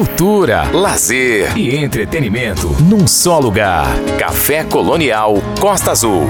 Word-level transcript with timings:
cultura, 0.00 0.62
lazer 0.72 1.58
e 1.58 1.76
entretenimento 1.76 2.68
num 2.88 3.06
só 3.06 3.38
lugar. 3.38 3.86
Café 4.18 4.64
Colonial 4.64 5.34
Costa 5.60 5.90
Azul. 5.90 6.26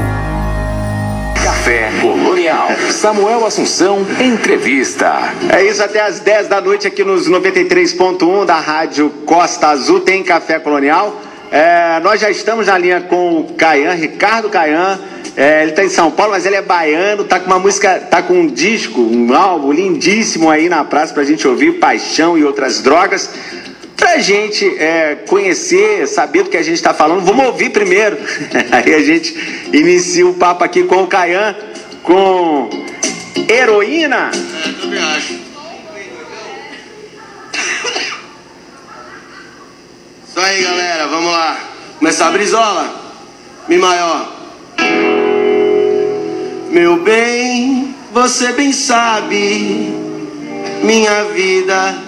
Café 1.44 1.88
Colonial. 2.00 2.66
Samuel 2.90 3.46
Assunção, 3.46 4.04
entrevista. 4.20 5.32
É 5.56 5.62
isso, 5.62 5.80
até 5.84 6.00
às 6.00 6.18
10 6.18 6.48
da 6.48 6.60
noite 6.60 6.88
aqui 6.88 7.04
nos 7.04 7.30
93.1 7.30 8.44
da 8.44 8.58
Rádio 8.58 9.08
Costa 9.24 9.68
Azul 9.68 10.00
tem 10.00 10.24
Café 10.24 10.58
Colonial. 10.58 11.20
É, 11.52 12.00
nós 12.00 12.20
já 12.20 12.28
estamos 12.28 12.66
na 12.66 12.76
linha 12.76 13.02
com 13.02 13.38
o 13.38 13.54
Caian, 13.54 13.92
Ricardo 13.92 14.50
Caian. 14.50 14.98
É, 15.40 15.62
ele 15.62 15.70
está 15.70 15.82
em 15.82 15.88
São 15.88 16.10
Paulo, 16.10 16.32
mas 16.32 16.44
ele 16.44 16.56
é 16.56 16.60
baiano, 16.60 17.24
tá 17.24 17.40
com 17.40 17.46
uma 17.46 17.58
música, 17.58 17.98
tá 17.98 18.22
com 18.22 18.42
um 18.42 18.46
disco, 18.46 19.00
um 19.00 19.34
álbum 19.34 19.72
lindíssimo 19.72 20.50
aí 20.50 20.68
na 20.68 20.84
praça 20.84 21.14
pra 21.14 21.24
gente 21.24 21.48
ouvir, 21.48 21.78
Paixão 21.78 22.36
e 22.36 22.44
outras 22.44 22.82
drogas. 22.82 23.30
Pra 23.96 24.18
gente 24.18 24.66
é, 24.76 25.14
conhecer, 25.26 26.06
saber 26.06 26.42
do 26.42 26.50
que 26.50 26.58
a 26.58 26.62
gente 26.62 26.74
está 26.74 26.92
falando, 26.92 27.24
vamos 27.24 27.46
ouvir 27.46 27.70
primeiro. 27.70 28.18
aí 28.70 28.94
a 28.94 29.00
gente 29.00 29.34
inicia 29.72 30.26
o 30.26 30.34
papo 30.34 30.62
aqui 30.62 30.82
com 30.82 31.04
o 31.04 31.06
Caian, 31.06 31.56
com 32.02 32.68
Heroína. 33.48 34.32
É, 34.34 34.72
também 34.78 35.02
acho. 35.02 35.38
Isso 40.28 40.38
aí, 40.38 40.62
galera, 40.62 41.06
vamos 41.06 41.32
lá. 41.32 41.58
Começar 41.98 42.26
a 42.26 42.30
brisola. 42.30 42.94
Mi 43.66 43.78
maior. 43.78 44.40
Meu 46.70 47.02
bem, 47.02 47.96
você 48.12 48.52
bem 48.52 48.72
sabe, 48.72 49.92
minha 50.84 51.24
vida 51.24 51.98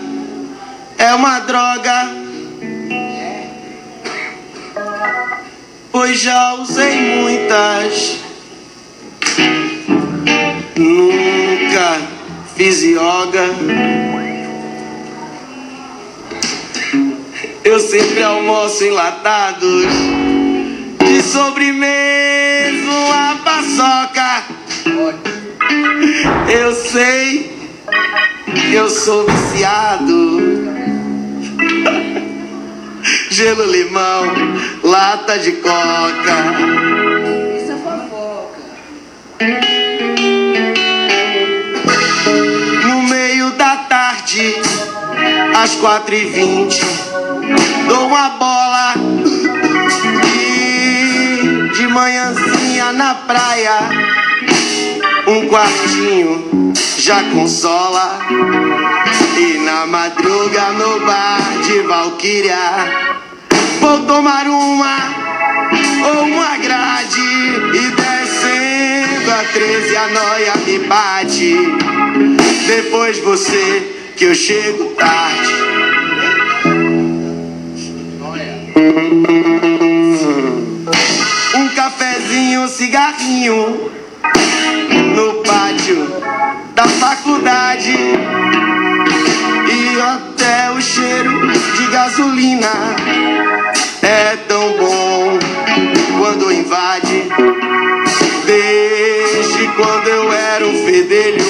é 0.97 1.13
uma 1.15 1.41
droga. 1.41 2.09
Pois 5.91 6.21
já 6.21 6.55
usei 6.55 6.95
muitas, 7.17 8.19
nunca 10.77 12.01
fiz 12.55 12.83
yoga. 12.85 13.49
Eu 17.65 17.81
sempre 17.81 18.23
almoço 18.23 18.85
enlatados 18.85 19.87
de 21.23 21.29
sobremesa 21.29 22.91
uma 22.91 23.37
paçoca. 23.45 24.43
Eu 26.53 26.75
sei 26.75 27.71
que 28.55 28.75
eu 28.75 28.91
sou 28.91 29.25
viciado. 29.27 30.41
Gelo 33.31 33.65
limão, 33.65 34.25
lata 34.83 35.39
de 35.39 35.53
coca. 35.53 36.37
Isso 37.57 37.73
é 37.73 37.77
fofoca. 37.85 38.61
No 42.85 43.03
meio 43.05 43.51
da 43.53 43.77
tarde, 43.77 44.57
às 45.57 45.75
quatro 45.77 46.15
e 46.15 46.25
vinte, 46.25 46.83
dou 47.89 48.07
uma 48.09 48.29
bola 48.31 48.95
e 50.37 50.52
de 51.73 51.87
manhãzinha 51.87 52.93
na 52.93 53.15
praia, 53.15 53.79
um 55.27 55.49
quartinho 55.49 56.73
já 56.99 57.23
consola 57.25 58.19
e 59.37 59.59
na 59.59 59.87
madruga 59.87 60.73
no 60.73 61.01
bar 61.01 61.41
de 61.65 61.81
Valquíria 61.81 63.13
vou 63.83 64.01
tomar 64.05 64.47
uma 64.47 64.97
ou 66.09 66.25
uma 66.25 66.57
grade 66.57 67.21
e 67.21 67.91
descendo 67.91 69.31
a 69.31 69.45
13 69.53 69.97
a 69.97 70.09
noia 70.09 70.53
me 70.65 70.79
bate. 70.87 71.57
Depois 72.67 73.19
você 73.19 74.13
que 74.17 74.25
eu 74.25 74.35
chego 74.35 74.95
tarde. 74.95 75.72
Cafezinho, 81.83 82.69
cigarrinho 82.69 83.91
no 85.17 85.43
pátio 85.43 86.07
da 86.77 86.85
faculdade. 86.87 87.97
E 89.69 90.01
até 90.01 90.71
o 90.71 90.81
cheiro 90.81 91.51
de 91.51 91.87
gasolina 91.89 92.69
é 94.01 94.37
tão 94.47 94.77
bom 94.77 95.39
quando 96.21 96.53
invade. 96.53 97.25
Desde 98.47 99.67
quando 99.77 100.07
eu 100.07 100.33
era 100.33 100.65
um 100.65 100.87
fedelho 100.87 101.45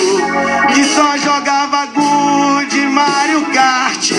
que 0.74 0.82
só 0.84 1.14
jogava 1.18 1.84
good 1.88 2.86
Mario 2.86 3.42
Kart. 3.52 4.12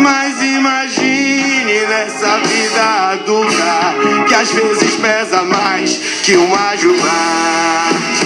Mas 0.00 0.42
imagine 0.42 1.86
nessa 1.88 2.38
vida 2.38 2.51
adulta 2.82 3.94
que 4.28 4.34
às 4.34 4.50
vezes 4.52 4.94
pesa 4.96 5.42
mais 5.42 5.96
que 6.22 6.36
uma 6.36 6.76
jugarte. 6.76 8.21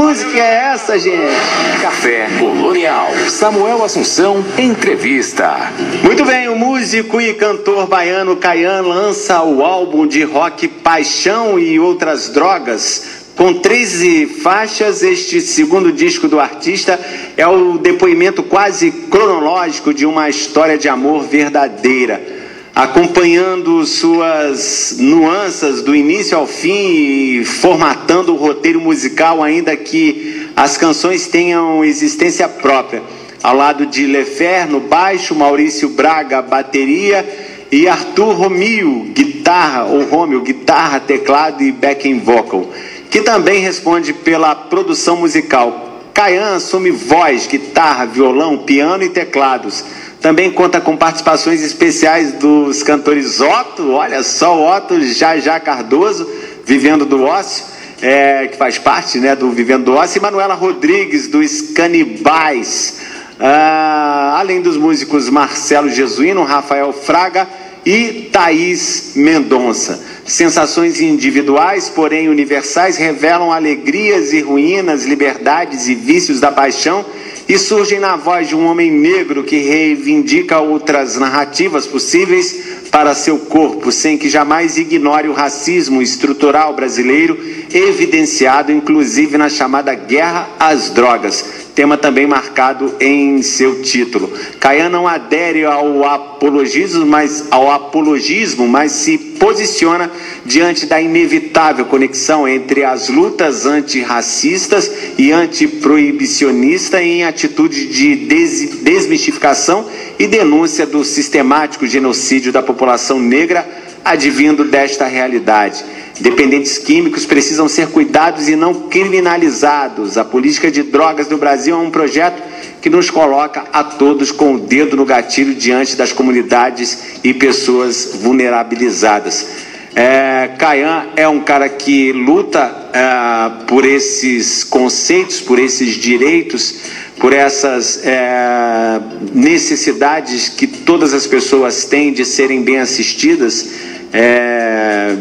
Música 0.00 0.38
é 0.38 0.72
essa, 0.72 0.98
gente? 0.98 1.34
Café 1.82 2.26
Colonial. 2.38 3.10
Samuel 3.28 3.84
Assunção, 3.84 4.42
entrevista. 4.56 5.70
Muito 6.02 6.24
bem, 6.24 6.48
o 6.48 6.56
músico 6.56 7.20
e 7.20 7.34
cantor 7.34 7.86
baiano 7.86 8.34
Caian 8.36 8.80
lança 8.80 9.42
o 9.42 9.62
álbum 9.62 10.06
de 10.06 10.22
rock 10.22 10.66
Paixão 10.68 11.58
e 11.58 11.78
Outras 11.78 12.30
Drogas. 12.30 13.20
Com 13.36 13.52
13 13.52 14.26
faixas, 14.42 15.02
este 15.02 15.38
segundo 15.42 15.92
disco 15.92 16.26
do 16.28 16.40
artista 16.40 16.98
é 17.36 17.46
o 17.46 17.76
depoimento 17.76 18.42
quase 18.42 18.90
cronológico 18.90 19.92
de 19.92 20.06
uma 20.06 20.30
história 20.30 20.78
de 20.78 20.88
amor 20.88 21.24
verdadeira, 21.24 22.39
acompanhando 22.80 23.84
suas 23.84 24.96
nuances 24.98 25.82
do 25.82 25.94
início 25.94 26.38
ao 26.38 26.46
fim 26.46 27.40
e 27.40 27.44
formatando 27.44 28.32
o 28.32 28.36
roteiro 28.36 28.80
musical, 28.80 29.42
ainda 29.42 29.76
que 29.76 30.48
as 30.56 30.78
canções 30.78 31.26
tenham 31.26 31.84
existência 31.84 32.48
própria 32.48 33.02
ao 33.42 33.54
lado 33.54 33.84
de 33.84 34.06
Lefer 34.06 34.66
no 34.66 34.80
baixo, 34.80 35.34
Maurício 35.34 35.90
Braga 35.90 36.40
bateria 36.40 37.22
e 37.70 37.86
Arthur 37.86 38.32
Romio 38.32 39.10
guitarra 39.12 39.84
ou 39.84 40.04
Romeo 40.04 40.40
guitarra, 40.40 41.00
teclado 41.00 41.62
e 41.62 41.70
backing 41.70 42.20
vocal, 42.20 42.66
que 43.10 43.20
também 43.20 43.60
responde 43.60 44.14
pela 44.14 44.54
produção 44.54 45.18
musical. 45.18 45.88
Caian 46.14 46.56
assume 46.56 46.90
voz, 46.90 47.46
guitarra, 47.46 48.06
violão, 48.06 48.58
piano 48.58 49.02
e 49.04 49.10
teclados. 49.10 49.84
Também 50.20 50.50
conta 50.50 50.82
com 50.82 50.98
participações 50.98 51.62
especiais 51.62 52.32
dos 52.34 52.82
cantores 52.82 53.40
Otto, 53.40 53.92
olha 53.92 54.22
só 54.22 54.54
o 54.54 54.70
Otto, 54.70 55.00
Jajá 55.02 55.58
Cardoso, 55.58 56.30
Vivendo 56.62 57.06
do 57.06 57.22
Ócio, 57.22 57.64
é, 58.02 58.46
que 58.46 58.58
faz 58.58 58.78
parte 58.78 59.18
né, 59.18 59.34
do 59.34 59.50
Vivendo 59.50 59.84
do 59.84 59.94
Ócio, 59.94 60.18
e 60.18 60.20
Manuela 60.20 60.52
Rodrigues, 60.52 61.26
dos 61.26 61.62
Canibais. 61.72 62.98
Ah, 63.38 64.36
além 64.38 64.60
dos 64.60 64.76
músicos 64.76 65.30
Marcelo 65.30 65.88
Jesuíno, 65.88 66.44
Rafael 66.44 66.92
Fraga 66.92 67.48
e 67.86 68.28
Thaís 68.30 69.12
Mendonça. 69.16 70.04
Sensações 70.26 71.00
individuais, 71.00 71.88
porém 71.88 72.28
universais, 72.28 72.98
revelam 72.98 73.50
alegrias 73.50 74.34
e 74.34 74.40
ruínas, 74.42 75.06
liberdades 75.06 75.88
e 75.88 75.94
vícios 75.94 76.40
da 76.40 76.52
paixão 76.52 77.06
e 77.48 77.58
surgem 77.58 77.98
na 77.98 78.16
voz 78.16 78.48
de 78.48 78.54
um 78.54 78.66
homem 78.66 78.90
negro 78.90 79.44
que 79.44 79.58
reivindica 79.58 80.60
outras 80.60 81.16
narrativas 81.16 81.86
possíveis 81.86 82.80
para 82.90 83.14
seu 83.14 83.38
corpo, 83.38 83.92
sem 83.92 84.18
que 84.18 84.28
jamais 84.28 84.76
ignore 84.76 85.28
o 85.28 85.32
racismo 85.32 86.02
estrutural 86.02 86.74
brasileiro, 86.74 87.38
evidenciado 87.72 88.72
inclusive 88.72 89.38
na 89.38 89.48
chamada 89.48 89.94
guerra 89.94 90.48
às 90.58 90.90
drogas, 90.90 91.44
tema 91.80 91.96
também 91.96 92.26
marcado 92.26 92.94
em 93.00 93.40
seu 93.40 93.80
título. 93.80 94.30
Caian 94.60 94.90
não 94.90 95.08
adere 95.08 95.64
ao 95.64 96.04
apologismo, 96.04 97.06
mas 97.06 97.46
ao 97.50 97.70
apologismo, 97.70 98.68
mas 98.68 98.92
se 98.92 99.16
posiciona 99.16 100.10
diante 100.44 100.84
da 100.84 101.00
inevitável 101.00 101.86
conexão 101.86 102.46
entre 102.46 102.84
as 102.84 103.08
lutas 103.08 103.64
antirracistas 103.64 104.92
e 105.16 105.32
antiproibicionistas 105.32 107.00
em 107.00 107.24
atitude 107.24 107.86
de 107.86 108.14
des 108.14 108.82
desmistificação 108.82 109.88
e 110.18 110.26
denúncia 110.26 110.84
do 110.84 111.02
sistemático 111.02 111.86
genocídio 111.86 112.52
da 112.52 112.62
população 112.62 113.18
negra 113.18 113.66
advindo 114.04 114.64
desta 114.64 115.06
realidade. 115.06 115.84
Dependentes 116.20 116.78
químicos 116.78 117.24
precisam 117.24 117.68
ser 117.68 117.88
cuidados 117.88 118.48
e 118.48 118.56
não 118.56 118.74
criminalizados. 118.88 120.18
A 120.18 120.24
política 120.24 120.70
de 120.70 120.82
drogas 120.82 121.28
no 121.28 121.38
Brasil 121.38 121.74
é 121.74 121.78
um 121.78 121.90
projeto 121.90 122.42
que 122.80 122.90
nos 122.90 123.10
coloca 123.10 123.64
a 123.72 123.84
todos 123.84 124.30
com 124.32 124.54
o 124.54 124.60
dedo 124.60 124.96
no 124.96 125.04
gatilho 125.04 125.54
diante 125.54 125.96
das 125.96 126.12
comunidades 126.12 127.20
e 127.22 127.32
pessoas 127.32 128.18
vulnerabilizadas. 128.20 129.69
É, 129.94 130.50
Caian 130.58 131.08
é 131.16 131.26
um 131.26 131.40
cara 131.40 131.68
que 131.68 132.12
luta 132.12 132.90
é, 132.92 133.64
por 133.66 133.84
esses 133.84 134.62
conceitos, 134.62 135.40
por 135.40 135.58
esses 135.58 135.94
direitos, 135.94 136.76
por 137.18 137.32
essas 137.32 138.04
é, 138.04 139.00
necessidades 139.34 140.48
que 140.48 140.66
todas 140.66 141.12
as 141.12 141.26
pessoas 141.26 141.84
têm 141.84 142.12
de 142.12 142.24
serem 142.24 142.62
bem 142.62 142.78
assistidas. 142.78 143.68
É, 144.12 145.16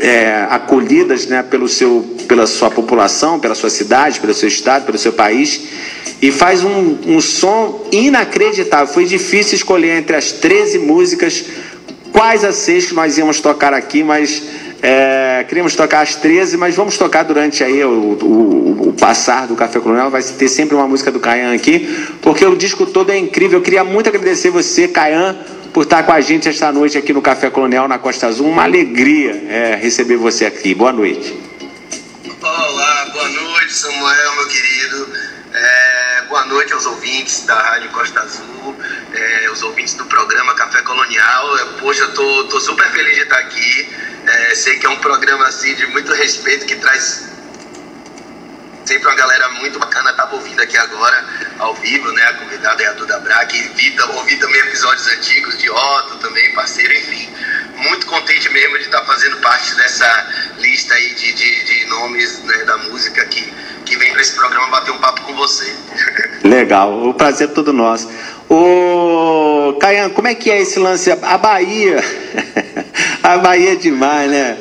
é, 0.00 0.46
acolhidas 0.48 1.26
né, 1.26 1.42
pelo 1.42 1.68
seu, 1.68 2.16
pela 2.26 2.46
sua 2.46 2.70
população, 2.70 3.38
pela 3.38 3.54
sua 3.54 3.68
cidade, 3.68 4.18
pelo 4.18 4.32
seu 4.32 4.48
estado, 4.48 4.86
pelo 4.86 4.96
seu 4.96 5.12
país, 5.12 5.60
e 6.22 6.32
faz 6.32 6.64
um, 6.64 6.96
um 7.06 7.20
som 7.20 7.86
inacreditável. 7.92 8.92
Foi 8.92 9.04
difícil 9.04 9.56
escolher 9.56 9.98
entre 9.98 10.16
as 10.16 10.32
13 10.32 10.78
músicas 10.78 11.44
quais 12.12 12.44
as 12.44 12.56
seis 12.56 12.86
que 12.86 12.94
nós 12.94 13.16
íamos 13.18 13.40
tocar 13.40 13.72
aqui, 13.74 14.02
mas 14.02 14.42
é, 14.82 15.44
queríamos 15.48 15.74
tocar 15.74 16.00
as 16.00 16.16
13, 16.16 16.56
mas 16.56 16.74
vamos 16.74 16.96
tocar 16.96 17.22
durante 17.22 17.62
aí 17.62 17.84
o, 17.84 17.90
o, 17.90 18.88
o, 18.88 18.92
passar 18.94 19.46
do 19.46 19.54
Café 19.54 19.78
Colonial. 19.78 20.10
Vai 20.10 20.22
ter 20.22 20.48
sempre 20.48 20.74
uma 20.74 20.88
música 20.88 21.10
do 21.10 21.20
Caian 21.20 21.54
aqui, 21.54 22.08
porque 22.22 22.44
o 22.44 22.56
disco 22.56 22.86
todo 22.86 23.10
é 23.10 23.18
incrível. 23.18 23.58
Eu 23.58 23.62
queria 23.62 23.84
muito 23.84 24.08
agradecer 24.08 24.50
você, 24.50 24.88
Caian 24.88 25.36
por 25.72 25.84
estar 25.84 26.02
com 26.02 26.12
a 26.12 26.20
gente 26.20 26.48
esta 26.48 26.72
noite 26.72 26.98
aqui 26.98 27.12
no 27.12 27.22
Café 27.22 27.50
Colonial 27.50 27.86
na 27.86 27.98
Costa 27.98 28.26
Azul. 28.26 28.48
Uma 28.48 28.64
alegria 28.64 29.32
é, 29.48 29.78
receber 29.80 30.16
você 30.16 30.46
aqui. 30.46 30.74
Boa 30.74 30.92
noite. 30.92 31.38
Olá, 32.42 33.10
boa 33.12 33.28
noite, 33.28 33.72
Samuel, 33.72 34.34
meu 34.36 34.48
querido. 34.48 35.08
É, 35.52 35.89
boa 36.30 36.46
noite 36.46 36.72
aos 36.72 36.86
ouvintes 36.86 37.44
da 37.44 37.60
Rádio 37.60 37.90
Costa 37.90 38.20
Azul, 38.20 38.76
é, 39.12 39.50
os 39.50 39.62
ouvintes 39.64 39.94
do 39.94 40.04
programa 40.06 40.54
Café 40.54 40.80
Colonial. 40.82 41.58
É, 41.58 41.64
poxa, 41.80 42.04
eu 42.04 42.14
tô, 42.14 42.44
tô 42.44 42.60
super 42.60 42.86
feliz 42.92 43.16
de 43.16 43.22
estar 43.22 43.38
aqui. 43.38 43.92
É, 44.24 44.54
sei 44.54 44.78
que 44.78 44.86
é 44.86 44.88
um 44.88 44.98
programa 44.98 45.44
assim 45.48 45.74
de 45.74 45.86
muito 45.86 46.12
respeito 46.14 46.66
que 46.66 46.76
traz 46.76 47.28
sempre 48.84 49.08
uma 49.08 49.16
galera 49.16 49.48
muito 49.50 49.78
bacana, 49.80 50.12
tava 50.12 50.36
ouvindo 50.36 50.60
aqui 50.60 50.76
agora, 50.76 51.24
ao 51.58 51.74
vivo, 51.74 52.10
né? 52.12 52.24
A 52.26 52.34
convidada 52.34 52.80
é 52.80 52.86
a 52.86 52.92
Duda 52.92 53.18
Braga, 53.18 53.54
e 53.54 53.62
vi, 53.74 53.96
ouvi 54.00 54.36
também 54.36 54.60
episódios 54.62 55.06
antigos 55.08 55.58
de 55.58 55.68
Otto 55.68 56.18
também, 56.18 56.52
parceiro, 56.54 56.92
enfim. 56.92 57.28
Muito 57.76 58.06
contente 58.06 58.48
mesmo 58.50 58.78
de 58.78 58.84
estar 58.84 59.04
fazendo 59.04 59.36
parte 59.38 59.74
dessa 59.74 60.52
lista 60.58 60.94
aí 60.94 61.14
de, 61.14 61.32
de, 61.32 61.64
de 61.64 61.84
nomes 61.86 62.38
né, 62.44 62.64
da 62.64 62.76
música 62.78 63.24
que, 63.26 63.52
que 63.90 63.96
vem 63.96 64.12
para 64.12 64.20
esse 64.20 64.36
programa 64.36 64.68
bater 64.68 64.92
um 64.92 64.98
papo 64.98 65.22
com 65.22 65.34
você. 65.34 65.74
Legal, 66.44 67.08
o 67.08 67.12
prazer 67.12 67.48
é 67.48 67.50
todo 67.50 67.72
nosso. 67.72 68.08
Ô, 68.48 69.76
Caian, 69.80 70.10
como 70.10 70.28
é 70.28 70.34
que 70.34 70.48
é 70.48 70.60
esse 70.60 70.78
lance? 70.78 71.10
A 71.10 71.36
Bahia, 71.36 72.02
a 73.20 73.36
Bahia 73.38 73.72
é 73.72 73.74
demais, 73.74 74.30
né? 74.30 74.56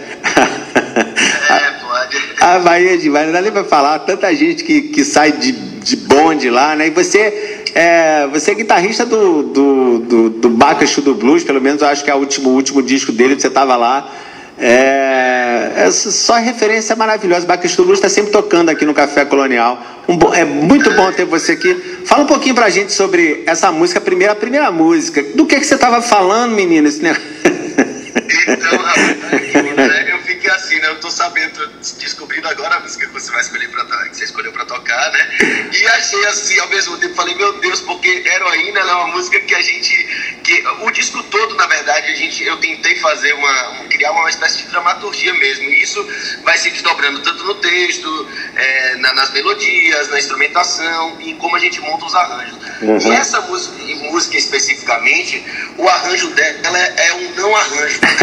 É, 2.42 2.42
a 2.44 2.60
Bahia 2.60 2.98
de 2.98 3.08
Bahia, 3.08 3.28
não 3.28 3.34
dá 3.34 3.42
nem 3.42 3.52
pra 3.52 3.64
falar, 3.64 4.00
tanta 4.00 4.34
gente 4.34 4.64
que, 4.64 4.82
que 4.82 5.06
sai 5.06 5.32
de, 5.32 5.52
de 5.52 5.96
bonde 5.96 6.50
lá, 6.50 6.76
né? 6.76 6.88
E 6.88 6.90
você 6.90 7.62
é, 7.76 8.28
você 8.28 8.52
é 8.52 8.56
guitarrista 8.56 9.06
do, 9.06 9.44
do, 9.44 10.00
do, 10.00 10.30
do 10.32 10.50
Bacachu 10.50 11.02
do 11.04 11.14
Blues, 11.14 11.44
pelo 11.44 11.62
menos 11.62 11.84
eu 11.84 11.88
acho 11.88 12.04
que 12.04 12.10
é 12.10 12.16
o 12.16 12.18
último, 12.18 12.50
o 12.50 12.54
último 12.54 12.82
disco 12.82 13.12
dele, 13.12 13.40
você 13.40 13.50
tava 13.50 13.76
lá. 13.76 14.12
É, 14.60 15.86
é 15.86 15.92
só 15.92 16.36
referência 16.36 16.96
maravilhosa. 16.96 17.46
Blues 17.46 18.00
está 18.00 18.10
sempre 18.10 18.32
tocando 18.32 18.70
aqui 18.70 18.86
no 18.86 18.94
Café 18.94 19.24
Colonial. 19.26 19.82
Um 20.08 20.34
é 20.34 20.44
muito 20.44 20.92
bom 20.92 21.12
ter 21.12 21.26
você 21.26 21.54
aqui. 21.54 21.74
Fala 22.06 22.24
um 22.24 22.28
pouquinho 22.28 22.56
pra 22.56 22.70
gente 22.70 22.92
sobre 22.92 23.44
essa 23.46 23.72
música, 23.72 24.00
a 24.00 24.02
primeira, 24.02 24.34
a 24.34 24.36
primeira 24.36 24.72
música. 24.72 25.24
Do 25.36 25.46
que, 25.46 25.60
que 25.60 25.66
você 25.66 25.78
tava 25.78 26.02
falando, 26.02 26.54
menina? 26.54 26.88
Esse 26.88 27.02
negócio? 27.02 27.24
Então, 28.48 28.78
rapaz, 28.78 30.10
eu 30.10 30.20
fiquei 30.24 30.50
assim, 30.52 30.80
né? 30.80 30.88
Eu 30.90 31.00
tô 31.00 31.10
sabendo, 31.10 31.68
descobrindo 32.00 32.48
agora 32.48 32.76
a 32.76 32.80
música 32.80 33.08
que 33.08 33.14
você 33.14 33.32
vai 33.32 33.42
escolher 33.42 33.70
pra 33.70 33.86
que 34.10 34.16
você 34.16 34.26
escolheu 34.26 34.52
pra 34.52 34.66
tocar, 34.66 35.12
né? 35.12 35.70
E 35.74 35.88
achei 35.88 36.26
assim, 36.28 36.60
ao 36.60 36.68
mesmo 36.70 36.98
tempo, 36.98 37.16
falei, 37.16 37.36
meu 37.36 37.54
Deus, 37.60 37.82
porque 37.82 38.08
Heroína 38.26 38.80
é 38.80 38.94
uma 38.94 39.08
música 39.08 39.40
que 39.40 39.56
a 39.56 39.62
gente. 39.62 40.40
Que, 40.44 40.64
o 40.82 40.92
disco 40.92 41.22
todo, 41.24 41.56
na 41.56 41.68
verdade, 41.68 42.12
a 42.12 42.16
gente, 42.16 42.44
eu 42.44 42.58
tentei 42.58 42.96
fazer 42.98 43.34
uma. 43.34 43.86
criar 43.90 44.12
uma 44.12 44.30
espécie 44.30 44.64
de 44.64 44.70
dramaturgia 44.70 45.34
mesmo. 45.34 45.70
E 45.70 45.82
isso 45.82 46.08
vai 46.44 46.58
se 46.58 46.70
desdobrando 46.70 47.22
tanto 47.22 47.44
no 47.44 47.56
texto, 47.56 48.28
é, 48.56 48.96
na, 48.98 49.14
nas 49.14 49.32
melodias, 49.32 50.10
na 50.10 50.20
instrumentação 50.20 51.18
e 51.20 51.34
como 51.36 51.56
a 51.56 51.60
gente 51.60 51.80
monta 51.82 52.06
os 52.06 52.16
arranjos. 52.16 52.58
Uhum. 52.82 52.98
E 52.98 53.12
essa 53.12 53.42
música, 53.42 53.76
música 54.12 54.38
especificamente, 54.38 55.44
o 55.78 55.88
arranjo 55.88 56.30
dela 56.32 56.78
é, 56.78 57.08
é 57.08 57.14
um 57.14 57.32
não 57.36 57.56
arranjo, 57.56 58.00
né? 58.02 58.19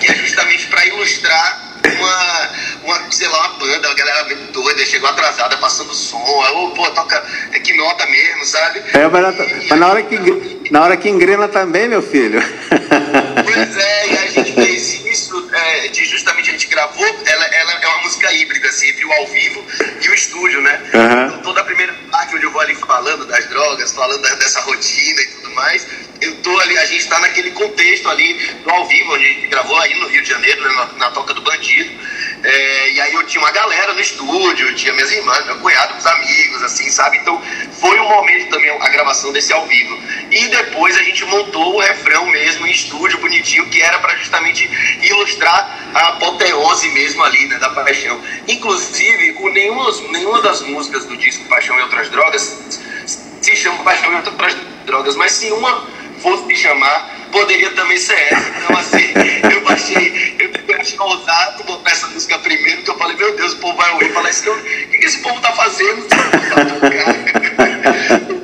Que 0.00 0.12
é 0.12 0.14
justamente 0.14 0.66
para 0.66 0.86
ilustrar 0.86 1.72
uma, 1.98 2.50
uma, 2.84 3.10
sei 3.10 3.28
lá, 3.28 3.48
uma 3.48 3.58
banda, 3.58 3.90
a 3.90 3.94
galera 3.94 4.24
bem 4.24 4.38
doida, 4.52 4.84
chegou 4.86 5.08
atrasada, 5.08 5.56
passando 5.58 5.94
som, 5.94 6.42
aí, 6.42 6.52
oh, 6.54 6.70
pô, 6.70 6.90
toca, 6.90 7.22
é 7.52 7.58
que 7.58 7.76
nota 7.76 8.06
mesmo, 8.06 8.44
sabe? 8.44 8.82
É, 8.92 9.06
mas, 9.08 9.22
na, 9.22 9.32
mas 9.68 9.80
na, 9.80 9.88
hora 9.88 10.02
que, 10.02 10.16
na 10.70 10.82
hora 10.82 10.96
que 10.96 11.08
engrena 11.08 11.48
também, 11.48 11.88
meu 11.88 12.02
filho. 12.02 12.42
Pois 13.44 13.76
é, 13.76 14.08
e 14.08 14.18
a 14.18 14.26
gente 14.26 14.52
fez 14.52 15.04
isso, 15.04 15.48
é, 15.52 15.88
de 15.88 16.04
justamente 16.04 16.50
a 16.50 16.52
gente 16.52 16.66
gravou, 16.68 17.04
ela, 17.04 17.44
ela 17.46 17.72
é 17.72 17.86
uma 17.86 18.02
música 18.02 18.32
híbrida, 18.32 18.68
assim, 18.68 18.88
entre 18.88 19.04
o 19.04 19.12
ao 19.12 19.26
vivo 19.26 19.64
e 20.00 20.08
o 20.08 20.14
estúdio, 20.14 20.60
né? 20.60 20.80
Uhum. 20.94 21.26
Então, 21.26 21.38
toda 21.42 21.60
a 21.60 21.64
primeira 21.64 21.94
parte 22.10 22.34
onde 22.34 22.44
eu 22.44 22.50
vou 22.50 22.60
ali 22.60 22.74
falando 22.74 23.26
das 23.26 23.46
drogas, 23.48 23.92
falando 23.92 24.22
dessa 24.22 24.60
rotina 24.60 25.20
e 25.20 25.26
tudo 25.26 25.50
mais, 25.50 25.86
eu 26.20 26.36
tô 26.36 26.58
ali, 26.60 26.78
a 26.78 26.84
gente 26.84 27.08
tá 27.08 27.18
naquele 27.18 27.50
contexto 27.50 28.08
ali 28.08 28.34
do 28.62 28.70
ao 28.70 28.86
vivo, 28.86 29.12
onde 29.12 29.24
a 29.24 29.28
gente 29.28 29.46
gravou 29.48 29.76
aí 29.78 29.94
no 29.94 30.08
Rio 30.08 30.22
de 30.22 30.28
Janeiro, 30.28 30.62
né, 30.62 30.72
na, 30.72 30.86
na 30.98 31.10
Toca 31.10 31.34
do 31.34 31.42
Bandido. 31.42 31.90
É, 32.44 32.92
e 32.92 33.00
aí 33.00 33.14
eu 33.14 33.24
tinha 33.24 33.40
uma 33.42 33.52
galera 33.52 33.92
no 33.92 34.00
estúdio, 34.00 34.74
tinha 34.74 34.92
minhas 34.92 35.10
irmãs, 35.12 35.44
meu 35.46 35.56
cunhado, 35.58 35.92
meus 35.92 36.06
amigos, 36.06 36.62
assim, 36.62 36.90
sabe? 36.90 37.18
Então 37.18 37.40
foi 37.72 37.98
um 38.00 38.08
momento 38.08 38.50
também 38.50 38.70
a 38.70 38.88
gravação 38.88 39.32
desse 39.32 39.52
ao 39.52 39.66
vivo. 39.66 40.00
E 40.30 40.48
depois 40.52 40.96
a 40.98 41.02
gente 41.02 41.24
montou 41.24 41.76
o 41.76 41.80
refrão 41.80 42.26
mesmo 42.26 42.66
em 42.66 42.70
estúdio, 42.70 43.18
bonitinho, 43.18 43.68
que 43.70 43.80
era 43.80 43.98
para 43.98 44.14
justamente 44.16 44.70
ilustrar 45.02 45.78
a 45.94 46.08
apoteose 46.10 46.88
mesmo 46.90 47.24
ali, 47.24 47.46
né, 47.46 47.58
da 47.58 47.70
paixão. 47.70 48.20
Inclusive, 48.46 49.36
o, 49.40 49.48
nenhuma, 49.48 49.90
nenhuma 50.10 50.42
das 50.42 50.60
músicas 50.60 51.06
do 51.06 51.16
disco 51.16 51.44
Paixão 51.46 51.78
e 51.78 51.82
Outras 51.82 52.10
Drogas 52.10 52.78
se 53.40 53.56
chama 53.56 53.82
Paixão 53.82 54.12
e 54.12 54.16
Outras 54.16 54.56
Drogas, 54.84 55.16
mas 55.16 55.32
se 55.32 55.50
uma 55.50 55.86
fosse 56.20 56.46
te 56.46 56.56
chamar, 56.56 57.10
poderia 57.32 57.70
também 57.70 57.96
ser 57.96 58.14
essa. 58.14 58.50
Então, 58.50 58.78
assim, 58.78 59.12
eu 59.52 59.60
baixei, 59.64 60.36
eu 60.38 60.80
achei 60.80 60.98
ousado 60.98 61.64
botar 61.64 61.90
essa 61.90 62.06
música 62.08 62.38
primeiro, 62.38 62.82
que 62.82 62.90
eu 62.90 62.98
falei, 62.98 63.16
meu 63.16 63.34
Deus, 63.36 63.54
o 63.54 63.56
povo 63.56 63.76
vai 63.76 63.90
ouvir 63.92 64.10
e 64.10 64.12
falar 64.12 64.30
o 64.30 64.62
que, 64.62 64.98
que 64.98 65.06
esse 65.06 65.18
povo 65.22 65.40
tá 65.40 65.52
fazendo? 65.52 66.06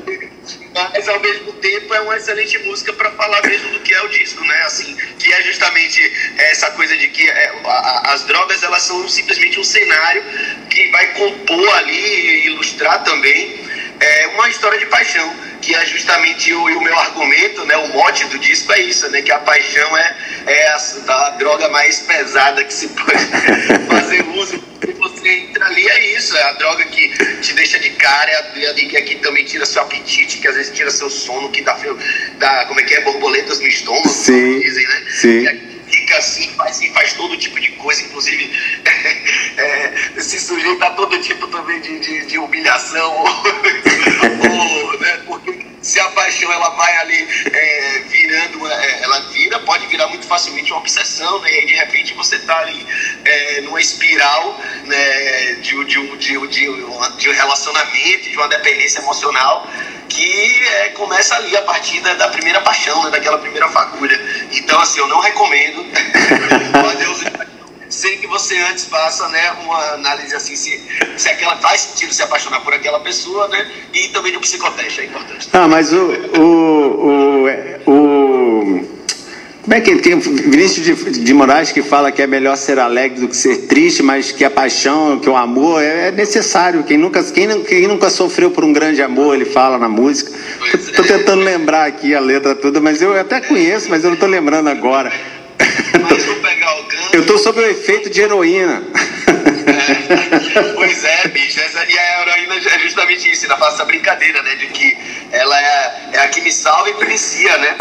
Mas 0.92 1.08
ao 1.08 1.20
mesmo 1.20 1.52
tempo 1.54 1.94
é 1.94 2.00
uma 2.00 2.16
excelente 2.16 2.58
música 2.58 2.92
para 2.92 3.10
falar 3.12 3.42
mesmo 3.42 3.70
do 3.70 3.80
que 3.80 3.92
é 3.92 4.02
o 4.02 4.08
disco, 4.08 4.44
né? 4.44 4.62
Assim, 4.64 4.96
que 5.18 5.32
é 5.32 5.42
justamente 5.42 6.00
essa 6.38 6.70
coisa 6.72 6.96
de 6.96 7.08
que 7.08 7.28
é, 7.28 7.52
a, 7.64 8.12
as 8.12 8.24
drogas 8.24 8.62
elas 8.62 8.82
são 8.82 9.08
simplesmente 9.08 9.58
um 9.58 9.64
cenário 9.64 10.22
que 10.70 10.90
vai 10.90 11.06
compor 11.14 11.76
ali 11.78 11.98
e 11.98 12.46
ilustrar 12.46 13.02
também 13.04 13.68
é, 14.00 14.26
uma 14.28 14.48
história 14.48 14.78
de 14.78 14.86
paixão, 14.86 15.34
que 15.60 15.74
é 15.74 15.84
justamente 15.86 16.52
o, 16.52 16.64
o, 16.64 16.80
meu 16.80 16.96
argumento, 16.96 17.64
né? 17.64 17.76
O 17.76 17.88
mote 17.88 18.24
do 18.26 18.38
disco 18.38 18.72
é 18.72 18.80
isso, 18.80 19.08
né? 19.10 19.22
Que 19.22 19.32
a 19.32 19.38
paixão 19.40 19.96
é, 19.96 20.16
é 20.46 20.68
a, 20.68 20.76
a 20.76 21.30
droga 21.30 21.68
mais 21.70 22.00
pesada 22.00 22.62
que 22.64 22.72
se 22.72 22.88
pode 22.88 23.26
fazer 23.88 24.24
uso 24.36 24.58
entra 25.28 25.66
ali, 25.66 25.86
é 25.86 26.16
isso, 26.16 26.36
é 26.36 26.42
a 26.42 26.52
droga 26.52 26.84
que 26.86 27.08
te 27.40 27.54
deixa 27.54 27.78
de 27.78 27.90
cara, 27.90 28.30
é 28.30 28.68
a, 28.68 28.74
que 28.74 28.96
aqui 28.96 29.16
também 29.16 29.44
tira 29.44 29.66
seu 29.66 29.82
apetite, 29.82 30.38
que 30.38 30.48
às 30.48 30.54
vezes 30.54 30.72
tira 30.72 30.90
seu 30.90 31.10
sono, 31.10 31.50
que 31.50 31.62
dá, 31.62 31.78
dá 32.38 32.64
como 32.66 32.80
é 32.80 32.82
que 32.84 32.94
é, 32.94 33.00
borboletas 33.02 33.60
no 33.60 33.66
estômago, 33.66 34.08
sim, 34.08 34.60
dizem, 34.60 34.86
né? 34.86 35.04
Sim. 35.10 35.67
Fica 35.88 36.18
assim, 36.18 36.48
faz, 36.54 36.80
faz 36.92 37.12
todo 37.14 37.36
tipo 37.36 37.58
de 37.60 37.72
coisa, 37.72 38.02
inclusive 38.02 38.50
é, 39.56 40.20
se 40.20 40.38
sujeita 40.40 40.86
a 40.86 40.90
todo 40.90 41.20
tipo 41.20 41.46
também 41.48 41.80
de, 41.80 41.98
de, 41.98 42.26
de 42.26 42.38
humilhação, 42.38 43.12
ou, 44.50 44.98
né, 44.98 45.22
porque 45.26 45.68
se 45.82 46.00
a 46.00 46.08
paixão 46.10 46.52
ela 46.52 46.70
vai 46.70 46.96
ali 46.98 47.28
é, 47.52 48.02
virando, 48.08 48.66
é, 48.66 49.02
ela 49.02 49.20
vira, 49.32 49.58
pode 49.60 49.86
virar 49.86 50.08
muito 50.08 50.26
facilmente 50.26 50.72
uma 50.72 50.80
obsessão, 50.80 51.40
né? 51.40 51.62
E 51.62 51.66
de 51.66 51.74
repente 51.74 52.14
você 52.14 52.36
está 52.36 52.58
ali 52.58 52.86
é, 53.24 53.60
numa 53.62 53.80
espiral 53.80 54.60
né, 54.84 55.52
de, 55.62 55.84
de, 55.84 56.16
de, 56.16 56.46
de, 56.48 56.66
de 57.16 57.28
um 57.28 57.32
relacionamento, 57.32 58.28
de 58.28 58.36
uma 58.36 58.48
dependência 58.48 58.98
emocional 58.98 59.66
que 60.08 60.66
é, 60.66 60.88
começa 60.90 61.36
ali 61.36 61.56
a 61.56 61.62
partir 61.62 62.00
da, 62.00 62.14
da 62.14 62.28
primeira 62.28 62.60
paixão, 62.62 63.04
né, 63.04 63.10
daquela 63.10 63.38
primeira 63.38 63.68
fagulha. 63.68 64.18
Então, 64.52 64.80
assim, 64.80 64.98
eu 64.98 65.06
não 65.06 65.20
recomendo 65.20 65.77
fazer 66.72 67.08
sem 67.88 68.18
que 68.18 68.26
você 68.26 68.56
antes 68.70 68.84
faça 68.84 69.28
né, 69.28 69.52
uma 69.64 69.94
análise 69.94 70.34
assim, 70.34 70.54
se, 70.54 70.80
se 71.16 71.28
aquela 71.28 71.56
faz 71.56 71.80
sentido 71.80 72.12
se 72.12 72.22
apaixonar 72.22 72.60
por 72.60 72.72
aquela 72.72 73.00
pessoa, 73.00 73.48
né? 73.48 73.66
E 73.92 74.08
também 74.08 74.32
do 74.32 74.40
psicoteste, 74.40 75.00
é 75.00 75.04
importante. 75.06 75.48
Ah, 75.52 75.66
mas 75.66 75.92
o. 75.92 76.12
o, 76.38 77.46
o, 77.86 77.90
o 77.90 78.98
como 79.62 79.76
é 79.76 79.82
que 79.82 79.96
tem 79.96 80.18
Vinícius 80.18 80.86
de, 80.86 81.20
de 81.20 81.34
Moraes 81.34 81.72
que 81.72 81.82
fala 81.82 82.10
que 82.10 82.22
é 82.22 82.26
melhor 82.26 82.56
ser 82.56 82.78
alegre 82.78 83.20
do 83.20 83.28
que 83.28 83.36
ser 83.36 83.66
triste, 83.66 84.02
mas 84.02 84.32
que 84.32 84.42
a 84.42 84.50
paixão, 84.50 85.18
que 85.18 85.28
o 85.28 85.36
amor 85.36 85.82
é, 85.82 86.08
é 86.08 86.10
necessário. 86.10 86.84
Quem 86.84 86.96
nunca, 86.96 87.22
quem, 87.22 87.62
quem 87.64 87.86
nunca 87.86 88.08
sofreu 88.08 88.50
por 88.50 88.64
um 88.64 88.72
grande 88.72 89.02
amor, 89.02 89.34
ele 89.34 89.44
fala 89.44 89.76
na 89.76 89.86
música. 89.86 90.32
Estou 90.72 91.04
é. 91.04 91.08
tentando 91.08 91.42
lembrar 91.42 91.86
aqui 91.86 92.14
a 92.14 92.20
letra 92.20 92.54
toda, 92.54 92.80
mas 92.80 93.02
eu 93.02 93.18
até 93.20 93.42
conheço, 93.42 93.90
mas 93.90 94.02
eu 94.02 94.08
não 94.08 94.14
estou 94.14 94.28
lembrando 94.28 94.70
agora. 94.70 95.12
Mas 96.00 96.24
vou 96.24 96.36
pegar 96.36 96.78
o 96.80 96.82
gancho. 96.84 97.10
Eu 97.14 97.20
estou 97.20 97.38
sob 97.38 97.60
o 97.60 97.66
efeito 97.66 98.10
de 98.10 98.20
heroína. 98.20 98.82
É, 99.68 100.72
pois 100.74 101.04
é, 101.04 101.28
bicho. 101.28 101.60
Essa, 101.60 101.84
e 101.84 101.98
a 101.98 102.22
heroína 102.22 102.54
é 102.56 102.78
justamente 102.80 103.30
isso, 103.30 103.44
ainda 103.44 103.56
faz 103.56 103.74
essa 103.74 103.84
brincadeira, 103.84 104.42
né? 104.42 104.54
De 104.56 104.66
que 104.68 104.96
ela 105.32 105.60
é, 105.60 106.10
é 106.12 106.18
a 106.20 106.28
que 106.28 106.40
me 106.40 106.52
salva 106.52 106.90
e 106.90 106.94
policia, 106.94 107.58
né? 107.58 107.76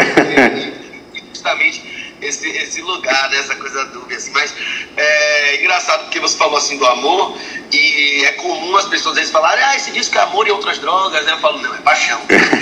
E, 1.14 1.24
justamente 1.30 1.98
esse, 2.22 2.50
esse 2.50 2.82
lugar, 2.82 3.30
né? 3.30 3.38
essa 3.38 3.56
coisa 3.56 3.86
dúvida, 3.86 4.16
assim. 4.16 4.32
Mas 4.32 4.54
é 4.96 5.60
engraçado 5.60 6.04
porque 6.06 6.20
você 6.20 6.38
falou 6.38 6.58
assim 6.58 6.78
do 6.78 6.86
amor, 6.86 7.38
e 7.72 8.24
é 8.26 8.32
comum 8.34 8.76
as 8.76 8.86
pessoas 8.86 9.14
às 9.14 9.20
vezes 9.20 9.32
falarem, 9.32 9.64
ah, 9.64 9.76
esse 9.76 9.92
disco 9.92 10.18
é 10.18 10.22
amor 10.22 10.48
e 10.48 10.52
outras 10.52 10.80
drogas, 10.80 11.26
né? 11.26 11.34
Eu 11.34 11.40
falo, 11.40 11.62
não, 11.62 11.74
é 11.74 11.78
paixão. 11.80 12.20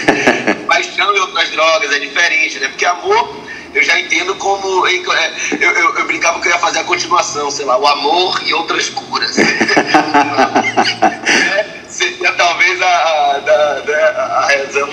paixão 0.67 1.15
e 1.15 1.19
outras 1.19 1.49
drogas 1.51 1.91
é 1.91 1.99
diferente, 1.99 2.59
né? 2.59 2.67
Porque 2.69 2.85
amor 2.85 3.44
eu 3.75 3.83
já 3.83 3.99
entendo 3.99 4.33
como. 4.35 4.87
É, 4.87 4.95
eu, 5.59 5.71
eu, 5.71 5.95
eu, 5.95 6.05
brincava 6.07 6.39
que 6.39 6.47
eu 6.47 6.53
ia 6.53 6.57
fazer 6.59 6.79
a 6.79 6.83
continuação, 6.85 7.51
sei 7.51 7.65
lá, 7.65 7.77
o 7.77 7.85
amor 7.85 8.41
e 8.45 8.53
outras 8.53 8.89
curas. 8.89 9.37
é, 9.37 9.43
seria 11.89 12.31
talvez 12.31 12.81
a, 12.81 12.87
a, 12.87 14.47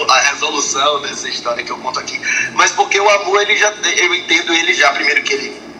a, 0.08 0.20
resolução 0.30 1.00
dessa 1.00 1.28
história 1.28 1.62
que 1.62 1.70
eu 1.70 1.78
conto 1.78 2.00
aqui. 2.00 2.20
Mas 2.54 2.72
porque 2.72 2.98
o 2.98 3.08
amor, 3.08 3.40
ele 3.42 3.56
já, 3.56 3.72
eu 3.96 4.14
entendo 4.16 4.52
ele 4.52 4.74
já, 4.74 4.90
primeiro 4.92 5.22
que 5.22 5.34
ele 5.34 5.71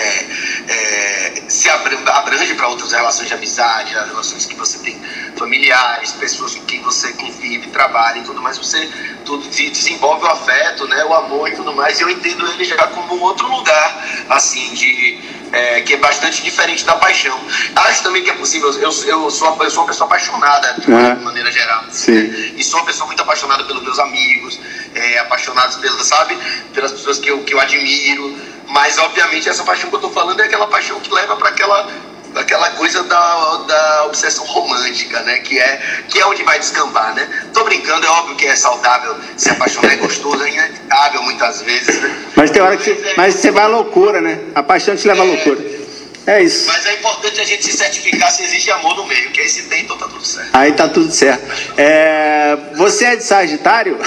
é, 0.00 0.26
é, 0.68 1.42
se 1.48 1.68
abrange 1.68 2.54
para 2.54 2.68
outras 2.68 2.92
relações 2.92 3.28
de 3.28 3.34
amizade, 3.34 3.96
as 3.96 4.08
relações 4.08 4.46
que 4.46 4.54
você 4.54 4.78
tem 4.78 5.00
familiares, 5.36 6.12
pessoas 6.12 6.54
com 6.54 6.64
quem 6.64 6.82
você 6.82 7.12
convive, 7.12 7.68
trabalha 7.68 8.18
e 8.18 8.22
tudo 8.22 8.40
mais, 8.42 8.58
você 8.58 8.88
tudo 9.24 9.48
desenvolve 9.48 10.24
o 10.24 10.28
afeto, 10.28 10.86
né, 10.88 11.04
o 11.04 11.14
amor 11.14 11.48
e 11.48 11.52
tudo 11.52 11.72
mais. 11.72 12.00
E 12.00 12.02
eu 12.02 12.10
entendo 12.10 12.46
ele 12.48 12.64
já 12.64 12.86
como 12.88 13.14
um 13.14 13.22
outro 13.22 13.46
lugar, 13.48 14.26
assim, 14.28 14.72
de 14.74 15.40
é, 15.52 15.80
que 15.80 15.94
é 15.94 15.96
bastante 15.96 16.42
diferente 16.42 16.84
da 16.84 16.94
paixão. 16.96 17.38
Acho 17.74 18.02
também 18.02 18.22
que 18.22 18.30
é 18.30 18.34
possível. 18.34 18.70
Eu, 18.74 18.82
eu, 18.82 18.92
sou, 18.92 19.08
eu 19.08 19.30
sou 19.30 19.48
uma 19.48 19.56
pessoa 19.56 20.06
apaixonada, 20.06 20.80
de 20.80 20.90
uma 20.90 21.14
maneira 21.16 21.50
geral. 21.50 21.84
Sim. 21.90 22.54
E 22.56 22.62
sou 22.62 22.80
uma 22.80 22.86
pessoa 22.86 23.06
muito 23.06 23.20
apaixonada 23.20 23.64
pelos 23.64 23.82
meus 23.82 23.98
amigos, 23.98 24.60
é, 24.94 25.18
apaixonado 25.18 25.80
pelas, 25.80 26.06
sabe, 26.06 26.38
pelas 26.72 26.92
pessoas 26.92 27.18
que 27.18 27.30
eu, 27.30 27.42
que 27.42 27.54
eu 27.54 27.60
admiro. 27.60 28.49
Mas, 28.70 28.98
obviamente, 28.98 29.48
essa 29.48 29.64
paixão 29.64 29.88
que 29.88 29.96
eu 29.96 30.00
estou 30.00 30.12
falando 30.12 30.40
é 30.40 30.44
aquela 30.44 30.66
paixão 30.66 30.98
que 31.00 31.12
leva 31.12 31.36
para 31.36 31.48
aquela 31.48 31.88
aquela 32.36 32.70
coisa 32.70 33.02
da, 33.02 33.56
da 33.66 34.04
obsessão 34.06 34.44
romântica, 34.46 35.20
né? 35.22 35.38
Que 35.38 35.58
é, 35.58 35.80
que 36.08 36.20
é 36.20 36.26
onde 36.26 36.44
vai 36.44 36.60
descambar, 36.60 37.12
né? 37.14 37.28
Tô 37.52 37.64
brincando, 37.64 38.06
é 38.06 38.08
óbvio 38.08 38.36
que 38.36 38.46
é 38.46 38.54
saudável 38.54 39.16
se 39.36 39.50
apaixonar, 39.50 39.92
é 39.92 39.96
gostoso, 39.96 40.42
é 40.44 40.50
inevitável 40.50 41.22
muitas 41.22 41.62
vezes, 41.62 42.00
né? 42.00 42.24
Mas 42.36 42.50
tem 42.52 42.62
hora 42.62 42.76
que 42.76 42.84
você, 42.84 42.92
é, 42.92 43.14
mas 43.16 43.34
você 43.34 43.50
vai 43.50 43.64
à 43.64 43.66
loucura, 43.66 44.20
né? 44.20 44.38
A 44.54 44.62
paixão 44.62 44.94
te 44.94 45.08
leva 45.08 45.22
à 45.22 45.24
loucura. 45.24 45.58
É 45.60 45.79
isso. 46.42 46.66
Mas 46.66 46.86
é 46.86 46.94
importante 46.94 47.40
a 47.40 47.44
gente 47.44 47.64
se 47.64 47.72
certificar 47.72 48.30
se 48.30 48.44
existe 48.44 48.70
amor 48.70 48.96
no 48.96 49.06
meio, 49.06 49.30
que 49.30 49.40
aí 49.40 49.48
se 49.48 49.62
tem, 49.62 49.82
então 49.82 49.96
tá 49.96 50.06
tudo 50.06 50.24
certo. 50.24 50.50
Aí 50.52 50.72
tá 50.72 50.88
tudo 50.88 51.10
certo. 51.12 51.44
É, 51.76 52.56
você 52.76 53.06
é 53.06 53.16
de 53.16 53.24
Sagitário? 53.24 53.98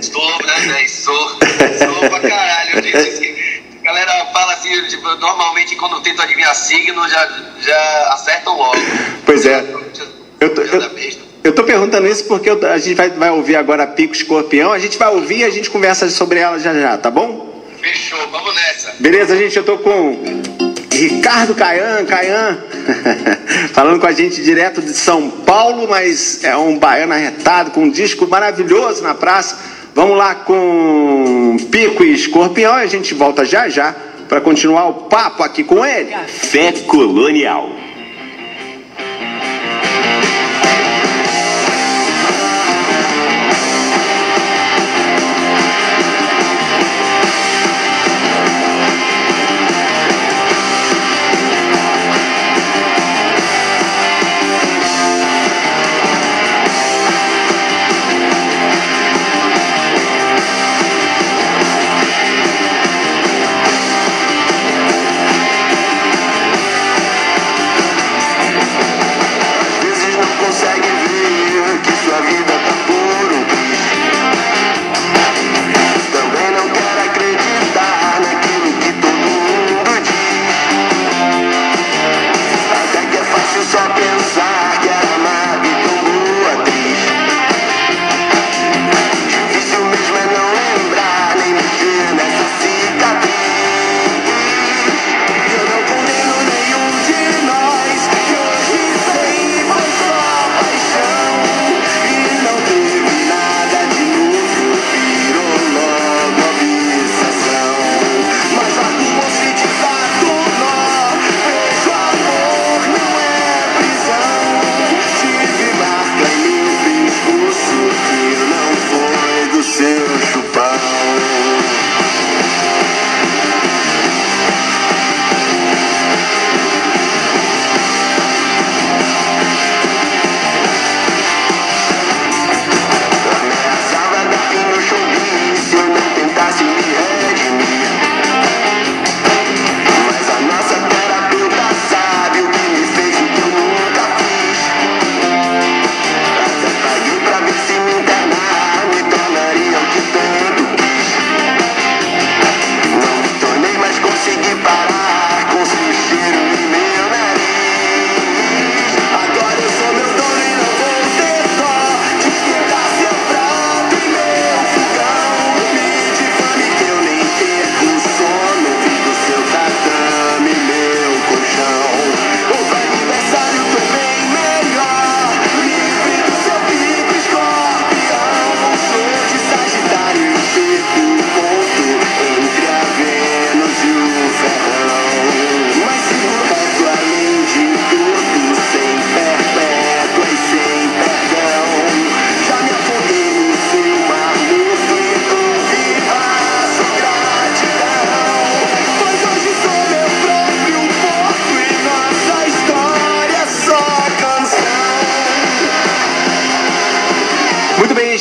Sou, 0.00 0.46
né, 0.46 0.58
né? 0.66 0.88
Sou. 0.88 1.28
Sou 1.28 2.10
pra 2.10 2.20
caralho. 2.20 2.82
Que 2.82 3.88
a 3.88 3.92
galera 3.92 4.26
fala 4.32 4.52
assim, 4.52 4.86
tipo, 4.86 5.08
normalmente 5.16 5.74
quando 5.76 5.96
eu 5.96 6.00
tento 6.02 6.22
adivinhar 6.22 6.54
signo, 6.54 7.08
já, 7.08 7.28
já 7.60 8.08
acertam 8.12 8.56
logo. 8.56 8.78
Pois 9.24 9.46
é. 9.46 9.64
Eu 10.40 10.54
tô, 10.54 10.62
eu, 10.62 10.90
eu 11.44 11.52
tô 11.52 11.64
perguntando 11.64 12.06
isso 12.06 12.24
porque 12.24 12.50
eu, 12.50 12.64
a 12.70 12.78
gente 12.78 12.94
vai, 12.94 13.10
vai 13.10 13.30
ouvir 13.30 13.56
agora 13.56 13.86
Pico 13.86 14.14
Escorpião. 14.14 14.72
A 14.72 14.78
gente 14.78 14.98
vai 14.98 15.08
ouvir 15.08 15.38
e 15.38 15.44
a 15.44 15.50
gente 15.50 15.70
conversa 15.70 16.08
sobre 16.10 16.38
ela 16.38 16.58
já 16.58 16.72
já, 16.74 16.96
tá 16.98 17.10
bom? 17.10 17.64
Fechou, 17.80 18.28
vamos 18.30 18.54
nessa. 18.54 18.94
Beleza, 19.00 19.36
gente, 19.36 19.56
eu 19.56 19.64
tô 19.64 19.78
com 19.78 20.71
Ricardo 20.98 21.54
Caian, 21.54 22.04
Caian, 22.04 22.58
falando 23.72 24.00
com 24.00 24.06
a 24.06 24.12
gente 24.12 24.42
direto 24.42 24.80
de 24.80 24.94
São 24.94 25.30
Paulo, 25.30 25.88
mas 25.88 26.44
é 26.44 26.56
um 26.56 26.78
baiano 26.78 27.12
arretado 27.12 27.70
com 27.70 27.84
um 27.84 27.90
disco 27.90 28.26
maravilhoso 28.26 29.02
na 29.02 29.14
praça. 29.14 29.58
Vamos 29.94 30.16
lá 30.16 30.34
com 30.34 31.56
Pico 31.70 32.04
e 32.04 32.12
Escorpião 32.12 32.78
e 32.78 32.82
a 32.82 32.86
gente 32.86 33.14
volta 33.14 33.44
já 33.44 33.68
já 33.68 33.94
para 34.28 34.40
continuar 34.40 34.88
o 34.88 34.94
papo 35.04 35.42
aqui 35.42 35.62
com 35.62 35.84
ele. 35.84 36.10
Café 36.10 36.72
Colonial. 36.86 37.70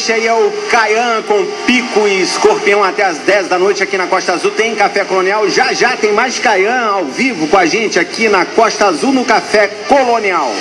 Este 0.02 0.14
aí 0.14 0.26
é 0.26 0.34
o 0.34 0.52
Caian 0.72 1.22
com 1.28 1.46
pico 1.68 2.08
e 2.08 2.24
escorpião 2.24 2.84
até 2.84 3.04
as 3.04 3.20
10 3.20 3.48
da 3.48 3.60
noite 3.60 3.84
aqui 3.84 4.00
na 4.00 4.08
Costa 4.08 4.34
Azul. 4.34 4.50
Tem 4.50 4.74
Café 4.74 5.06
Colonial. 5.06 5.48
Já 5.48 5.74
já 5.74 5.96
tem 5.96 6.12
mais 6.12 6.40
Caian 6.40 6.88
ao 6.88 7.06
vivo 7.06 7.48
com 7.48 7.56
a 7.56 7.68
gente 7.68 8.00
aqui 8.00 8.28
na 8.28 8.44
Costa 8.44 8.88
Azul 8.88 9.14
no 9.14 9.24
Café 9.24 9.68
Colonial. 9.88 10.52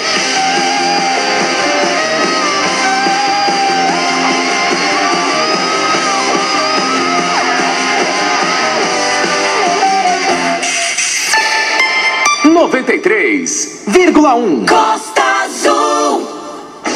Noventa 12.45 12.95
e 12.95 12.99
três 12.99 13.85
vírgula 13.87 14.35
um. 14.35 14.67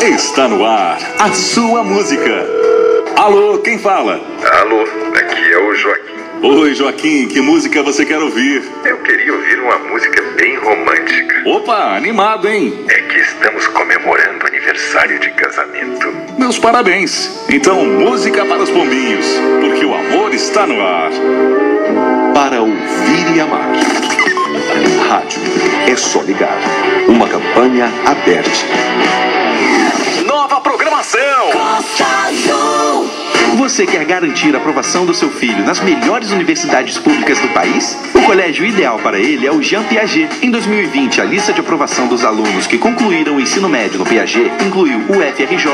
Está 0.05 0.47
no 0.47 0.67
ar 0.67 0.99
a 1.19 1.33
sua 1.33 1.83
música. 1.83 2.47
Alô, 3.17 3.57
quem 3.61 3.79
fala? 3.79 4.21
Alô, 4.61 4.83
aqui 5.17 5.51
é 5.51 5.59
o 5.59 5.75
Joaquim. 5.75 6.15
Oi, 6.43 6.75
Joaquim, 6.75 7.27
que 7.27 7.41
música 7.41 7.83
você 7.83 8.05
quer 8.05 8.19
ouvir? 8.19 8.63
Eu 8.85 8.99
queria 8.99 9.33
ouvir 9.33 9.59
uma 9.61 9.79
música 9.79 10.23
bem 10.37 10.59
romântica. 10.59 11.43
Opa, 11.47 11.97
animado, 11.97 12.47
hein? 12.47 12.85
É 12.87 13.01
que 13.01 13.19
estamos 13.19 13.67
comemorando 13.69 14.47
aniversário 14.47 15.19
de 15.21 15.31
casamento. 15.31 16.15
Meus 16.37 16.59
parabéns. 16.59 17.47
Então, 17.49 17.87
música 17.87 18.45
para 18.45 18.63
os 18.63 18.69
pombinhos, 18.69 19.27
porque 19.63 19.87
o 19.87 19.95
amor 19.95 20.35
está 20.35 20.67
no 20.67 20.83
ar. 20.83 21.13
Para 22.35 22.61
ouvir 22.61 23.37
e 23.37 23.41
amar. 23.41 23.73
Rádio, 25.09 25.41
é 25.91 25.97
só 25.97 26.21
ligar. 26.21 26.59
Uma 27.09 27.27
campanha 27.27 27.91
aberta. 28.05 28.51
Nova 30.45 30.61
programação. 30.61 31.51
Costa 31.53 32.05
Azul. 32.05 33.24
Você 33.57 33.87
quer 33.87 34.05
garantir 34.05 34.53
a 34.55 34.59
aprovação 34.59 35.07
do 35.07 35.15
seu 35.15 35.31
filho 35.31 35.65
nas 35.65 35.81
melhores 35.81 36.33
universidades 36.33 36.99
públicas 36.99 37.39
do 37.39 37.47
país? 37.49 37.97
O 38.13 38.21
colégio 38.23 38.67
ideal 38.67 38.99
para 38.99 39.19
ele 39.19 39.47
é 39.47 39.53
o 39.53 39.63
Jean 39.63 39.85
Piaget. 39.85 40.45
Em 40.45 40.51
2020, 40.51 41.21
a 41.21 41.25
lista 41.25 41.53
de 41.53 41.61
aprovação 41.61 42.09
dos 42.09 42.25
alunos 42.25 42.67
que 42.67 42.77
concluíram 42.77 43.37
o 43.37 43.41
ensino 43.41 43.69
médio 43.69 43.97
no 43.99 44.05
Piaget 44.05 44.51
incluiu 44.67 44.99
o 45.09 45.15
FRJ, 45.15 45.69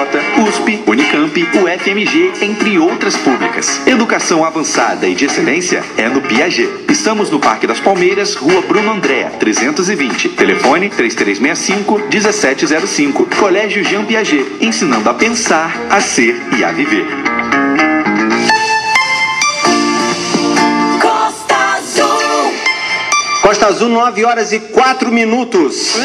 USP, 0.47 0.83
Unicamp, 0.87 1.49
o 1.55 1.67
FMG, 1.81 2.33
entre 2.43 2.79
outras 2.79 3.17
públicas. 3.17 3.81
Educação 3.87 4.45
avançada 4.45 5.09
e 5.09 5.15
de 5.15 5.25
excelência 5.25 5.83
é 5.97 6.07
no 6.07 6.21
Piaget. 6.21 6.69
Estamos 6.89 7.31
no 7.31 7.41
Parque 7.41 7.67
das 7.67 7.81
Palmeiras, 7.81 8.35
Rua 8.35 8.61
Bruno 8.61 8.93
André, 8.93 9.25
320. 9.41 10.29
Telefone 10.29 10.91
3365-1705. 10.91 13.35
Colégio 13.37 13.83
Jean 13.83 14.05
Piaget, 14.05 14.45
ensinando 14.61 15.09
a 15.09 15.15
pensar, 15.15 15.75
a 15.89 15.99
ser 16.01 16.39
e 16.59 16.63
a 16.63 16.71
viver. 16.73 17.07
Costa 23.51 23.67
Azul, 23.67 23.89
9 23.89 24.25
horas 24.25 24.53
e 24.53 24.61
4 24.61 25.11
minutos. 25.11 25.97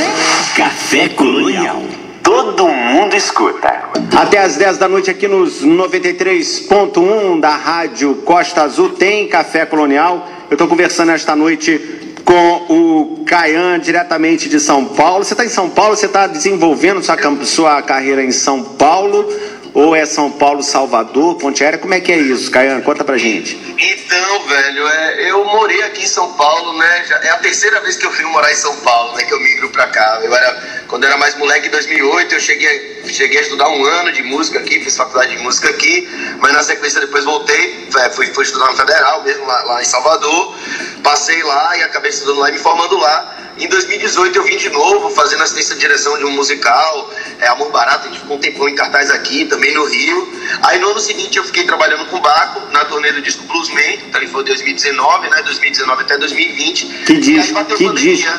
Café 0.58 1.10
Colonial. 1.10 1.84
Todo 2.24 2.68
mundo 2.68 3.16
escuta. 3.16 3.84
Até 4.18 4.40
as 4.40 4.56
10 4.56 4.80
da 4.80 4.90
noite 4.90 5.12
aqui 5.12 5.28
nos 5.28 5.64
93.1 5.64 7.40
da 7.40 7.56
Rádio 7.56 8.16
Costa 8.26 8.64
Azul 8.64 8.94
tem 8.94 9.28
Café 9.28 9.64
Colonial. 9.64 10.28
Eu 10.50 10.56
estou 10.56 10.68
conversando 10.68 11.12
esta 11.12 11.36
noite 11.36 12.16
com 12.26 12.66
o 12.68 13.24
Caian, 13.28 13.80
diretamente 13.80 14.50
de 14.50 14.60
São 14.60 14.84
Paulo. 14.84 15.24
Você 15.24 15.36
está 15.36 15.46
em 15.46 15.50
São 15.50 15.70
Paulo? 15.70 15.96
Você 15.96 16.08
está 16.08 16.26
desenvolvendo 16.26 17.04
sua, 17.04 17.16
sua 17.44 17.82
carreira 17.84 18.24
em 18.24 18.32
São 18.32 18.64
Paulo? 18.64 19.32
Ou 19.76 19.94
é 19.94 20.06
São 20.06 20.32
Paulo, 20.32 20.64
Salvador, 20.64 21.36
Ponte 21.36 21.62
Aérea? 21.62 21.78
Como 21.78 21.94
é 21.94 22.00
que 22.00 22.10
é 22.10 22.18
isso, 22.18 22.50
Caian? 22.50 22.80
Conta 22.80 23.04
pra 23.04 23.18
gente. 23.18 23.56
Então, 23.78 24.48
velho, 24.48 24.88
é, 24.88 25.30
eu 25.32 25.44
morei 25.44 25.84
aqui 25.84 26.04
em 26.04 26.08
São 26.08 26.32
Paulo, 26.32 26.78
né? 26.78 27.04
já- 27.06 27.18
é 27.18 27.30
a 27.32 27.38
terceira 27.40 27.82
vez 27.82 27.98
que 27.98 28.06
eu 28.06 28.12
vim 28.12 28.24
morar 28.24 28.50
em 28.50 28.56
São 28.56 28.74
Paulo, 28.78 29.18
né? 29.18 29.24
Que 29.26 29.34
eu 29.34 29.40
migro 29.42 29.70
pra 29.72 29.88
cá. 29.88 30.22
Eu 30.24 30.34
era, 30.34 30.84
quando 30.88 31.04
eu 31.04 31.10
era 31.10 31.18
mais 31.18 31.36
moleque, 31.36 31.68
em 31.68 31.72
2008, 31.72 32.36
eu 32.36 32.40
cheguei, 32.40 33.02
cheguei 33.08 33.38
a 33.40 33.42
estudar 33.42 33.68
um 33.68 33.84
ano 33.84 34.14
de 34.14 34.24
música 34.24 34.60
aqui, 34.60 34.80
fiz 34.80 34.96
faculdade 34.96 35.36
de 35.36 35.44
música 35.44 35.70
aqui, 35.70 36.08
mas 36.40 36.54
na 36.54 36.64
sequência 36.64 37.02
depois 37.02 37.26
voltei, 37.26 37.90
é, 38.00 38.10
fui, 38.12 38.28
fui 38.28 38.46
estudar 38.46 38.68
no 38.68 38.78
Federal 38.78 39.24
mesmo, 39.24 39.46
lá, 39.46 39.62
lá 39.64 39.82
em 39.82 39.86
Salvador. 39.86 40.56
Passei 41.04 41.44
lá 41.44 41.78
e 41.78 41.84
acabei 41.84 42.12
estudando 42.12 42.40
lá 42.40 42.50
e 42.50 42.54
me 42.54 42.60
formando 42.60 42.98
lá. 42.98 43.35
Em 43.58 43.68
2018 43.68 44.38
eu 44.38 44.44
vim 44.44 44.58
de 44.58 44.70
novo, 44.70 45.10
fazendo 45.12 45.44
assistência 45.44 45.76
de 45.76 45.82
direção 45.82 46.18
de 46.18 46.26
um 46.26 46.32
musical, 46.32 47.10
é, 47.40 47.48
Amor 47.48 47.72
Barato, 47.72 48.08
a 48.08 48.12
gente 48.12 48.20
ficou 48.20 48.36
um 48.36 48.40
tempão 48.40 48.68
em 48.68 48.76
cartaz 48.76 49.10
aqui, 49.12 49.46
também 49.46 49.74
no 49.74 49.86
Rio. 49.86 50.34
Aí 50.64 50.80
no 50.80 50.90
ano 50.90 51.00
seguinte 51.00 51.38
eu 51.38 51.44
fiquei 51.46 51.64
trabalhando 51.64 52.06
com 52.08 52.18
o 52.18 52.22
Baco, 52.22 52.62
na 52.74 52.84
turnê 52.84 53.14
do 53.14 53.22
disco 53.22 53.44
Bluesman, 53.46 54.00
então 54.08 54.22
ele 54.22 54.30
foi 54.30 54.44
2019, 54.44 55.30
né, 55.30 55.42
2019 55.42 56.02
até 56.02 56.18
2020. 56.18 56.86
Que 57.06 57.18
disco, 57.18 57.66
que 57.66 57.90
disco. 57.94 58.32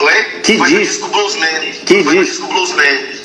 Oi? 0.00 0.24
Que 0.42 0.58
foi 0.58 0.68
disco? 0.68 0.84
disco 0.84 1.08
Bluesman. 1.08 1.72
Que 1.86 2.02
foi 2.02 2.18
disco? 2.18 2.24
disco 2.24 2.46
Bluesman. 2.48 3.21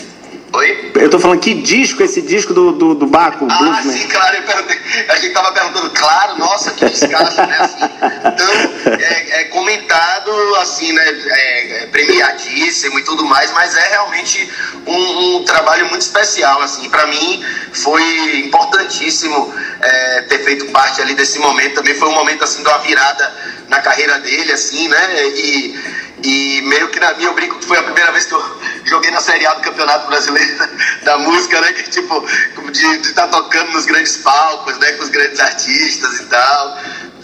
Oi? 0.53 0.91
Eu 0.95 1.10
tô 1.10 1.19
falando 1.19 1.39
que 1.41 1.53
disco 1.53 2.01
esse 2.01 2.21
disco 2.21 2.53
do, 2.53 2.71
do, 2.71 2.95
do 2.95 3.05
Baco, 3.05 3.45
Ah, 3.49 3.57
Bluesman? 3.57 3.91
sim, 3.97 4.07
claro, 4.07 4.38
eu 4.38 4.43
perguntei. 4.43 4.77
A 5.10 5.15
gente 5.17 5.33
tava 5.33 5.51
perguntando, 5.51 5.89
claro, 5.91 6.38
nossa, 6.38 6.71
que 6.71 6.86
descasso, 6.86 7.38
né? 7.38 7.57
Assim, 7.60 7.83
então, 7.83 8.93
é, 8.93 9.41
é 9.41 9.43
comentado, 9.45 10.31
assim, 10.62 10.91
né? 10.93 11.03
É, 11.05 11.83
é 11.83 11.86
premiadíssimo 11.88 12.97
e 12.97 13.03
tudo 13.03 13.25
mais, 13.25 13.51
mas 13.51 13.75
é 13.75 13.89
realmente 13.89 14.49
um, 14.88 15.36
um 15.38 15.43
trabalho 15.43 15.88
muito 15.89 16.01
especial, 16.01 16.62
assim. 16.62 16.89
Pra 16.89 17.05
mim, 17.07 17.43
foi 17.73 18.39
importantíssimo 18.45 19.53
é, 19.81 20.21
ter 20.23 20.39
feito 20.45 20.65
parte 20.67 21.01
ali 21.01 21.13
desse 21.13 21.39
momento. 21.39 21.75
Também 21.75 21.93
foi 21.93 22.07
um 22.07 22.13
momento, 22.15 22.43
assim, 22.45 22.63
de 22.63 22.69
uma 22.69 22.77
virada 22.79 23.33
na 23.67 23.79
carreira 23.81 24.17
dele, 24.19 24.53
assim, 24.53 24.88
né? 24.88 25.27
E. 25.27 26.07
E 26.23 26.62
meio 26.63 26.88
que 26.89 26.99
na 26.99 27.13
minha, 27.13 27.30
eu 27.30 27.34
brinco 27.34 27.60
que 27.60 27.65
foi 27.65 27.77
a 27.77 27.84
primeira 27.84 28.12
vez 28.12 28.25
que 28.25 28.34
eu 28.34 28.62
joguei 28.86 29.12
na 29.12 29.21
Série 29.21 29.45
A 29.45 29.53
do 29.53 29.62
Campeonato 29.62 30.08
Brasileiro 30.08 30.69
da 31.03 31.17
música, 31.19 31.62
né? 31.62 31.73
Que 31.73 31.89
tipo, 31.89 32.25
de 32.71 32.86
estar 33.01 33.27
tocando 33.27 33.71
nos 33.73 33.86
grandes 33.86 34.17
palcos, 34.17 34.77
né? 34.80 34.93
Com 34.93 35.03
os 35.03 35.10
grandes 35.10 35.39
artistas 35.39 36.19
e 36.19 36.25
tal. 36.25 36.77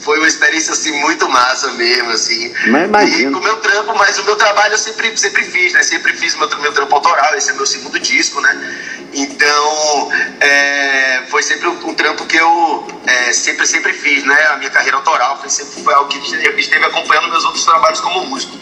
Foi 0.03 0.17
uma 0.17 0.27
experiência, 0.27 0.73
assim, 0.73 0.91
muito 0.99 1.27
massa 1.29 1.71
mesmo, 1.71 2.11
assim. 2.11 2.53
Mas 2.67 2.85
imagino. 2.85 3.31
E 3.31 3.33
com 3.33 3.39
o 3.39 3.43
meu 3.43 3.57
trampo, 3.57 3.95
mas 3.97 4.17
o 4.19 4.23
meu 4.23 4.35
trabalho 4.35 4.73
eu 4.73 4.77
sempre, 4.77 5.15
sempre 5.17 5.43
fiz, 5.43 5.73
né? 5.73 5.81
Sempre 5.83 6.13
fiz 6.13 6.35
meu, 6.35 6.49
meu 6.59 6.73
trampo 6.73 6.95
autoral, 6.95 7.35
esse 7.35 7.49
é 7.49 7.53
meu 7.53 7.65
segundo 7.65 7.99
disco, 7.99 8.41
né? 8.41 8.77
Então, 9.13 10.11
é, 10.39 11.23
foi 11.29 11.43
sempre 11.43 11.67
um, 11.67 11.87
um 11.87 11.93
trampo 11.93 12.25
que 12.25 12.35
eu 12.35 12.87
é, 13.05 13.31
sempre, 13.31 13.65
sempre 13.67 13.93
fiz, 13.93 14.23
né? 14.23 14.47
A 14.47 14.57
minha 14.57 14.71
carreira 14.71 14.97
autoral 14.97 15.39
foi 15.39 15.49
sempre 15.49 15.83
foi 15.83 15.93
algo 15.93 16.09
que 16.09 16.17
esteve 16.17 16.59
esteve 16.59 16.85
acompanhando 16.85 17.29
meus 17.29 17.45
outros 17.45 17.63
trabalhos 17.63 17.99
como 17.99 18.25
músico. 18.25 18.57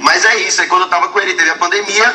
Mas 0.00 0.24
é 0.24 0.36
isso, 0.42 0.60
aí 0.60 0.68
quando 0.68 0.82
eu 0.82 0.88
tava 0.88 1.08
com 1.08 1.18
ele, 1.18 1.34
teve 1.34 1.50
a 1.50 1.56
pandemia 1.56 2.14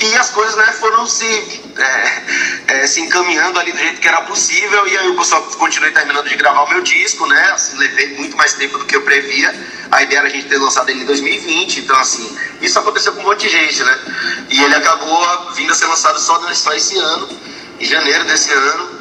e 0.00 0.16
as 0.16 0.30
coisas, 0.30 0.54
né, 0.54 0.66
foram 0.78 1.06
se, 1.06 1.60
é, 1.76 2.22
é, 2.68 2.86
se 2.86 3.00
encaminhando 3.00 3.58
ali 3.58 3.72
do 3.72 3.78
jeito 3.78 4.00
que 4.00 4.06
era 4.06 4.22
possível 4.22 4.86
e 4.86 4.96
aí 4.96 5.06
eu 5.06 5.24
só 5.24 5.40
continuei 5.40 5.90
terminando 5.90 6.28
de 6.28 6.36
gravar 6.36 6.62
o 6.62 6.68
meu 6.68 6.82
disco, 6.82 7.26
né? 7.26 7.50
Assim, 7.52 7.76
levei 7.76 8.16
muito 8.16 8.36
mais 8.36 8.52
tempo 8.52 8.78
do 8.78 8.84
que 8.84 8.94
eu 8.94 9.02
previa. 9.02 9.52
A 9.90 10.02
ideia 10.02 10.18
era 10.18 10.28
a 10.28 10.30
gente 10.30 10.46
ter 10.46 10.58
lançado 10.58 10.88
ele 10.90 11.02
em 11.02 11.06
2020, 11.06 11.80
então 11.80 11.98
assim, 11.98 12.38
isso 12.60 12.78
aconteceu 12.78 13.12
com 13.12 13.20
um 13.20 13.24
monte 13.24 13.40
de 13.40 13.48
gente, 13.48 13.82
né? 13.82 13.98
E 14.50 14.62
ele 14.62 14.74
acabou 14.74 15.52
vindo 15.54 15.72
a 15.72 15.74
ser 15.74 15.86
lançado 15.86 16.18
só, 16.20 16.40
só 16.54 16.72
esse 16.74 16.96
ano, 16.96 17.28
em 17.80 17.84
janeiro 17.84 18.24
desse 18.24 18.52
ano. 18.52 18.98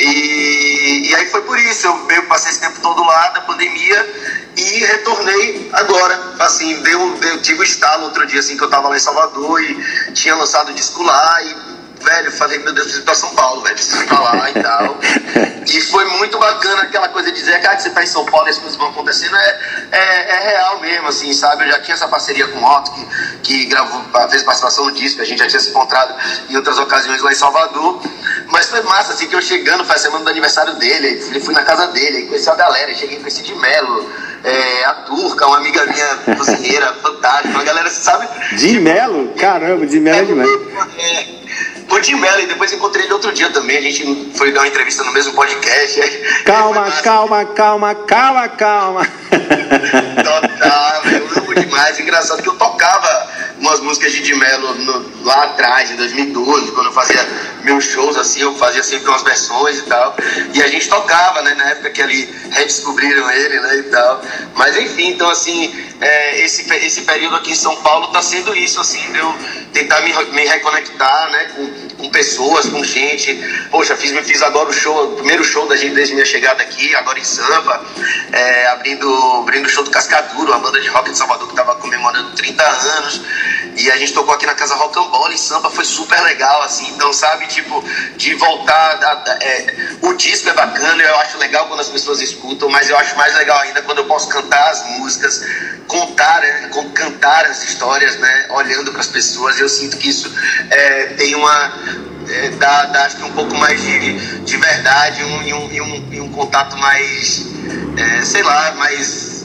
E, 0.00 1.10
e 1.10 1.14
aí 1.14 1.26
foi 1.30 1.42
por 1.42 1.58
isso, 1.58 1.86
eu, 1.86 2.06
eu 2.10 2.22
passei 2.24 2.52
esse 2.52 2.60
tempo 2.60 2.80
todo 2.80 3.04
lá 3.04 3.30
da 3.30 3.40
pandemia 3.42 4.47
e 4.58 4.84
retornei 4.84 5.70
agora. 5.72 6.34
Assim, 6.40 6.80
deu, 6.82 7.16
deu, 7.18 7.42
tive 7.42 7.60
um 7.60 7.64
estalo 7.64 8.04
outro 8.04 8.26
dia 8.26 8.40
assim 8.40 8.56
que 8.56 8.64
eu 8.64 8.70
tava 8.70 8.88
lá 8.88 8.96
em 8.96 9.00
Salvador 9.00 9.62
e 9.62 10.12
tinha 10.12 10.34
lançado 10.34 10.70
o 10.70 10.74
disco 10.74 11.02
lá 11.02 11.42
e 11.42 11.77
velho, 12.08 12.32
falei, 12.32 12.58
meu 12.58 12.72
Deus, 12.72 12.86
preciso 12.86 13.02
ir 13.02 13.04
pra 13.04 13.14
São 13.14 13.34
Paulo, 13.34 13.62
velho, 13.62 13.74
preciso 13.74 14.02
ir 14.02 14.06
pra 14.06 14.20
lá 14.20 14.50
e 14.50 14.62
tal. 14.62 14.98
E 15.70 15.82
foi 15.82 16.02
muito 16.16 16.38
bacana 16.38 16.80
aquela 16.80 17.10
coisa 17.10 17.30
de 17.30 17.38
dizer, 17.38 17.60
cara, 17.60 17.76
que 17.76 17.82
você 17.82 17.90
tá 17.90 18.02
em 18.02 18.06
São 18.06 18.24
Paulo 18.24 18.46
e 18.46 18.50
as 18.50 18.56
coisas 18.56 18.78
vão 18.78 18.88
acontecendo, 18.88 19.36
é, 19.36 19.60
é, 19.92 20.30
é 20.30 20.50
real 20.50 20.80
mesmo, 20.80 21.08
assim, 21.08 21.30
sabe? 21.34 21.64
Eu 21.64 21.68
já 21.68 21.80
tinha 21.80 21.94
essa 21.94 22.08
parceria 22.08 22.48
com 22.48 22.58
o 22.58 22.64
Otto, 22.64 22.90
que, 22.92 23.06
que 23.42 23.66
gravou, 23.66 24.02
fez 24.30 24.42
participação 24.42 24.86
no 24.86 24.92
disco, 24.92 25.20
a 25.20 25.26
gente 25.26 25.40
já 25.40 25.46
tinha 25.46 25.60
se 25.60 25.68
encontrado 25.68 26.14
em 26.48 26.56
outras 26.56 26.78
ocasiões 26.78 27.20
lá 27.20 27.30
em 27.30 27.34
Salvador. 27.34 28.00
Mas 28.46 28.66
foi 28.66 28.80
massa, 28.82 29.12
assim, 29.12 29.26
que 29.26 29.36
eu 29.36 29.42
chegando, 29.42 29.84
foi 29.84 29.96
a 29.96 29.98
semana 29.98 30.24
do 30.24 30.30
aniversário 30.30 30.74
dele, 30.76 31.22
aí 31.34 31.40
fui 31.40 31.52
na 31.52 31.62
casa 31.62 31.88
dele, 31.88 32.16
aí 32.16 32.26
conheci 32.26 32.48
a 32.48 32.54
galera, 32.54 32.94
cheguei 32.94 33.22
esse 33.26 33.42
de 33.42 33.54
Melo, 33.54 34.10
é, 34.44 34.84
a 34.84 34.94
Turca, 34.94 35.46
uma 35.46 35.58
amiga 35.58 35.84
minha 35.84 36.36
cozinheira, 36.36 36.94
fantástica, 37.02 37.50
uma 37.50 37.64
galera, 37.64 37.90
você 37.90 38.00
sabe? 38.00 38.26
De 38.56 38.80
Melo? 38.80 39.34
Caramba, 39.34 39.86
de 39.86 40.00
Melo 40.00 40.18
é 40.18 40.24
demais. 40.24 40.50
É, 40.96 41.37
o 41.98 42.02
Tim 42.02 42.14
Mello, 42.16 42.40
e 42.40 42.46
depois 42.46 42.72
encontrei 42.72 43.04
ele 43.04 43.12
outro 43.12 43.32
dia 43.32 43.50
também. 43.50 43.78
A 43.78 43.80
gente 43.80 44.30
foi 44.36 44.52
dar 44.52 44.60
uma 44.60 44.68
entrevista 44.68 45.02
no 45.04 45.12
mesmo 45.12 45.32
podcast. 45.34 46.00
Calma, 46.44 46.82
massa. 46.82 47.02
calma, 47.02 47.44
calma, 47.44 47.94
calma, 47.94 48.48
calma. 48.48 49.06
Total, 50.24 51.02
eu 51.12 51.37
demais. 51.54 51.98
Engraçado 51.98 52.42
que 52.42 52.48
eu 52.48 52.56
tocava 52.56 53.28
umas 53.60 53.80
músicas 53.80 54.12
de 54.12 54.22
Di 54.22 54.34
Mello 54.34 54.74
no, 54.74 55.24
lá 55.24 55.44
atrás, 55.44 55.90
em 55.90 55.96
2012, 55.96 56.72
quando 56.72 56.86
eu 56.86 56.92
fazia 56.92 57.26
meus 57.62 57.84
shows, 57.84 58.16
assim, 58.16 58.40
eu 58.40 58.54
fazia 58.54 58.82
sempre 58.82 59.08
umas 59.08 59.22
versões 59.22 59.78
e 59.78 59.82
tal. 59.82 60.16
E 60.54 60.62
a 60.62 60.68
gente 60.68 60.88
tocava, 60.88 61.42
né, 61.42 61.54
na 61.54 61.70
época 61.70 61.90
que 61.90 62.02
ali 62.02 62.28
redescobriram 62.50 63.30
ele, 63.30 63.60
né, 63.60 63.76
e 63.78 63.82
tal. 63.84 64.22
Mas 64.54 64.76
enfim, 64.76 65.10
então 65.10 65.28
assim, 65.28 65.74
é, 66.00 66.44
esse, 66.44 66.72
esse 66.74 67.02
período 67.02 67.36
aqui 67.36 67.50
em 67.50 67.56
São 67.56 67.76
Paulo 67.76 68.08
tá 68.08 68.22
sendo 68.22 68.54
isso, 68.54 68.80
assim, 68.80 69.00
de 69.12 69.18
eu 69.18 69.34
tentar 69.72 70.00
me, 70.00 70.12
me 70.32 70.46
reconectar, 70.46 71.30
né, 71.30 71.44
com, 71.54 71.88
com 71.96 72.10
pessoas, 72.10 72.66
com 72.66 72.82
gente. 72.84 73.34
Poxa, 73.70 73.96
fiz, 73.96 74.12
fiz 74.26 74.42
agora 74.42 74.68
o 74.68 74.72
show, 74.72 75.12
o 75.12 75.16
primeiro 75.16 75.44
show 75.44 75.66
da 75.66 75.76
gente 75.76 75.94
desde 75.94 76.14
minha 76.14 76.26
chegada 76.26 76.62
aqui, 76.62 76.94
agora 76.94 77.18
em 77.18 77.24
Sampa, 77.24 77.84
é, 78.32 78.66
abrindo, 78.68 79.08
abrindo 79.42 79.66
o 79.66 79.68
show 79.68 79.84
do 79.84 79.90
Cascaduro, 79.90 80.52
uma 80.52 80.58
banda 80.58 80.80
de 80.80 80.88
rock 80.88 81.10
de 81.10 81.18
Salvador 81.18 81.37
que 81.46 81.54
tava 81.54 81.74
comemorando 81.76 82.32
30 82.32 82.62
anos. 82.62 83.20
E 83.76 83.90
a 83.92 83.96
gente 83.96 84.12
tocou 84.12 84.34
aqui 84.34 84.44
na 84.44 84.54
Casa 84.54 84.74
Rocambole 84.74 85.34
em 85.34 85.38
Sampa, 85.38 85.70
foi 85.70 85.84
super 85.84 86.20
legal, 86.22 86.62
assim. 86.62 86.90
Então, 86.90 87.12
sabe, 87.12 87.46
tipo, 87.46 87.84
de 88.16 88.34
voltar. 88.34 88.98
A, 89.04 89.12
a, 89.12 89.38
é, 89.40 89.76
o 90.02 90.12
disco 90.14 90.48
é 90.48 90.52
bacana, 90.52 91.00
eu 91.00 91.16
acho 91.18 91.38
legal 91.38 91.66
quando 91.66 91.80
as 91.80 91.88
pessoas 91.88 92.20
escutam, 92.20 92.68
mas 92.68 92.90
eu 92.90 92.98
acho 92.98 93.16
mais 93.16 93.34
legal 93.36 93.58
ainda 93.60 93.80
quando 93.82 93.98
eu 93.98 94.06
posso 94.06 94.28
cantar 94.28 94.70
as 94.70 94.84
músicas, 94.98 95.44
contar, 95.86 96.40
né, 96.40 96.70
cantar 96.92 97.46
as 97.46 97.62
histórias, 97.62 98.16
né, 98.18 98.46
olhando 98.50 98.90
para 98.90 99.00
as 99.00 99.06
pessoas. 99.06 99.60
Eu 99.60 99.68
sinto 99.68 99.96
que 99.96 100.08
isso 100.08 100.32
é, 100.70 101.06
tem 101.14 101.36
uma. 101.36 101.72
É, 102.28 102.50
dá, 102.50 102.84
dá, 102.86 103.06
acho 103.06 103.16
que 103.16 103.22
um 103.22 103.32
pouco 103.32 103.54
mais 103.54 103.80
de, 103.80 104.40
de 104.40 104.56
verdade 104.58 105.24
um, 105.24 105.42
e, 105.42 105.54
um, 105.54 105.72
e, 105.72 105.80
um, 105.80 106.12
e 106.12 106.20
um 106.20 106.30
contato 106.30 106.76
mais, 106.76 107.46
é, 107.96 108.22
sei 108.22 108.42
lá, 108.42 108.72
mais 108.72 109.37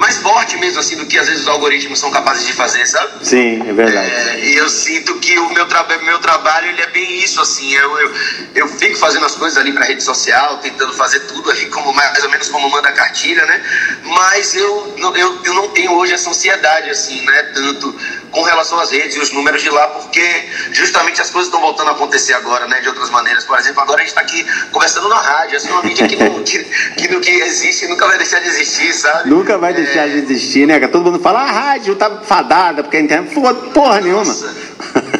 mais 0.00 0.16
forte 0.16 0.56
mesmo, 0.56 0.80
assim, 0.80 0.96
do 0.96 1.04
que 1.04 1.18
às 1.18 1.26
vezes 1.26 1.42
os 1.42 1.48
algoritmos 1.48 2.00
são 2.00 2.10
capazes 2.10 2.46
de 2.46 2.54
fazer, 2.54 2.86
sabe? 2.86 3.12
Sim, 3.20 3.62
é 3.68 3.72
verdade. 3.72 4.10
É, 4.10 4.40
e 4.46 4.56
eu 4.56 4.66
sinto 4.66 5.14
que 5.18 5.38
o 5.38 5.52
meu, 5.52 5.66
tra 5.66 5.86
meu 6.02 6.18
trabalho, 6.20 6.68
ele 6.70 6.80
é 6.80 6.86
bem 6.86 7.18
isso, 7.18 7.38
assim, 7.38 7.74
eu, 7.74 7.98
eu, 7.98 8.14
eu 8.54 8.68
fico 8.68 8.96
fazendo 8.96 9.26
as 9.26 9.34
coisas 9.34 9.58
ali 9.58 9.72
pra 9.72 9.84
rede 9.84 10.02
social, 10.02 10.56
tentando 10.56 10.94
fazer 10.94 11.20
tudo 11.20 11.50
ali, 11.50 11.66
como, 11.66 11.92
mais 11.92 12.24
ou 12.24 12.30
menos 12.30 12.48
como 12.48 12.70
manda 12.70 12.88
a 12.88 12.92
cartilha, 12.92 13.44
né? 13.44 13.62
Mas 14.04 14.54
eu, 14.54 14.94
eu, 14.96 15.42
eu 15.44 15.54
não 15.54 15.68
tenho 15.68 15.92
hoje 15.92 16.14
essa 16.14 16.30
ansiedade, 16.30 16.88
assim, 16.88 17.20
né? 17.26 17.42
Tanto 17.54 17.94
com 18.30 18.42
relação 18.42 18.80
às 18.80 18.90
redes 18.90 19.16
e 19.16 19.20
os 19.20 19.32
números 19.32 19.60
de 19.60 19.68
lá, 19.68 19.86
porque 19.88 20.48
justamente 20.72 21.20
as 21.20 21.28
coisas 21.28 21.48
estão 21.48 21.60
voltando 21.60 21.88
a 21.88 21.92
acontecer 21.92 22.32
agora, 22.32 22.66
né? 22.66 22.80
De 22.80 22.88
outras 22.88 23.10
maneiras. 23.10 23.44
Por 23.44 23.58
exemplo, 23.58 23.82
agora 23.82 23.98
a 23.98 24.00
gente 24.00 24.10
está 24.10 24.22
aqui 24.22 24.46
conversando 24.72 25.08
na 25.10 25.20
rádio. 25.20 25.56
Essa 25.56 25.68
é 25.68 25.72
uma 25.72 25.82
mídia 25.82 26.08
que, 26.08 26.16
não, 26.16 26.40
que, 26.42 26.64
que, 26.96 27.08
que, 27.08 27.20
que 27.20 27.30
existe 27.42 27.86
nunca 27.86 28.06
vai 28.06 28.16
deixar 28.16 28.40
de 28.40 28.48
existir, 28.48 28.94
sabe? 28.94 29.28
Nunca 29.28 29.58
vai 29.58 29.74
deixar 29.74 29.89
deixar 29.90 30.08
de 30.08 30.18
existir, 30.18 30.66
né? 30.66 30.78
Todo 30.86 31.04
mundo 31.04 31.18
fala, 31.18 31.40
a 31.40 31.50
rádio 31.50 31.96
tá 31.96 32.10
fadada, 32.22 32.82
porque 32.82 32.96
a 32.96 33.00
internet 33.00 33.34
não 33.34 33.54
porra 33.70 34.00
nenhuma. 34.00 34.24
Nossa, 34.24 34.54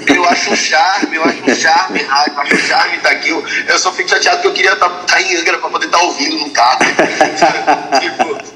eu 0.06 0.24
acho 0.28 0.52
um 0.52 0.56
charme, 0.56 1.16
eu 1.16 1.24
acho 1.24 1.50
um 1.50 1.54
charme 1.54 2.02
rádio, 2.02 2.32
eu 2.34 2.40
acho 2.40 2.54
um 2.54 2.58
charme 2.58 2.96
estar 2.96 3.08
tá 3.08 3.14
aqui. 3.14 3.30
Eu, 3.30 3.44
eu 3.68 3.78
só 3.78 3.92
fico 3.92 4.08
chateado 4.08 4.40
que 4.40 4.46
eu 4.46 4.52
queria 4.52 4.72
estar 4.72 4.88
tá, 4.88 5.04
tá 5.06 5.22
em 5.22 5.36
Angra 5.36 5.58
para 5.58 5.70
poder 5.70 5.86
estar 5.86 5.98
tá 5.98 6.04
ouvindo 6.04 6.36
no 6.38 6.50
carro. 6.50 6.78
tipo, 8.00 8.49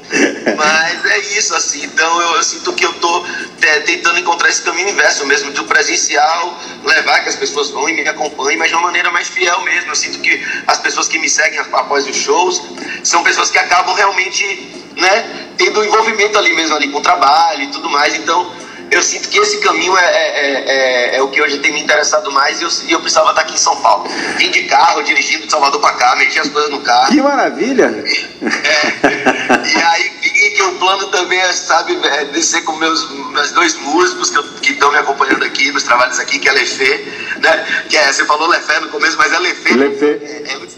mas 0.56 1.04
é 1.04 1.18
isso, 1.38 1.54
assim. 1.54 1.84
Então 1.84 2.20
eu, 2.20 2.36
eu 2.36 2.42
sinto 2.42 2.72
que 2.72 2.84
eu 2.84 2.92
tô 2.94 3.26
é, 3.62 3.80
tentando 3.80 4.18
encontrar 4.18 4.48
esse 4.48 4.62
caminho 4.62 4.88
inverso 4.88 5.26
mesmo, 5.26 5.52
do 5.52 5.64
presencial, 5.64 6.60
levar 6.84 7.20
que 7.20 7.28
as 7.28 7.36
pessoas 7.36 7.70
vão 7.70 7.88
e 7.88 7.94
me 7.94 8.08
acompanhem, 8.08 8.58
mas 8.58 8.68
de 8.68 8.74
uma 8.74 8.84
maneira 8.84 9.10
mais 9.10 9.28
fiel 9.28 9.60
mesmo. 9.62 9.90
Eu 9.90 9.96
sinto 9.96 10.20
que 10.20 10.40
as 10.66 10.78
pessoas 10.78 11.08
que 11.08 11.18
me 11.18 11.28
seguem 11.28 11.58
após 11.58 12.06
os 12.06 12.16
shows 12.16 12.62
são 13.02 13.22
pessoas 13.22 13.50
que 13.50 13.58
acabam 13.58 13.94
realmente 13.94 14.84
né, 14.96 15.48
tendo 15.56 15.84
envolvimento 15.84 16.38
ali 16.38 16.52
mesmo 16.54 16.76
ali 16.76 16.88
com 16.88 16.98
o 16.98 17.02
trabalho 17.02 17.62
e 17.62 17.66
tudo 17.68 17.88
mais. 17.90 18.14
Então, 18.14 18.50
eu 18.90 19.02
sinto 19.02 19.28
que 19.28 19.38
esse 19.38 19.58
caminho 19.58 19.96
é, 19.96 20.04
é, 20.04 20.64
é, 20.66 21.16
é, 21.16 21.22
o 21.22 21.28
que 21.28 21.40
hoje 21.40 21.58
tem 21.58 21.72
me 21.72 21.80
interessado 21.80 22.30
mais 22.30 22.60
e 22.60 22.64
eu, 22.64 22.70
eu, 22.88 23.00
precisava 23.00 23.30
estar 23.30 23.42
aqui 23.42 23.54
em 23.54 23.58
São 23.58 23.76
Paulo. 23.76 24.08
Vim 24.36 24.50
de 24.50 24.64
carro, 24.64 25.02
dirigindo 25.02 25.46
de 25.46 25.50
Salvador 25.50 25.80
para 25.80 25.94
cá, 25.94 26.16
meti 26.16 26.38
as 26.38 26.48
coisas 26.48 26.70
no 26.70 26.80
carro. 26.80 27.08
Que 27.08 27.20
maravilha! 27.20 28.04
É, 28.42 29.68
e 29.68 29.82
aí 29.82 30.12
vi 30.20 30.50
que 30.50 30.62
o 30.62 30.72
plano 30.74 31.06
também 31.08 31.38
é, 31.38 31.52
sabe, 31.52 31.98
é 32.04 32.24
descer 32.26 32.62
com 32.64 32.72
meus, 32.76 33.10
meus 33.10 33.52
dois 33.52 33.76
músicos 33.76 34.30
que 34.60 34.72
estão 34.72 34.90
me 34.92 34.98
acompanhando 34.98 35.44
aqui 35.44 35.70
nos 35.72 35.82
trabalhos 35.82 36.18
aqui, 36.18 36.38
que 36.38 36.48
é 36.48 36.52
Lefê, 36.52 37.04
né? 37.40 37.84
Que 37.88 37.96
é, 37.96 38.12
você 38.12 38.24
falou 38.24 38.48
Lefé 38.48 38.80
no 38.80 38.88
começo, 38.88 39.16
mas 39.18 39.32
é 39.32 39.38
Lefê. 39.38 39.74
Lefê. 39.74 40.20
É, 40.22 40.52
é, 40.52 40.74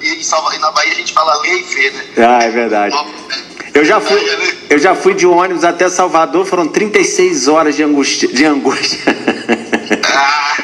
e, 0.00 0.20
e 0.22 0.58
na 0.58 0.70
Bahia 0.70 0.92
a 0.92 0.96
gente 0.96 1.12
fala 1.12 1.40
Leifê, 1.42 1.90
né? 1.90 2.04
Ah, 2.18 2.44
é 2.44 2.50
verdade. 2.50 2.94
Então, 2.94 3.45
eu 3.76 3.84
já 3.84 4.00
fui, 4.00 4.20
eu 4.70 4.78
já 4.78 4.94
fui 4.94 5.14
de 5.14 5.26
ônibus 5.26 5.64
até 5.64 5.88
Salvador, 5.88 6.46
foram 6.46 6.66
36 6.66 7.48
horas 7.48 7.76
de 7.76 7.82
angústia. 7.82 8.28
De 8.28 8.44
angústia. 8.44 9.00
Ah, 10.14 10.56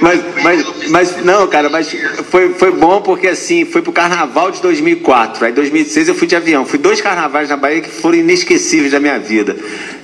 mas 0.00 0.20
mas, 0.42 0.88
mas, 0.90 1.24
não, 1.24 1.46
cara, 1.46 1.70
mas 1.70 1.94
foi, 2.30 2.52
foi 2.54 2.72
bom 2.72 3.00
porque 3.00 3.28
assim, 3.28 3.64
foi 3.64 3.80
pro 3.80 3.92
carnaval 3.92 4.50
de 4.50 4.60
2004. 4.60 5.46
Aí 5.46 5.52
2006 5.52 6.08
eu 6.08 6.14
fui 6.14 6.26
de 6.26 6.34
avião. 6.34 6.66
Fui 6.66 6.78
dois 6.78 7.00
carnavais 7.00 7.48
na 7.48 7.56
Bahia 7.56 7.80
que 7.80 7.88
foram 7.88 8.18
inesquecíveis 8.18 8.92
da 8.92 9.00
minha 9.00 9.18
vida. 9.18 9.56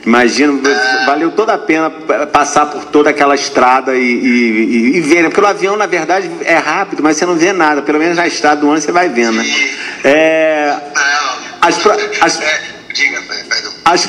Imagino, 0.07 0.61
valeu 1.05 1.33
toda 1.33 1.55
a 1.55 1.59
pena 1.59 1.91
passar 2.33 2.67
por 2.67 2.85
toda 2.87 3.11
aquela 3.11 3.35
estrada 3.35 3.95
e, 3.95 4.01
e, 4.01 4.97
e, 4.97 5.01
ver, 5.01 5.23
né? 5.23 5.29
Porque 5.29 5.41
o 5.41 5.47
avião, 5.47 5.77
na 5.77 5.87
verdade, 5.87 6.31
é 6.45 6.57
rápido, 6.57 7.03
mas 7.03 7.17
você 7.17 7.27
não 7.27 7.35
vê 7.35 7.53
nada. 7.53 7.83
Pelo 7.83 7.99
menos 7.99 8.17
na 8.17 8.27
estrada 8.27 8.61
do 8.61 8.71
ano 8.71 8.81
você 8.81 8.93
vai 8.93 9.09
vendo, 9.09 9.33
né? 9.33 9.45
É. 10.05 10.77
As, 11.61 11.79
pro, 11.79 11.93
as, 12.21 12.41
é, 12.41 12.61
diga, 12.93 13.21
perdão. 13.23 13.73
As, 13.85 14.09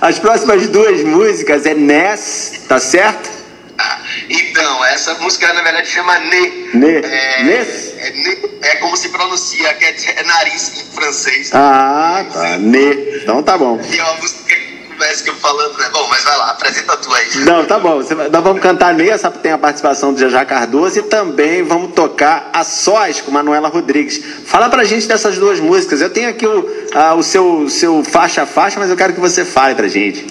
as 0.00 0.18
próximas 0.18 0.66
duas 0.68 1.02
músicas 1.02 1.66
é 1.66 1.74
Ness, 1.74 2.62
tá 2.68 2.78
certo? 2.78 3.30
Ah, 3.78 3.98
então, 4.28 4.84
essa 4.86 5.14
música 5.14 5.52
na 5.52 5.62
verdade 5.62 5.88
chama 5.88 6.18
Ne. 6.18 6.70
Ne. 6.74 6.96
É, 6.98 7.42
Ness? 7.44 7.94
É, 7.98 8.72
é 8.72 8.76
como 8.76 8.96
se 8.96 9.08
pronuncia, 9.08 9.72
que 9.74 9.84
é, 9.84 9.94
é 10.16 10.22
nariz 10.22 10.72
em 10.78 10.94
francês. 10.94 11.50
Ah, 11.54 12.24
tá. 12.32 12.58
Ne. 12.58 13.18
Então 13.22 13.42
tá 13.42 13.56
bom. 13.56 13.80
E 13.90 13.98
é 13.98 14.02
uma 14.02 14.14
música 14.14 14.56
conversa 15.00 15.24
que 15.24 15.30
eu 15.30 15.36
falando, 15.36 15.78
né? 15.78 15.88
Bom, 15.90 16.06
mas 16.08 16.22
vai 16.22 16.36
lá, 16.36 16.50
apresenta 16.50 16.96
tu 16.98 17.12
aí. 17.14 17.38
Não, 17.38 17.64
tá 17.64 17.78
bom. 17.78 18.00
Nós 18.30 18.42
vamos 18.44 18.60
cantar 18.60 18.92
nessa, 18.92 19.30
tem 19.30 19.52
a 19.52 19.58
participação 19.58 20.12
do 20.12 20.20
Jajá 20.20 20.44
Cardoso 20.44 20.98
e 20.98 21.02
também 21.02 21.62
vamos 21.62 21.94
tocar 21.94 22.50
a 22.52 22.62
sós 22.62 23.20
com 23.20 23.30
Manuela 23.30 23.68
Rodrigues. 23.68 24.20
Fala 24.44 24.68
pra 24.68 24.84
gente 24.84 25.08
dessas 25.08 25.38
duas 25.38 25.58
músicas. 25.58 26.02
Eu 26.02 26.10
tenho 26.10 26.28
aqui 26.28 26.46
o, 26.46 26.88
a, 26.94 27.14
o 27.14 27.22
seu, 27.22 27.68
seu 27.70 28.04
faixa 28.04 28.42
a 28.42 28.46
faixa, 28.46 28.78
mas 28.78 28.90
eu 28.90 28.96
quero 28.96 29.14
que 29.14 29.20
você 29.20 29.42
fale 29.42 29.74
pra 29.74 29.88
gente. 29.88 30.26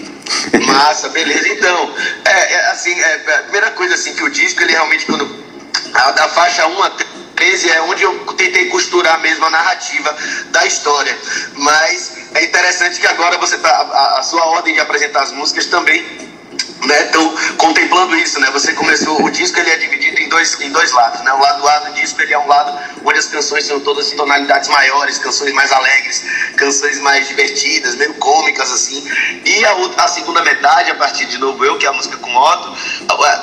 Massa, 0.66 1.08
beleza. 1.08 1.48
Então, 1.48 1.92
é, 2.24 2.52
é 2.54 2.70
assim, 2.70 2.92
é, 2.92 3.34
a 3.34 3.42
primeira 3.42 3.70
coisa 3.72 3.94
assim 3.94 4.14
que 4.14 4.22
o 4.22 4.30
disco, 4.30 4.62
ele 4.62 4.70
realmente 4.70 5.04
quando 5.04 5.28
a, 5.94 6.10
da 6.12 6.28
faixa 6.28 6.66
1 6.66 6.82
a 6.82 6.90
13 7.36 7.70
é 7.70 7.82
onde 7.82 8.02
eu 8.02 8.18
tentei 8.34 8.66
costurar 8.66 9.18
mesmo 9.20 9.44
a 9.46 9.50
narrativa 9.50 10.14
da 10.50 10.66
história. 10.66 11.16
Mas 11.54 12.12
é 12.34 12.44
interessante 12.44 13.00
que 13.00 13.06
agora 13.06 13.38
você 13.38 13.56
tá 13.58 13.70
a, 13.70 14.18
a 14.18 14.22
sua 14.22 14.44
ordem 14.46 14.74
de 14.74 14.80
apresentar 14.80 15.22
as 15.22 15.32
músicas 15.32 15.66
também 15.66 16.30
né, 16.86 17.04
estão 17.04 17.34
contemplando 17.56 18.16
isso, 18.16 18.40
né? 18.40 18.50
Você 18.52 18.72
começou 18.72 19.22
o 19.22 19.30
disco 19.30 19.58
ele 19.58 19.70
é 19.70 19.76
dividido 19.76 20.20
em 20.20 20.28
dois 20.28 20.58
em 20.60 20.70
dois 20.70 20.92
lados, 20.92 21.20
né? 21.22 21.32
O 21.32 21.38
lado 21.38 21.68
A 21.68 21.78
do 21.80 21.94
disco 21.94 22.20
ele 22.22 22.32
é 22.32 22.38
um 22.38 22.46
lado 22.46 22.78
onde 23.04 23.18
as 23.18 23.26
canções 23.26 23.66
são 23.66 23.80
todas 23.80 24.12
em 24.12 24.16
tonalidades 24.16 24.68
maiores, 24.68 25.18
canções 25.18 25.52
mais 25.52 25.70
alegres, 25.72 26.24
canções 26.56 26.98
mais 27.00 27.28
divertidas, 27.28 27.96
meio 27.96 28.14
cômicas 28.14 28.72
assim. 28.72 29.04
E 29.44 29.64
a, 29.64 29.74
outra, 29.74 30.04
a 30.04 30.08
segunda 30.08 30.42
metade, 30.42 30.90
a 30.90 30.94
partir 30.94 31.26
de 31.26 31.38
novo 31.38 31.64
eu, 31.64 31.76
que 31.76 31.86
é 31.86 31.88
a 31.88 31.92
música 31.92 32.16
com 32.16 32.34
Otto, 32.34 32.76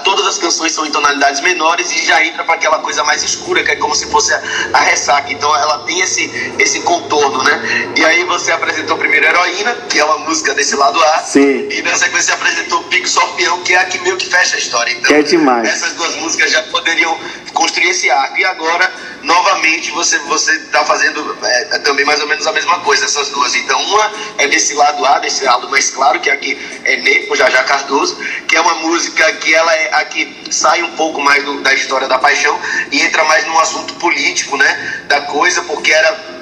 todas 0.04 0.28
as 0.28 0.38
canções 0.38 0.72
são 0.72 0.86
em 0.86 0.92
tonalidades 0.92 1.42
menores 1.42 1.92
e 1.92 2.06
já 2.06 2.24
entra 2.24 2.44
para 2.44 2.56
aquela 2.56 2.80
coisa 2.80 3.04
mais 3.04 3.24
escura, 3.24 3.64
que 3.64 3.72
é 3.72 3.76
como 3.76 3.96
se 3.96 4.08
fosse 4.08 4.34
a, 4.34 4.42
a, 4.74 4.80
ressaca. 4.80 5.32
Então 5.32 5.56
ela 5.56 5.80
tem 5.80 6.00
esse 6.00 6.28
esse 6.58 6.80
contorno, 6.82 7.44
né? 7.44 7.94
E 7.96 8.06
aí 8.06 8.24
você 8.24 8.52
apresentou 8.52 8.98
primeiro 8.98 9.26
Heroína, 9.26 9.76
que 9.90 10.00
é 10.00 10.06
uma 10.06 10.20
música 10.20 10.54
desse 10.54 10.76
lado 10.76 11.02
A, 11.02 11.20
Sim. 11.20 11.68
e 11.70 11.82
na 11.82 11.96
sequência 11.96 12.34
apresentou 12.34 12.84
Pico 12.86 13.08
Só 13.08 13.27
Que 13.36 13.74
é 13.74 13.78
a 13.78 13.86
que 13.86 14.00
meio 14.00 14.18
que 14.18 14.28
fecha 14.28 14.56
a 14.56 14.60
história. 14.60 14.92
Então, 14.94 15.16
é 15.16 15.22
demais. 15.22 15.68
essas 15.68 15.94
duas 15.94 16.16
músicas 16.16 16.52
já 16.52 16.62
poderiam 16.64 17.18
construir 17.54 17.90
esse 17.90 18.10
arco. 18.10 18.38
E 18.38 18.46
agora, 18.46 18.92
novamente, 19.24 19.92
você 19.92 20.18
você 20.20 20.54
está 20.54 20.86
fazendo 20.86 21.38
é, 21.44 21.76
é, 21.76 21.80
também 21.80 22.06
mais 22.06 22.22
ou 22.22 22.28
menos 22.28 22.46
a 22.48 22.52
mesma 22.52 22.80
coisa, 22.80 23.06
essas 23.06 23.30
duas. 23.30 23.56
Então, 23.56 23.82
uma 23.82 24.12
é 24.38 24.48
desse 24.48 24.74
lado 24.74 25.06
A, 25.06 25.20
desse 25.20 25.44
lado 25.44 25.70
mais 25.70 25.90
claro, 25.90 26.20
que 26.20 26.30
é 26.30 26.34
aqui 26.34 26.58
é 26.86 26.98
Ne, 26.98 27.28
com 27.28 27.36
Jajá 27.36 27.64
Cardoso, 27.64 28.18
que 28.48 28.56
é 28.56 28.62
uma 28.62 28.76
música 28.76 29.32
que 29.34 29.54
ela 29.54 29.76
é 29.76 29.96
a 29.96 30.06
que 30.06 30.38
sai 30.50 30.82
um 30.84 30.96
pouco 30.96 31.22
mais 31.22 31.44
do, 31.44 31.62
da 31.62 31.74
história 31.74 32.08
da 32.08 32.18
paixão 32.18 32.60
e 32.92 33.02
entra 33.02 33.24
mais 33.26 33.46
no 33.46 33.60
assunto 33.60 33.94
político, 33.96 34.56
né, 34.58 35.04
da 35.08 35.22
coisa, 35.22 35.62
porque 35.64 35.92
era 35.92 36.37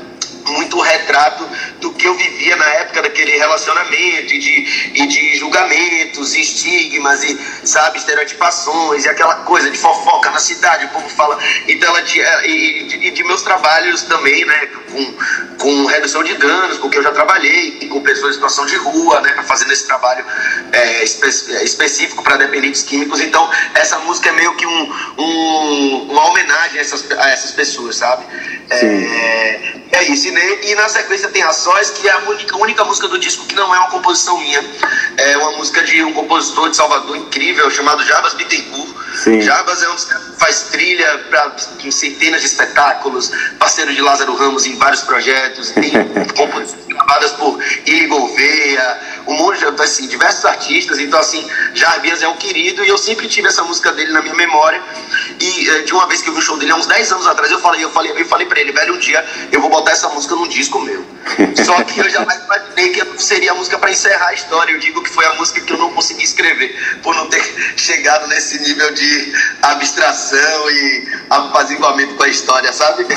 muito 0.52 0.80
retrato 0.80 1.48
do 1.80 1.94
que 1.94 2.08
eu 2.08 2.16
vivia 2.16 2.56
na 2.56 2.66
época 2.66 3.02
daquele 3.02 3.38
relacionamento 3.38 4.34
e 4.34 4.40
de, 4.40 4.92
e 4.94 5.08
de 5.08 5.36
julgamentos, 5.36 6.36
e 6.36 6.42
estigmas 6.42 7.24
e, 7.24 7.40
sabe, 7.64 7.98
estereotipações 7.98 9.06
e 9.06 9.10
aquela 9.10 9.36
coisa 9.36 9.70
de 9.70 9.78
fofoca 9.78 10.30
na 10.32 10.40
cidade, 10.40 10.86
o 10.86 10.90
povo 10.90 11.10
fala. 11.10 11.38
Então, 11.68 11.96
ela, 11.96 12.48
e, 12.48 12.84
de, 12.88 13.08
e 13.08 13.12
de 13.12 13.24
meus 13.24 13.42
trabalhos 13.42 14.04
também, 14.04 14.46
né, 14.46 14.68
com, 14.92 15.14
com 15.58 15.86
redução 15.86 16.24
de 16.24 16.34
danos, 16.36 16.78
porque 16.78 16.98
eu 16.98 17.04
já 17.04 17.12
trabalhei 17.12 17.88
com 17.90 18.02
pessoas 18.02 18.32
em 18.32 18.34
situação 18.36 18.66
de 18.66 18.76
rua, 18.76 19.22
né, 19.22 19.36
fazendo 19.44 19.72
esse 19.72 19.86
trabalho 19.86 20.26
é, 20.72 21.04
espe 21.04 21.28
específico 21.64 22.24
para 22.24 22.38
dependentes 22.38 22.84
químicos. 22.84 23.20
Então, 23.22 23.50
essa 23.74 24.00
música 24.00 24.30
é 24.30 24.32
meio 24.34 24.56
que 24.56 24.66
um, 24.66 24.94
um, 25.18 26.12
uma 26.12 26.30
homenagem 26.30 26.80
a 26.80 26.82
essas, 26.82 27.12
a 27.12 27.30
essas 27.30 27.52
pessoas, 27.52 27.98
sabe? 27.98 28.26
É, 28.70 29.74
é, 29.92 30.04
isso. 30.04 30.28
E, 30.28 30.72
e, 30.72 30.76
na 30.76 30.90
sequência 30.90 31.30
tem 31.30 31.44
a 31.44 31.54
Sóis, 31.54 31.90
que 31.92 32.08
é 32.08 32.12
a 32.12 32.20
única, 32.20 32.58
única 32.58 32.84
música 32.84 33.08
do 33.08 33.18
disco 33.18 33.46
que 33.46 33.56
não 33.56 33.74
é 33.74 33.78
uma 33.80 33.90
composição 33.90 34.38
minha. 34.40 34.64
É 35.18 35.38
uma 35.38 35.52
música 35.54 35.84
de 35.84 36.04
um 36.04 36.14
compositor 36.14 36.70
de 36.70 36.76
Salvador 36.76 37.16
incrível 37.16 37.70
chamado 37.72 38.04
Jabas 38.04 38.34
Bittencourt. 38.34 38.96
Sim. 39.16 39.42
Jabas 39.42 39.82
é 39.82 39.90
um 39.90 39.98
faz 40.38 40.68
trilha 40.72 41.18
para 41.30 41.56
centenas 41.90 42.42
de 42.42 42.48
espetáculos, 42.48 43.32
parceiro 43.58 43.94
de 43.94 44.02
Lázaro 44.02 44.36
Ramos 44.36 44.66
em 44.66 44.76
vários 44.78 45.02
projetos, 45.02 45.72
tem 45.72 45.92
composições 46.36 46.86
gravadas 46.86 47.32
por 47.32 47.60
Ili 47.86 48.08
Gouveia, 48.08 49.00
um 49.28 49.34
monte 49.34 49.60
de 49.60 49.82
assim, 49.82 50.08
diversos 50.08 50.46
artistas. 50.46 51.00
Então, 51.00 51.20
assim, 51.20 51.46
Jarbias 51.74 52.22
é 52.22 52.28
um 52.28 52.36
querido 52.36 52.84
e 52.84 52.88
eu 52.88 52.98
sempre 52.98 53.28
tive 53.28 53.48
essa 53.48 53.64
música 53.64 53.92
dele 53.92 54.12
na 54.12 54.22
minha 54.22 54.36
memória. 54.36 54.82
E 55.40 55.70
eh, 55.70 55.82
de 55.82 55.94
uma 55.94 56.08
vez 56.08 56.22
que 56.22 56.30
eu 56.30 56.34
vi 56.34 56.40
o 56.40 56.42
show 56.42 56.58
dele, 56.58 56.72
há 56.72 56.76
uns 56.76 56.88
10 56.88 57.12
anos 57.12 57.28
atrás, 57.28 57.52
eu 57.52 57.60
falei, 57.60 57.84
eu 57.84 57.92
falei, 57.92 58.14
eu 58.16 58.26
falei 58.26 58.48
pra 58.48 58.60
ele, 58.60 58.72
velho, 58.72 58.96
um 58.96 59.00
dia 59.00 59.24
eu 59.52 59.60
vou 59.62 59.70
botar 59.70 59.92
essa 59.92 60.10
música 60.10 60.36
num 60.36 60.48
disco 60.48 60.80
meu. 60.80 61.06
Só 61.64 61.84
que 61.84 62.00
eu 62.00 62.10
jamais 62.10 62.44
imaginei 62.44 62.90
que 62.90 63.24
seria 63.24 63.52
a 63.52 63.56
música 63.56 63.78
para 63.78 63.92
encerrar 63.92 64.28
a 64.28 64.34
história. 64.34 64.72
Eu 64.72 64.80
digo 64.80 65.02
que 65.02 65.10
foi 65.10 65.26
a 65.26 65.34
música 65.34 65.62
que 65.62 65.74
eu 65.74 65.78
não 65.78 65.92
consegui 65.94 66.24
escrever, 66.24 67.00
por 67.02 67.16
não 67.16 67.28
ter 67.28 67.44
chegado 67.78 68.28
nesse 68.28 68.60
nível 68.60 68.94
de 68.94 69.34
abstração 69.62 70.72
e 70.72 71.08
apaziguamento 71.30 72.16
com 72.16 72.24
a 72.24 72.28
história, 72.28 72.72
sabe? 72.72 73.06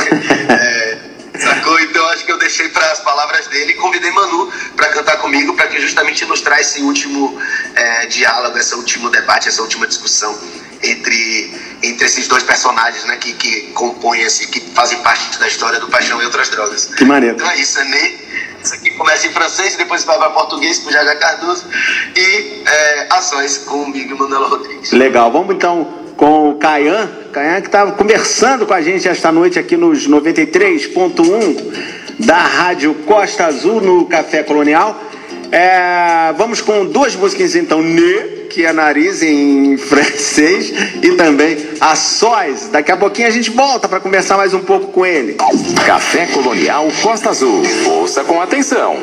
É, 0.48 0.98
sacou? 1.40 1.78
Então 1.80 2.06
acho 2.08 2.24
que 2.24 2.32
eu 2.32 2.38
deixei 2.38 2.68
para 2.68 2.90
as 2.92 3.00
palavras 3.00 3.46
dele 3.46 3.72
e 3.72 3.74
convidei 3.74 4.10
Manu 4.10 4.52
para 4.76 4.88
cantar 4.88 5.16
comigo, 5.18 5.54
para 5.54 5.68
que 5.68 5.80
justamente 5.80 6.22
ilustrar 6.22 6.60
esse 6.60 6.80
último 6.80 7.38
é, 7.74 8.06
diálogo, 8.06 8.58
esse 8.58 8.74
último 8.74 9.10
debate, 9.10 9.48
essa 9.48 9.62
última 9.62 9.86
discussão 9.86 10.38
entre, 10.82 11.52
entre 11.82 12.06
esses 12.06 12.28
dois 12.28 12.42
personagens, 12.42 13.04
né, 13.04 13.16
que, 13.16 13.32
que 13.32 13.62
compõem, 13.72 14.20
esse, 14.20 14.46
que 14.48 14.60
fazem 14.74 14.98
parte 14.98 15.38
da 15.38 15.48
história 15.48 15.80
do 15.80 15.88
Paixão 15.88 16.20
e 16.22 16.24
Outras 16.24 16.48
Drogas. 16.48 16.86
Que 16.86 17.04
maneiro. 17.04 17.36
Então 17.36 17.50
é 17.50 17.58
isso, 17.58 17.82
né? 17.84 18.14
Isso 18.62 18.74
aqui 18.74 18.90
começa 18.90 19.26
em 19.26 19.32
francês, 19.32 19.76
depois 19.76 20.04
vai 20.04 20.18
para 20.18 20.30
português 20.30 20.78
com 20.78 20.90
Jaja 20.90 21.14
Cardoso 21.16 21.64
e 22.16 22.62
é, 22.66 23.06
ações 23.10 23.58
com 23.58 23.84
o 23.84 23.88
Miguel 23.88 24.16
Manuela 24.16 24.48
Rodrigues. 24.48 24.92
Legal, 24.92 25.30
vamos 25.30 25.54
então 25.54 26.07
com 26.18 26.50
o 26.50 26.54
Caian, 26.56 27.08
Caian 27.32 27.60
que 27.60 27.68
estava 27.68 27.92
conversando 27.92 28.66
com 28.66 28.74
a 28.74 28.82
gente 28.82 29.08
esta 29.08 29.30
noite 29.30 29.56
aqui 29.56 29.76
nos 29.76 30.08
93.1 30.08 31.72
da 32.18 32.38
Rádio 32.38 32.92
Costa 33.06 33.46
Azul 33.46 33.80
no 33.80 34.04
Café 34.04 34.42
Colonial. 34.42 35.00
É, 35.52 36.34
vamos 36.36 36.60
com 36.60 36.84
duas 36.84 37.14
músicas 37.14 37.54
então, 37.54 37.80
Ne, 37.80 38.48
que 38.50 38.66
é 38.66 38.72
nariz 38.72 39.22
em 39.22 39.76
francês, 39.78 40.72
e 41.00 41.12
também 41.12 41.56
a 41.80 41.94
Sóis. 41.94 42.68
Daqui 42.68 42.90
a 42.90 42.96
pouquinho 42.96 43.28
a 43.28 43.30
gente 43.30 43.50
volta 43.50 43.88
para 43.88 44.00
conversar 44.00 44.36
mais 44.36 44.52
um 44.52 44.60
pouco 44.60 44.88
com 44.88 45.06
ele. 45.06 45.36
Café 45.86 46.26
Colonial 46.26 46.88
Costa 47.00 47.30
Azul. 47.30 47.62
Ouça 47.86 48.24
com 48.24 48.42
atenção. 48.42 48.96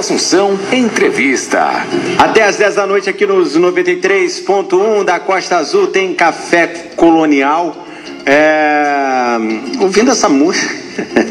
Assunção, 0.00 0.58
entrevista. 0.72 1.86
Até 2.16 2.44
às 2.44 2.56
10 2.56 2.76
da 2.76 2.86
noite 2.86 3.10
aqui 3.10 3.26
nos 3.26 3.54
93.1 3.58 5.04
da 5.04 5.20
Costa 5.20 5.58
Azul 5.58 5.88
tem 5.88 6.14
Café 6.14 6.66
Colonial. 6.96 7.86
É... 8.24 9.36
Ouvindo 9.78 10.10
essa 10.10 10.26
música, 10.26 10.74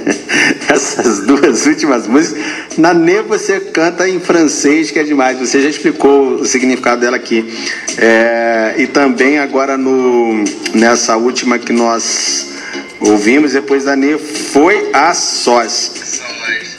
essas 0.70 1.22
duas 1.22 1.66
últimas 1.66 2.06
músicas, 2.06 2.44
na 2.78 2.94
Nê 2.94 3.24
você 3.24 3.60
canta 3.60 4.08
em 4.08 4.20
francês, 4.20 4.92
que 4.92 5.00
é 5.00 5.04
demais. 5.04 5.40
Você 5.40 5.62
já 5.62 5.70
explicou 5.70 6.36
o 6.36 6.46
significado 6.46 7.02
dela 7.02 7.18
aqui. 7.18 7.52
É... 7.98 8.76
E 8.78 8.86
também 8.86 9.40
agora 9.40 9.78
no... 9.78 10.44
nessa 10.76 11.18
última 11.18 11.58
que 11.58 11.74
nós 11.74 12.54
ouvimos 13.00 13.54
depois 13.54 13.86
da 13.86 13.96
Nê 13.96 14.16
foi 14.20 14.92
a 14.94 15.16
sós. 15.16 16.22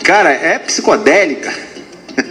Cara, 0.05 0.31
é 0.31 0.57
psicodélica. 0.57 1.60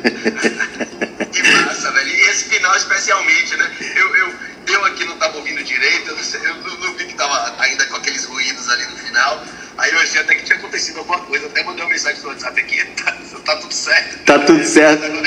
que 1.31 1.43
massa, 1.43 1.91
velho. 1.91 2.09
E 2.09 2.21
esse 2.29 2.45
final 2.45 2.75
especialmente, 2.75 3.55
né? 3.55 3.71
Eu, 3.95 4.15
eu, 4.15 4.33
eu 4.67 4.85
aqui 4.85 5.05
não 5.05 5.17
tava 5.17 5.37
ouvindo 5.37 5.63
direito, 5.63 6.09
eu 6.09 6.15
não, 6.15 6.23
sei, 6.23 6.39
eu 6.41 6.55
não, 6.55 6.77
não 6.77 6.93
vi 6.95 7.05
que 7.05 7.15
tava 7.15 7.55
ainda 7.59 7.85
com 7.85 7.97
aqueles 7.97 8.25
ruídos 8.25 8.69
ali 8.69 8.85
no 8.87 8.97
final. 8.97 9.43
Aí 9.77 9.91
eu 9.91 9.99
achei 9.99 10.19
até 10.19 10.35
que 10.35 10.43
tinha 10.43 10.57
acontecido 10.57 10.99
alguma 10.99 11.19
coisa, 11.19 11.45
até 11.47 11.63
mandei 11.63 11.83
uma 11.83 11.89
mensagem 11.89 12.21
no 12.21 12.29
WhatsApp 12.29 12.59
aqui, 12.59 12.83
tá, 13.01 13.17
tá 13.45 13.55
tudo 13.57 13.73
certo. 13.73 14.25
Tá 14.25 14.39
tudo 14.39 14.65
certo. 14.65 15.18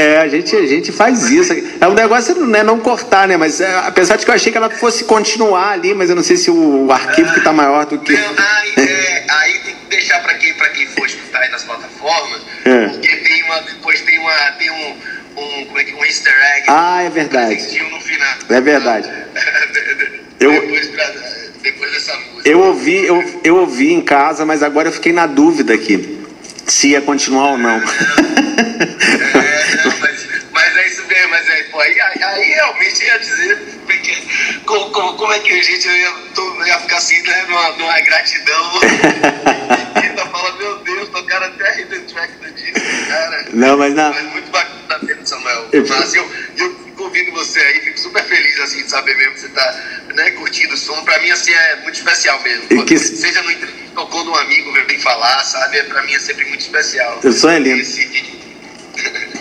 É, 0.00 0.18
a 0.18 0.28
gente, 0.28 0.54
a 0.54 0.66
gente 0.66 0.92
faz 0.92 1.28
isso. 1.30 1.52
É 1.80 1.88
um 1.88 1.94
negócio 1.94 2.34
né, 2.46 2.62
não 2.62 2.78
cortar, 2.78 3.26
né? 3.26 3.36
Mas 3.36 3.60
é, 3.60 3.74
apesar 3.78 4.14
de 4.16 4.24
que 4.24 4.30
eu 4.30 4.34
achei 4.34 4.52
que 4.52 4.56
ela 4.58 4.70
fosse 4.70 5.02
continuar 5.04 5.70
ali, 5.72 5.92
mas 5.92 6.08
eu 6.08 6.14
não 6.14 6.22
sei 6.22 6.36
se 6.36 6.50
o, 6.50 6.86
o 6.86 6.92
arquivo 6.92 7.34
que 7.34 7.40
tá 7.40 7.52
maior 7.52 7.84
do 7.84 7.98
que. 7.98 8.12
Não, 8.12 8.20
aí, 8.38 8.74
é, 8.88 9.24
aí 9.28 9.58
tem 9.64 9.74
que 9.74 9.86
deixar 9.90 10.20
pra 10.22 10.34
quem, 10.34 10.54
pra 10.54 10.68
quem 10.68 10.86
for 10.86 11.04
escutar 11.06 11.40
aí 11.40 11.50
nas 11.50 11.64
plataformas, 11.64 12.40
É. 12.64 12.86
porque 12.88 13.08
tem 13.16 13.42
uma, 13.44 13.60
depois 13.62 14.00
tem 14.02 14.18
uma, 14.20 14.32
tem 14.58 14.70
um, 14.70 14.96
um, 15.36 15.64
como 15.66 15.78
é 15.80 15.84
que, 15.84 15.94
um 15.94 16.04
easter 16.04 16.32
egg. 16.56 16.64
Ah, 16.68 17.02
é 17.02 17.10
verdade. 17.10 17.54
no 17.90 18.00
final. 18.00 18.34
É 18.50 18.60
verdade. 18.60 19.10
Eu- 20.38 20.52
depois, 20.52 20.86
pra- 20.88 21.12
depois 21.60 21.90
dessa 21.92 22.14
música. 22.16 22.48
Eu 22.48 22.60
ouvi, 22.60 23.04
eu, 23.04 23.40
eu 23.42 23.56
ouvi 23.56 23.92
em 23.92 24.00
casa, 24.00 24.46
mas 24.46 24.62
agora 24.62 24.86
eu 24.88 24.92
fiquei 24.92 25.12
na 25.12 25.26
dúvida 25.26 25.74
aqui. 25.74 26.16
Se 26.68 26.90
ia 26.90 27.00
continuar 27.00 27.50
ou 27.52 27.58
não. 27.58 27.82
É 35.38 35.42
que 35.42 35.52
a 35.52 35.62
gente 35.62 35.88
ia, 35.88 36.12
tô- 36.34 36.64
ia 36.64 36.78
ficar 36.80 36.96
assim, 36.98 37.20
né, 37.22 37.44
numa, 37.48 37.70
numa 37.72 38.00
gratidão. 38.00 38.70
Ainda 40.02 40.26
fala, 40.26 40.52
meu 40.56 40.78
Deus, 40.80 41.08
tocaram 41.08 41.46
até 41.46 41.68
a 41.68 41.80
hidden 41.80 42.00
track 42.02 42.32
do 42.34 42.50
disco, 42.52 43.06
cara. 43.08 43.46
Não, 43.52 43.76
mas 43.76 43.94
na- 43.94 44.10
Mas 44.10 44.22
muito 44.32 44.50
bacana 44.50 44.98
mesmo, 45.02 45.26
Samuel. 45.26 45.68
Eu- 45.72 45.86
Mas 45.88 46.14
eu, 46.14 46.30
eu 46.58 46.78
fico 46.84 47.02
ouvindo 47.04 47.32
você 47.32 47.60
aí, 47.60 47.80
fico 47.80 47.98
super 48.00 48.24
feliz, 48.24 48.58
assim, 48.60 48.82
de 48.82 48.90
saber 48.90 49.16
mesmo 49.16 49.32
que 49.34 49.40
você 49.40 49.48
tá, 49.48 50.02
né, 50.14 50.30
curtindo 50.32 50.74
o 50.74 50.76
som. 50.76 51.02
Pra 51.04 51.18
mim, 51.20 51.30
assim, 51.30 51.52
é 51.52 51.76
muito 51.82 51.94
especial 51.96 52.40
mesmo. 52.42 52.66
E 52.70 52.84
que- 52.84 52.98
Seja 52.98 53.42
no 53.42 53.50
entrevista, 53.50 53.88
tocou 53.94 54.24
num 54.24 54.34
amigo, 54.36 54.72
vem 54.86 54.98
falar, 55.00 55.44
sabe? 55.44 55.82
Pra 55.84 56.02
mim 56.02 56.14
é 56.14 56.20
sempre 56.20 56.44
muito 56.46 56.60
especial. 56.60 57.20
O 57.22 57.32
som 57.32 57.50
é 57.50 57.58
lindo. 57.58 57.80
Esse- 57.80 58.37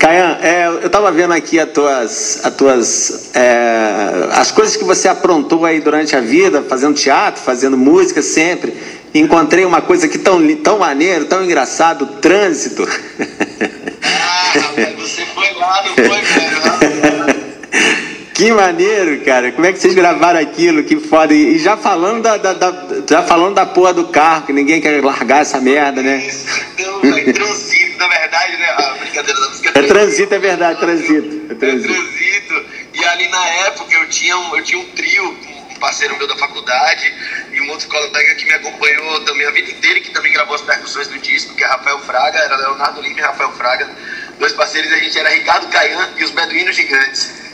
Caian, 0.08 0.38
é, 0.42 0.68
eu 0.84 0.90
tava 0.90 1.12
vendo 1.12 1.34
aqui 1.34 1.60
as 1.60 1.70
tuas, 1.70 2.40
as 2.46 2.56
tuas, 2.56 3.30
é, 3.36 4.30
as 4.32 4.52
coisas 4.52 4.78
que 4.78 4.86
você 4.86 5.10
aprontou 5.10 5.66
aí 5.66 5.82
durante 5.82 6.16
a 6.16 6.22
vida, 6.22 6.62
fazendo 6.64 6.96
teatro, 6.96 7.44
fazendo 7.44 7.76
música 7.78 8.22
sempre. 8.22 8.74
Encontrei 9.14 9.66
uma 9.66 9.82
coisa 9.82 10.06
aqui 10.06 10.18
tão, 10.18 10.40
tão 10.58 10.80
maneiro, 10.80 11.26
tão 11.26 11.44
engraçado, 11.44 12.06
trânsito. 12.22 12.88
Ah, 14.02 14.52
rapaz, 14.60 14.96
você 14.98 15.26
foi 15.26 15.54
lá, 15.56 15.84
não 15.86 15.94
foi, 15.96 16.22
velho? 16.22 17.48
Que 18.34 18.52
maneiro, 18.52 19.20
cara. 19.26 19.52
Como 19.52 19.66
é 19.66 19.74
que 19.74 19.80
vocês 19.80 19.96
gravaram 19.96 20.40
aquilo? 20.40 20.84
Que 20.84 20.98
foda. 21.00 21.34
E 21.34 21.58
já 21.58 21.76
falando 21.76 22.22
da, 22.22 22.38
da- 22.38 22.54
da- 22.54 22.86
já 23.10 23.24
falando 23.24 23.56
da 23.56 23.66
porra 23.66 23.94
do 23.94 24.06
carro, 24.10 24.46
que 24.46 24.54
ninguém 24.54 24.80
quer 24.80 25.04
largar 25.04 25.42
essa 25.42 25.60
merda, 25.60 26.04
né? 26.04 26.24
Então, 26.78 27.18
é 27.18 27.34
transito, 27.34 27.98
na 27.98 28.08
verdade, 28.08 28.58
né? 28.58 28.66
A 28.78 28.96
brincadeira 29.00 29.40
da 29.42 29.50
música 29.50 29.67
É 29.78 29.84
transito, 29.84 30.34
é 30.34 30.40
verdade, 30.40 30.80
transito. 30.80 31.48
É 31.50 31.54
É 31.54 31.56
transito. 31.56 31.94
transito. 31.94 32.66
E 32.96 33.06
ali 33.06 33.28
na 33.28 33.46
época 33.68 33.94
eu 33.94 34.10
tinha 34.10 34.36
um, 34.36 34.58
eu 34.58 34.64
tinha 34.64 34.80
um 34.80 34.86
trio, 34.92 35.38
um 35.70 35.76
parceiro 35.80 36.18
meu 36.18 36.28
da 36.28 36.36
faculdade 36.36 37.14
e 37.52 37.62
um 37.62 37.70
outro 37.70 37.88
colega 37.88 38.36
que 38.36 38.46
me 38.46 38.54
acompanhou 38.54 39.20
também 39.24 39.46
a 39.46 39.52
vida 39.52 39.70
inteira, 39.70 40.00
que 40.00 40.10
também 40.10 40.34
gravou 40.34 40.56
as 40.56 40.62
percussões 40.62 41.08
do 41.08 41.20
disco, 41.20 41.54
que 41.54 41.64
é 41.64 41.68
Rafael 41.68 42.00
Fraga, 42.00 42.40
era 42.40 42.56
Leonardo 42.56 43.02
Lima 43.02 43.20
e 43.20 43.22
Rafael 43.22 43.52
Fraga. 43.52 43.88
Dois 44.40 44.54
parceiros, 44.54 44.92
a 44.92 44.98
gente 44.98 45.18
era 45.18 45.30
Ricardo 45.30 45.68
Caian 45.70 46.10
e 46.18 46.24
os 46.24 46.32
Beduínos 46.32 46.76
Gigantes. 46.76 47.32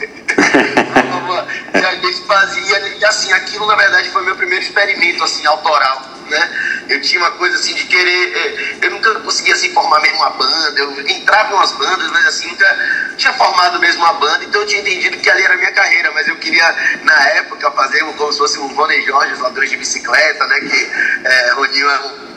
e 1.74 1.78
a 1.78 1.94
gente 1.94 2.26
fazia, 2.26 2.78
e 2.98 3.04
assim, 3.04 3.32
aquilo 3.32 3.66
na 3.66 3.74
verdade 3.74 4.08
foi 4.10 4.24
meu 4.24 4.36
primeiro 4.36 4.64
experimento, 4.64 5.22
assim, 5.24 5.44
autoral, 5.46 6.13
né? 6.28 6.84
Eu 6.88 7.00
tinha 7.00 7.20
uma 7.20 7.30
coisa 7.32 7.56
assim 7.56 7.74
de 7.74 7.84
querer, 7.84 8.36
eh, 8.36 8.76
eu 8.82 8.90
nunca 8.90 9.14
conseguia 9.20 9.54
assim 9.54 9.72
formar 9.72 10.00
mesmo 10.00 10.18
uma 10.18 10.30
banda, 10.30 10.80
eu 10.80 11.08
entrava 11.08 11.50
em 11.50 11.54
umas 11.54 11.72
bandas, 11.72 12.10
mas 12.10 12.26
assim, 12.26 12.48
nunca 12.48 13.14
tinha 13.16 13.32
formado 13.32 13.78
mesmo 13.80 14.02
uma 14.02 14.14
banda, 14.14 14.44
então 14.44 14.60
eu 14.60 14.66
tinha 14.66 14.80
entendido 14.80 15.18
que 15.18 15.30
ali 15.30 15.42
era 15.42 15.54
a 15.54 15.56
minha 15.56 15.72
carreira, 15.72 16.10
mas 16.12 16.28
eu 16.28 16.36
queria, 16.36 16.98
na 17.02 17.28
época, 17.30 17.70
fazer 17.70 18.04
como 18.16 18.32
se 18.32 18.38
fosse 18.38 18.58
um 18.58 18.68
Rony 18.74 19.02
Jorge, 19.02 19.32
os 19.32 19.40
ladrões 19.40 19.70
de 19.70 19.76
bicicleta, 19.76 20.46
né? 20.46 20.60
Que 20.60 20.90
é, 21.24 21.52
Roninho 21.52 21.88
é 21.88 22.00
um 22.00 22.34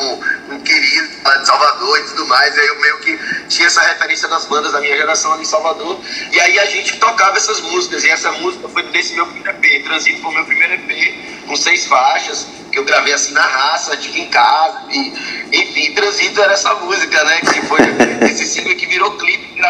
um, 0.00 0.60
querido 0.60 1.08
lá 1.24 1.36
de 1.36 1.46
Salvador 1.46 1.98
e 1.98 2.02
tudo 2.04 2.26
mais. 2.26 2.58
Aí 2.58 2.66
eu 2.66 2.80
meio 2.80 2.98
que 3.00 3.18
tinha 3.48 3.66
essa 3.66 3.80
referência 3.82 4.28
das 4.28 4.46
bandas 4.46 4.72
da 4.72 4.80
minha 4.80 4.96
geração 4.96 5.32
ali 5.32 5.42
em 5.42 5.46
Salvador. 5.46 6.00
E 6.30 6.40
aí 6.40 6.58
a 6.58 6.66
gente 6.66 6.98
tocava 6.98 7.36
essas 7.36 7.60
músicas. 7.60 8.04
E 8.04 8.10
essa 8.10 8.32
música 8.32 8.68
foi 8.68 8.82
desse 8.84 9.14
meu 9.14 9.26
primeiro 9.26 9.50
EP. 9.50 9.84
Transito 9.84 10.20
foi 10.20 10.30
o 10.30 10.34
meu 10.34 10.44
primeiro 10.44 10.74
EP, 10.74 11.46
com 11.46 11.56
seis 11.56 11.86
faixas, 11.86 12.46
que 12.72 12.78
eu 12.78 12.84
gravei 12.84 13.12
assim 13.12 13.32
na 13.34 13.42
raça, 13.42 13.96
de 13.96 14.18
em 14.18 14.26
casa. 14.28 14.80
E, 14.90 15.12
enfim, 15.52 15.92
Transito 15.94 16.40
era 16.40 16.54
essa 16.54 16.74
música, 16.74 17.22
né? 17.24 17.40
Que 17.40 17.60
foi 17.66 17.78
esse 18.28 18.46
single 18.46 18.74
que 18.74 18.86
virou 18.86 19.12
clipe. 19.12 19.60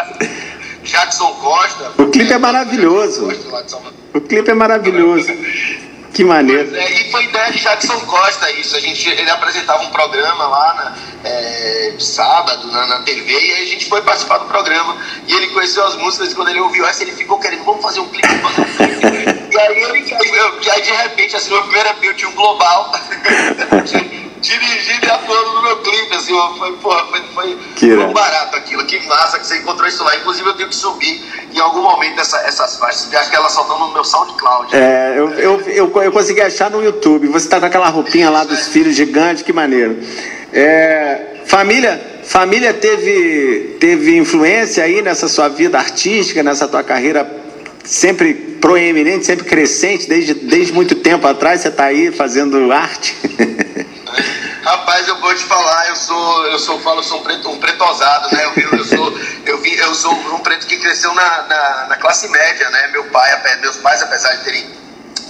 Jackson 0.83 1.33
Costa. 1.35 1.91
O 1.97 2.07
clipe 2.07 2.33
é 2.33 2.37
maravilhoso. 2.37 3.27
O 4.13 4.21
clipe 4.21 4.49
é 4.49 4.53
maravilhoso. 4.53 5.31
Que 6.13 6.23
maneiro. 6.23 6.75
É, 6.75 6.91
e 6.91 7.11
foi 7.11 7.23
ideia 7.23 7.51
de 7.51 7.59
Jackson 7.59 7.99
Costa 8.01 8.51
isso. 8.51 8.75
A 8.75 8.79
gente, 8.79 9.09
ele 9.09 9.29
apresentava 9.29 9.81
um 9.83 9.89
programa 9.89 10.45
lá 10.45 10.73
na, 10.75 11.29
é, 11.29 11.95
sábado 11.97 12.71
na, 12.71 12.85
na 12.85 12.99
TV 12.99 13.31
e 13.31 13.53
a 13.53 13.65
gente 13.65 13.89
foi 13.89 14.01
participar 14.03 14.37
do 14.37 14.45
programa. 14.45 14.95
E 15.27 15.33
ele 15.33 15.47
conheceu 15.47 15.83
as 15.85 15.95
músicas 15.95 16.31
e 16.31 16.35
quando 16.35 16.49
ele 16.49 16.59
ouviu 16.59 16.85
essa, 16.85 17.03
ele 17.03 17.13
ficou 17.13 17.39
querendo, 17.39 17.63
vamos 17.63 17.81
fazer 17.81 17.99
um 17.99 18.07
clipe, 18.09 18.27
vamos 18.27 18.51
fazer 18.51 18.95
um 18.95 18.99
clipe. 18.99 19.47
e 19.53 19.59
aí 19.59 19.83
ele, 19.83 20.15
aí 20.69 20.81
de 20.81 20.91
repente, 20.91 21.49
no 21.49 21.61
primeiro 21.63 21.89
EP 21.89 22.03
eu 22.03 22.15
tinha 22.15 22.29
um 22.29 22.35
global. 22.35 22.93
Dirigindo 24.43 25.05
e 25.05 25.09
atuando 25.09 25.53
no 25.53 25.61
meu 25.63 25.77
clipe, 25.77 26.13
assim, 26.15 26.33
foi, 26.57 26.73
porra, 26.73 27.05
foi, 27.05 27.21
foi, 27.33 27.57
Que 27.77 27.95
foi 27.95 28.07
barato 28.07 28.57
aquilo, 28.57 28.85
que 28.85 28.99
massa 29.07 29.39
que 29.39 29.47
você 29.47 29.57
encontrou 29.57 29.87
isso 29.87 30.03
lá. 30.03 30.17
Inclusive 30.17 30.49
eu 30.49 30.53
tenho 30.53 30.67
que 30.67 30.75
subir 30.75 31.23
em 31.53 31.59
algum 31.59 31.81
momento 31.81 32.19
essa, 32.19 32.37
essas 32.39 32.77
faixas, 32.77 33.13
acho 33.13 33.29
que 33.29 33.35
elas 33.37 33.53
só 33.53 33.61
estão 33.61 33.79
no 33.79 33.93
meu 33.93 34.03
SoundCloud. 34.03 34.75
É, 34.75 35.13
eu, 35.15 35.29
eu, 35.35 35.61
eu, 35.61 36.01
eu 36.03 36.11
consegui 36.11 36.41
achar 36.41 36.69
no 36.69 36.83
YouTube. 36.83 37.27
Você 37.29 37.47
tá 37.47 37.57
com 37.57 37.67
aquela 37.67 37.87
roupinha 37.87 38.29
lá 38.29 38.43
dos 38.43 38.67
filhos 38.67 38.97
gigantes, 38.97 39.43
que 39.43 39.53
maneiro. 39.53 39.97
É, 40.51 41.37
família, 41.45 42.19
família 42.25 42.73
teve, 42.73 43.77
teve 43.79 44.17
influência 44.17 44.83
aí 44.83 45.01
nessa 45.01 45.29
sua 45.29 45.47
vida 45.47 45.79
artística, 45.79 46.43
nessa 46.43 46.67
tua 46.67 46.83
carreira 46.83 47.43
sempre 47.85 48.33
proeminente, 48.33 49.25
sempre 49.25 49.45
crescente, 49.45 50.07
desde, 50.07 50.33
desde 50.33 50.73
muito 50.73 50.95
tempo 50.95 51.27
atrás 51.27 51.61
você 51.61 51.71
tá 51.71 51.85
aí 51.85 52.11
fazendo 52.11 52.71
arte. 52.71 53.15
Rapaz, 54.63 55.07
eu 55.09 55.17
vou 55.19 55.33
te 55.35 55.43
falar, 55.43 55.89
eu 55.89 55.95
sou, 55.97 56.45
eu 56.47 56.57
sou, 56.57 56.79
falo, 56.79 56.99
eu 56.99 57.03
sou 57.03 57.19
um 57.19 57.23
preto, 57.23 57.49
um 57.49 57.59
pretosado, 57.59 58.33
né? 58.33 58.45
Eu, 58.45 58.77
eu 58.77 58.85
sou, 58.85 59.19
eu 59.45 59.57
vi, 59.59 59.77
eu 59.77 59.93
sou 59.93 60.13
um 60.13 60.39
preto 60.39 60.65
que 60.67 60.77
cresceu 60.77 61.13
na, 61.13 61.41
na, 61.43 61.85
na 61.89 61.97
classe 61.97 62.29
média, 62.29 62.69
né? 62.69 62.87
Meu 62.93 63.03
pai, 63.05 63.59
meus 63.59 63.75
pais, 63.77 64.01
apesar 64.01 64.33
de 64.37 64.43
terem 64.45 64.65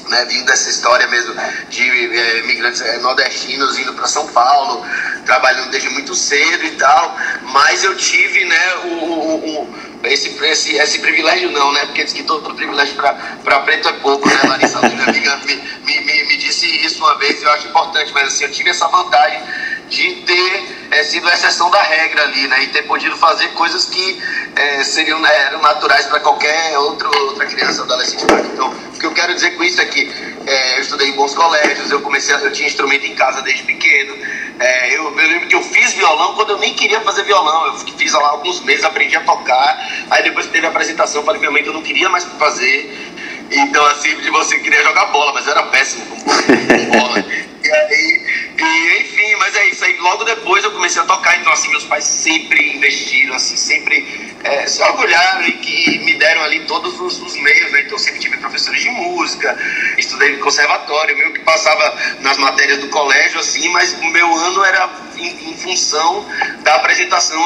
né, 0.09 0.25
vindo 0.25 0.45
dessa 0.45 0.69
história 0.69 1.07
mesmo 1.07 1.33
de 1.69 1.81
eh, 2.15 2.39
imigrantes 2.39 2.81
eh, 2.81 2.99
nordestinos 2.99 3.79
indo 3.79 3.93
para 3.93 4.05
São 4.05 4.27
Paulo, 4.27 4.85
trabalhando 5.25 5.71
desde 5.71 5.89
muito 5.89 6.13
cedo 6.13 6.65
e 6.65 6.71
tal, 6.71 7.17
mas 7.43 7.83
eu 7.83 7.95
tive, 7.95 8.45
né, 8.45 8.75
o, 8.83 8.87
o- 8.87 9.61
o- 9.61 9.92
esse, 10.03 10.29
esse, 10.45 10.75
esse 10.75 10.99
privilégio 10.99 11.51
não, 11.51 11.71
né, 11.71 11.85
porque 11.85 12.03
diz 12.03 12.13
que 12.13 12.23
todo 12.23 12.53
privilégio 12.53 12.95
para 12.95 13.59
preto 13.59 13.87
é 13.87 13.93
pouco, 13.93 14.27
né, 14.27 14.39
Larissa, 14.47 14.79
minha 14.81 15.03
amiga 15.03 15.37
me, 15.37 15.55
me, 15.83 16.23
me, 16.25 16.37
disse 16.37 16.67
isso 16.85 16.99
uma 16.99 17.17
vez, 17.17 17.41
eu 17.41 17.51
acho 17.51 17.67
importante, 17.67 18.11
mas 18.13 18.27
assim, 18.27 18.43
eu 18.43 18.51
tive 18.51 18.69
essa 18.69 18.87
vantagem 18.87 19.41
de 19.89 20.15
ter 20.25 20.87
eh, 20.91 21.03
sido 21.03 21.27
a 21.29 21.33
exceção 21.33 21.69
da 21.69 21.81
regra 21.81 22.23
ali, 22.23 22.47
né, 22.47 22.63
e 22.63 22.67
ter 22.67 22.83
podido 22.83 23.15
fazer 23.17 23.47
coisas 23.49 23.85
que 23.85 24.21
eh, 24.55 24.83
seriam 24.83 25.19
né, 25.19 25.29
eram 25.47 25.61
naturais 25.61 26.05
para 26.07 26.19
qualquer 26.19 26.77
outro, 26.79 27.09
outra 27.27 27.45
criança, 27.45 27.83
adolescente. 27.83 28.23
Então, 28.53 28.69
o 28.69 28.99
que 28.99 29.05
eu 29.05 29.13
quero 29.13 29.33
dizer 29.33 29.51
com 29.51 29.63
isso 29.63 29.79
é 29.81 29.85
que 29.85 30.01
eh, 30.45 30.77
eu 30.77 30.81
estudei 30.81 31.09
em 31.09 31.13
bons 31.13 31.33
colégios, 31.33 31.91
eu 31.91 32.01
comecei, 32.01 32.35
eu 32.35 32.51
tinha 32.51 32.67
instrumento 32.67 33.05
em 33.05 33.15
casa 33.15 33.41
desde 33.41 33.63
pequeno. 33.63 34.15
Eh, 34.59 34.95
eu, 34.95 35.03
eu 35.05 35.15
lembro 35.15 35.47
que 35.47 35.55
eu 35.55 35.61
fiz 35.61 35.93
violão 35.93 36.35
quando 36.35 36.51
eu 36.51 36.57
nem 36.57 36.73
queria 36.73 37.01
fazer 37.01 37.23
violão. 37.23 37.67
Eu 37.67 37.73
fiz 37.97 38.13
lá 38.13 38.29
alguns 38.29 38.61
meses, 38.61 38.83
aprendi 38.83 39.15
a 39.15 39.21
tocar. 39.21 39.89
Aí 40.09 40.23
depois 40.23 40.47
teve 40.47 40.65
a 40.65 40.69
apresentação, 40.69 41.23
falei 41.23 41.39
minha 41.39 41.51
mãe 41.51 41.63
que 41.63 41.69
eu 41.69 41.73
não 41.73 41.81
queria 41.81 42.09
mais 42.09 42.23
fazer. 42.37 43.13
Então, 43.51 43.85
assim, 43.87 44.15
de 44.17 44.29
você 44.29 44.59
queria 44.59 44.83
jogar 44.83 45.05
bola, 45.07 45.33
mas 45.33 45.45
eu 45.45 45.51
era 45.51 45.63
péssimo 45.63 46.05
com 46.05 46.15
bola. 46.15 47.25
E 47.63 47.71
aí, 47.71 48.25
e, 48.57 49.01
enfim, 49.01 49.35
mas 49.39 49.55
é 49.55 49.69
isso. 49.69 49.85
Aí 49.85 49.97
logo 49.97 50.23
depois 50.23 50.63
eu 50.63 50.71
comecei 50.71 51.01
a 51.01 51.05
tocar, 51.05 51.39
então 51.39 51.51
assim, 51.51 51.69
meus 51.69 51.83
pais 51.85 52.03
sempre 52.03 52.75
investiram, 52.75 53.35
assim, 53.35 53.55
sempre 53.55 54.32
é, 54.43 54.67
se 54.67 54.81
orgulharam 54.83 55.47
e 55.47 55.53
que 55.53 55.99
me 55.99 56.13
deram 56.15 56.43
ali 56.43 56.61
todos 56.65 56.99
os, 56.99 57.21
os 57.21 57.35
meios, 57.37 57.71
né? 57.71 57.81
Então 57.81 57.93
eu 57.93 57.99
sempre 57.99 58.19
tive 58.19 58.37
professores 58.37 58.81
de 58.81 58.89
música, 58.89 59.57
estudei 59.97 60.33
no 60.33 60.43
conservatório, 60.43 61.17
meio 61.17 61.33
que 61.33 61.39
passava 61.39 62.17
nas 62.19 62.37
matérias 62.37 62.79
do 62.79 62.89
colégio, 62.89 63.39
assim, 63.39 63.69
mas 63.69 63.93
o 63.93 64.05
meu 64.05 64.35
ano 64.35 64.63
era 64.63 64.89
em, 65.17 65.51
em 65.51 65.57
função 65.57 66.25
da 66.63 66.75
apresentação 66.75 67.41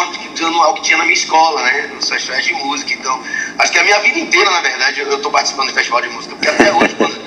anual 0.46 0.74
que 0.76 0.82
tinha 0.82 0.98
na 0.98 1.04
minha 1.04 1.16
escola, 1.16 1.62
né? 1.64 1.90
Nos 1.94 2.10
festivais 2.10 2.46
de 2.46 2.54
música. 2.54 2.94
Então, 2.94 3.24
acho 3.60 3.72
que 3.72 3.80
a 3.80 3.84
minha 3.84 4.00
vida 4.00 4.20
inteira, 4.20 4.50
na 4.50 4.62
verdade, 4.62 5.02
eu 5.02 5.16
estou 5.16 5.32
participando 5.32 5.68
de 5.68 5.74
festival 5.74 6.02
de 6.02 6.10
música, 6.10 6.36
porque 6.36 6.50
até 6.50 6.74
hoje, 6.74 6.96
quando 6.96 7.18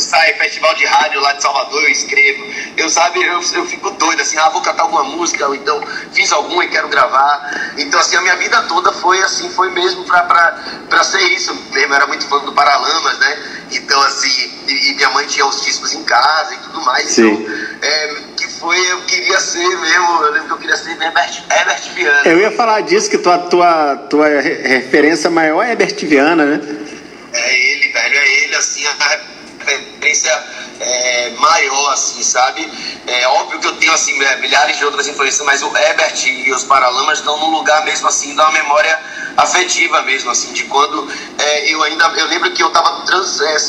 sai 0.00 0.32
festival 0.34 0.74
de 0.74 0.84
rádio 0.84 1.20
lá 1.20 1.32
de 1.32 1.42
Salvador, 1.42 1.82
eu 1.82 1.90
escrevo. 1.90 2.46
Eu, 2.76 2.88
sabe, 2.88 3.22
eu, 3.22 3.40
eu 3.40 3.66
fico 3.66 3.90
doido, 3.90 4.22
assim, 4.22 4.38
ah, 4.38 4.48
vou 4.48 4.62
cantar 4.62 4.82
alguma 4.84 5.04
música, 5.04 5.46
ou 5.46 5.54
então 5.54 5.80
fiz 6.12 6.32
alguma 6.32 6.64
e 6.64 6.68
quero 6.68 6.88
gravar. 6.88 7.72
Então, 7.76 7.98
assim, 7.98 8.16
a 8.16 8.20
minha 8.20 8.36
vida 8.36 8.62
toda 8.62 8.92
foi 8.92 9.07
assim, 9.22 9.48
foi 9.50 9.70
mesmo 9.70 10.04
para 10.04 11.04
ser 11.04 11.22
isso 11.32 11.54
mesmo. 11.72 11.92
Eu 11.92 11.94
era 11.94 12.06
muito 12.06 12.26
fã 12.26 12.38
do 12.40 12.52
Paralamas, 12.52 13.18
né? 13.18 13.38
Então, 13.70 14.00
assim, 14.02 14.50
e, 14.66 14.90
e, 14.90 14.94
minha 14.94 15.10
mãe 15.10 15.26
tinha 15.26 15.46
os 15.46 15.64
discos 15.64 15.92
em 15.94 16.02
casa 16.04 16.54
e 16.54 16.58
tudo 16.58 16.80
mais. 16.82 17.10
Sim. 17.10 17.28
Então, 17.28 17.54
é, 17.82 18.16
que 18.36 18.46
foi, 18.48 18.78
eu 18.92 19.00
queria 19.02 19.38
ser 19.40 19.66
mesmo, 19.66 20.24
eu 20.24 20.32
lembro 20.32 20.48
que 20.48 20.52
eu 20.52 20.58
queria 20.58 20.76
ser 20.76 20.90
Herbert, 20.90 21.44
Herbert 21.50 21.94
Viana. 21.94 22.22
Eu 22.24 22.38
ia 22.38 22.50
falar 22.50 22.80
disso, 22.82 23.10
que 23.10 23.18
tua, 23.18 23.38
tua, 23.38 23.96
tua 24.08 24.28
referência 24.28 25.30
maior 25.30 25.62
é 25.62 25.72
Herbert 25.72 25.96
Viana, 26.06 26.44
né? 26.44 26.60
É 27.32 27.72
ele, 27.72 27.88
velho, 27.92 28.16
é 28.16 28.42
ele, 28.44 28.54
assim, 28.56 28.86
a 28.86 28.94
referência 29.76 30.44
é, 30.80 31.30
maior, 31.38 31.92
assim, 31.92 32.22
sabe? 32.22 32.70
É 33.06 33.26
óbvio 33.28 33.58
que 33.58 33.66
eu 33.66 33.76
tenho, 33.76 33.92
assim, 33.92 34.22
é, 34.22 34.36
milhares 34.36 34.76
de 34.76 34.84
outras 34.84 35.06
influências, 35.06 35.44
mas 35.44 35.62
o 35.62 35.76
Herbert 35.76 36.14
e 36.26 36.52
os 36.52 36.64
Paralamas 36.64 37.18
estão 37.18 37.38
num 37.38 37.50
lugar 37.50 37.84
mesmo, 37.84 38.08
assim, 38.08 38.34
da 38.34 38.50
memória 38.50 38.98
afetiva 39.36 40.02
mesmo, 40.02 40.30
assim, 40.30 40.52
de 40.52 40.64
quando 40.64 41.08
é, 41.38 41.72
eu 41.72 41.82
ainda, 41.84 42.06
eu 42.16 42.26
lembro 42.26 42.50
que 42.50 42.62
eu 42.62 42.68
estava 42.68 43.04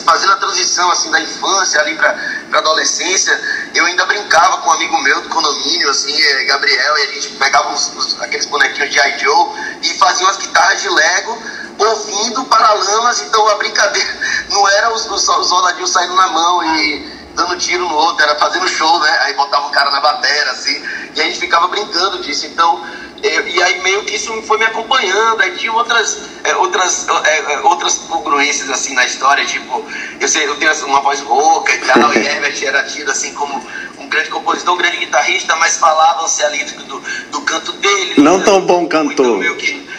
fazendo 0.05 0.33
a 0.33 0.37
transição, 0.37 0.89
assim, 0.91 1.11
da 1.11 1.21
infância 1.21 1.79
ali 1.81 1.95
para 1.95 2.17
adolescência, 2.53 3.39
eu 3.75 3.85
ainda 3.85 4.05
brincava 4.05 4.57
com 4.57 4.69
um 4.69 4.73
amigo 4.73 4.99
meu 5.01 5.21
do 5.21 5.29
condomínio, 5.29 5.89
assim, 5.89 6.17
Gabriel, 6.47 6.97
e 6.97 7.01
a 7.01 7.13
gente 7.13 7.29
pegava 7.35 7.75
aqueles 8.21 8.45
bonequinhos 8.47 8.89
de 8.89 8.99
I. 8.99 9.19
Joe 9.19 9.49
e 9.83 9.93
fazia 9.97 10.25
umas 10.25 10.37
guitarras 10.37 10.81
de 10.81 10.89
Lego, 10.89 11.43
ouvindo 11.79 12.43
Paralamas, 12.45 13.21
então 13.21 13.47
a 13.49 13.55
brincadeira 13.55 14.19
não 14.51 14.67
era 14.69 14.93
os, 14.93 15.09
os, 15.09 15.91
saindo 15.91 16.13
na 16.15 16.27
mão 16.27 16.63
e 16.75 17.19
dando 17.35 17.57
tiro 17.57 17.87
no 17.87 17.95
outro, 17.95 18.23
era 18.23 18.35
fazendo 18.35 18.67
show, 18.67 18.99
né? 18.99 19.19
Aí 19.23 19.33
botava 19.33 19.67
o 19.67 19.71
cara 19.71 19.89
na 19.91 20.01
bateria, 20.01 20.51
assim, 20.51 20.83
e 21.15 21.21
a 21.21 21.23
gente 21.23 21.39
ficava 21.39 21.67
brincando 21.67 22.21
disso. 22.21 22.45
Então, 22.45 22.83
e 23.23 23.63
aí 23.63 23.81
meio 23.81 24.03
que 24.03 24.15
isso 24.15 24.41
foi 24.43 24.57
me 24.57 24.65
acompanhando, 24.65 25.41
aí 25.41 25.55
tinha 25.55 25.71
outras, 25.73 26.21
é, 26.43 26.55
outras, 26.55 27.07
é, 27.25 27.53
é, 27.53 27.59
outras 27.61 27.97
congruências 27.97 28.69
assim 28.69 28.93
na 28.93 29.05
história, 29.05 29.45
tipo, 29.45 29.85
eu 30.19 30.27
sei, 30.27 30.47
eu 30.47 30.55
tenho 30.57 30.71
uma 30.85 31.01
voz 31.01 31.19
rouca 31.21 31.73
e 31.73 31.79
tal, 31.79 32.13
e 32.13 32.19
Herbert 32.25 32.63
era 32.63 32.83
tido 32.83 33.11
assim 33.11 33.33
como 33.33 33.61
um 33.97 34.07
grande 34.07 34.29
compositor, 34.29 34.73
um 34.73 34.77
grande 34.77 34.97
guitarrista, 34.97 35.55
mas 35.57 35.77
falavam-se 35.77 36.43
ali 36.43 36.63
do, 36.63 36.99
do 37.31 37.41
canto 37.41 37.71
dele. 37.73 38.21
Não 38.21 38.37
né? 38.37 38.45
tão 38.45 38.61
bom 38.61 38.87
cantor. 38.87 39.43
Então, 39.43 39.55
que, 39.57 39.89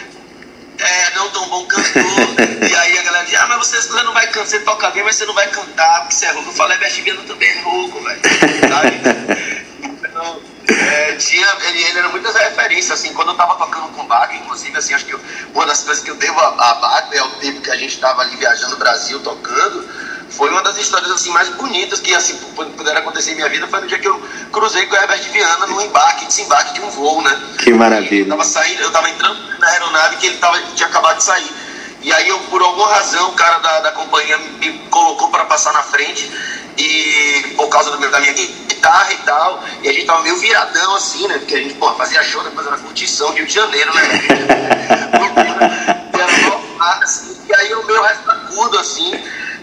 é, 0.81 1.15
não 1.15 1.29
tão 1.29 1.47
bom 1.47 1.65
cantor. 1.65 2.03
e 2.69 2.75
aí 2.75 2.97
a 2.97 3.03
galera 3.03 3.25
diz, 3.25 3.35
ah, 3.35 3.47
mas 3.47 3.67
você, 3.67 3.81
você 3.81 4.03
não 4.03 4.13
vai 4.13 4.27
cantar, 4.27 4.47
você 4.47 4.59
toca 4.59 4.89
bem, 4.91 5.03
mas 5.03 5.15
você 5.15 5.25
não 5.25 5.33
vai 5.33 5.47
cantar, 5.47 6.01
porque 6.01 6.15
você 6.15 6.25
é 6.25 6.31
rouco. 6.31 6.49
Eu 6.49 6.53
falo, 6.53 6.71
Herbert 6.73 7.03
Viana 7.03 7.21
também 7.23 7.49
é 7.49 7.61
rouco, 7.61 8.03
velho. 8.03 8.21
Sabe? 8.69 9.61
Então, 10.11 10.41
é, 10.67 11.15
tinha, 11.15 11.47
ele, 11.67 11.83
ele 11.83 11.99
era 11.99 12.09
muitas 12.09 12.35
referências, 12.35 12.99
assim, 12.99 13.13
quando 13.13 13.29
eu 13.29 13.31
estava 13.31 13.55
tocando 13.55 13.87
com 13.93 14.01
o 14.01 14.07
Bach, 14.07 14.29
inclusive, 14.35 14.77
assim, 14.77 14.93
acho 14.93 15.05
que 15.05 15.13
eu, 15.13 15.21
uma 15.53 15.65
das 15.65 15.83
coisas 15.83 16.03
que 16.03 16.11
eu 16.11 16.15
devo 16.15 16.37
a, 16.39 16.47
a 16.47 16.73
Bach 16.75 17.07
é 17.13 17.23
o 17.23 17.29
tempo 17.35 17.61
que 17.61 17.71
a 17.71 17.77
gente 17.77 17.95
estava 17.95 18.21
ali 18.21 18.35
viajando 18.35 18.71
no 18.71 18.77
Brasil 18.77 19.19
tocando, 19.21 19.87
foi 20.31 20.49
uma 20.49 20.61
das 20.61 20.77
histórias 20.77 21.11
assim 21.11 21.29
mais 21.31 21.49
bonitas 21.49 21.99
que 21.99 22.13
assim 22.15 22.35
puderam 22.77 22.99
acontecer 22.99 23.31
em 23.31 23.35
minha 23.35 23.49
vida 23.49 23.67
foi 23.67 23.81
no 23.81 23.87
dia 23.87 23.99
que 23.99 24.07
eu 24.07 24.21
cruzei 24.51 24.85
com 24.85 24.95
o 24.95 24.97
Herbert 24.97 25.21
Viana 25.31 25.67
no 25.67 25.81
embarque, 25.81 26.25
desembarque 26.25 26.73
de 26.73 26.81
um 26.81 26.89
voo, 26.89 27.21
né? 27.21 27.41
Que 27.59 27.73
maravilha. 27.73 28.23
Eu 28.23 28.29
tava 28.29 28.43
saindo, 28.43 28.81
eu 28.81 28.91
tava 28.91 29.09
entrando 29.09 29.37
na 29.59 29.67
aeronave 29.67 30.17
que 30.17 30.27
ele 30.27 30.37
tava, 30.37 30.59
tinha 30.75 30.87
acabado 30.87 31.17
de 31.17 31.23
sair. 31.23 31.51
E 32.01 32.11
aí 32.11 32.27
eu, 32.27 32.39
por 32.39 32.61
alguma 32.61 32.87
razão, 32.87 33.29
o 33.29 33.33
cara 33.33 33.59
da, 33.59 33.79
da 33.81 33.91
companhia 33.91 34.37
me 34.37 34.79
colocou 34.89 35.29
para 35.29 35.45
passar 35.45 35.71
na 35.73 35.83
frente 35.83 36.31
e 36.77 37.53
por 37.55 37.67
causa 37.67 37.91
do 37.91 37.99
meu, 37.99 38.09
da 38.09 38.19
minha 38.19 38.33
guitarra 38.33 39.13
e 39.13 39.17
tal, 39.17 39.63
e 39.83 39.89
a 39.89 39.93
gente 39.93 40.05
tava 40.05 40.21
meio 40.21 40.37
viradão 40.37 40.95
assim, 40.95 41.27
né? 41.27 41.37
Porque 41.37 41.55
a 41.55 41.59
gente, 41.59 41.75
pô, 41.75 41.93
fazia 41.93 42.23
show, 42.23 42.43
depois 42.43 42.65
era 42.65 42.77
curtição, 42.77 43.31
Rio 43.33 43.45
de 43.45 43.53
Janeiro, 43.53 43.93
né? 43.93 44.01
e 46.13 46.17
era 46.19 47.03
assim, 47.03 47.37
e 47.47 47.53
aí 47.53 47.69
eu 47.69 47.85
meio 47.85 48.01
restacudo, 48.01 48.79
assim, 48.79 49.11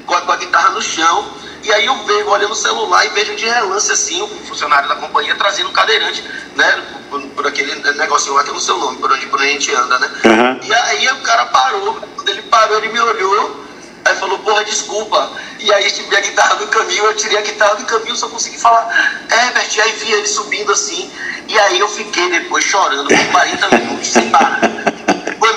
com 0.09 0.15
a, 0.15 0.21
com 0.23 0.33
a 0.33 0.37
guitarra 0.37 0.71
no 0.71 0.83
chão, 0.83 1.29
e 1.63 1.73
aí 1.73 1.87
eu 1.87 1.95
vejo, 2.05 2.29
olhando 2.29 2.53
o 2.53 2.57
celular 2.57 3.05
e 3.05 3.11
vejo 3.11 3.37
de 3.37 3.47
relance 3.47 3.93
assim, 3.93 4.23
o 4.23 4.29
funcionário 4.47 4.89
da 4.89 4.97
companhia 4.97 5.35
trazendo 5.37 5.69
um 5.69 5.73
cadeirante, 5.73 6.25
né? 6.57 6.83
Por, 7.11 7.21
por 7.21 7.47
aquele 7.47 7.75
negocinho 7.93 8.35
lá 8.35 8.43
que 8.43 8.51
eu 8.51 8.55
não 8.55 8.61
sei 8.61 8.75
o 8.75 8.79
nome, 8.79 8.99
por 8.99 9.13
onde, 9.13 9.27
por 9.27 9.39
onde 9.39 9.49
a 9.49 9.53
gente 9.53 9.75
anda, 9.75 9.99
né? 9.99 10.11
Uhum. 10.25 10.61
E 10.63 10.75
aí 10.75 11.09
o 11.09 11.21
cara 11.21 11.47
parou, 11.47 11.95
quando 12.17 12.29
ele 12.29 12.43
parou, 12.43 12.79
ele 12.79 12.89
me 12.89 13.01
olhou 13.01 13.69
Aí 14.09 14.17
falou, 14.17 14.39
porra, 14.39 14.65
desculpa. 14.65 15.31
E 15.59 15.71
aí 15.73 15.91
tive 15.91 16.17
a 16.17 16.21
guitarra 16.21 16.55
do 16.55 16.67
caminho, 16.69 17.05
eu 17.05 17.17
tirei 17.17 17.37
a 17.37 17.43
guitarra 17.43 17.75
do 17.75 17.85
caminho, 17.85 18.17
só 18.17 18.29
consegui 18.29 18.59
falar, 18.59 18.89
Herbert, 19.31 19.69
aí 19.83 19.93
vi 19.93 20.13
ele 20.13 20.27
subindo 20.27 20.73
assim. 20.73 21.11
E 21.47 21.59
aí 21.59 21.79
eu 21.79 21.89
fiquei 21.89 22.31
depois 22.31 22.65
chorando 22.65 23.09
por 23.09 23.27
40 23.33 23.77
minutos 23.77 24.09
sem 24.09 24.31
parar. 24.31 24.61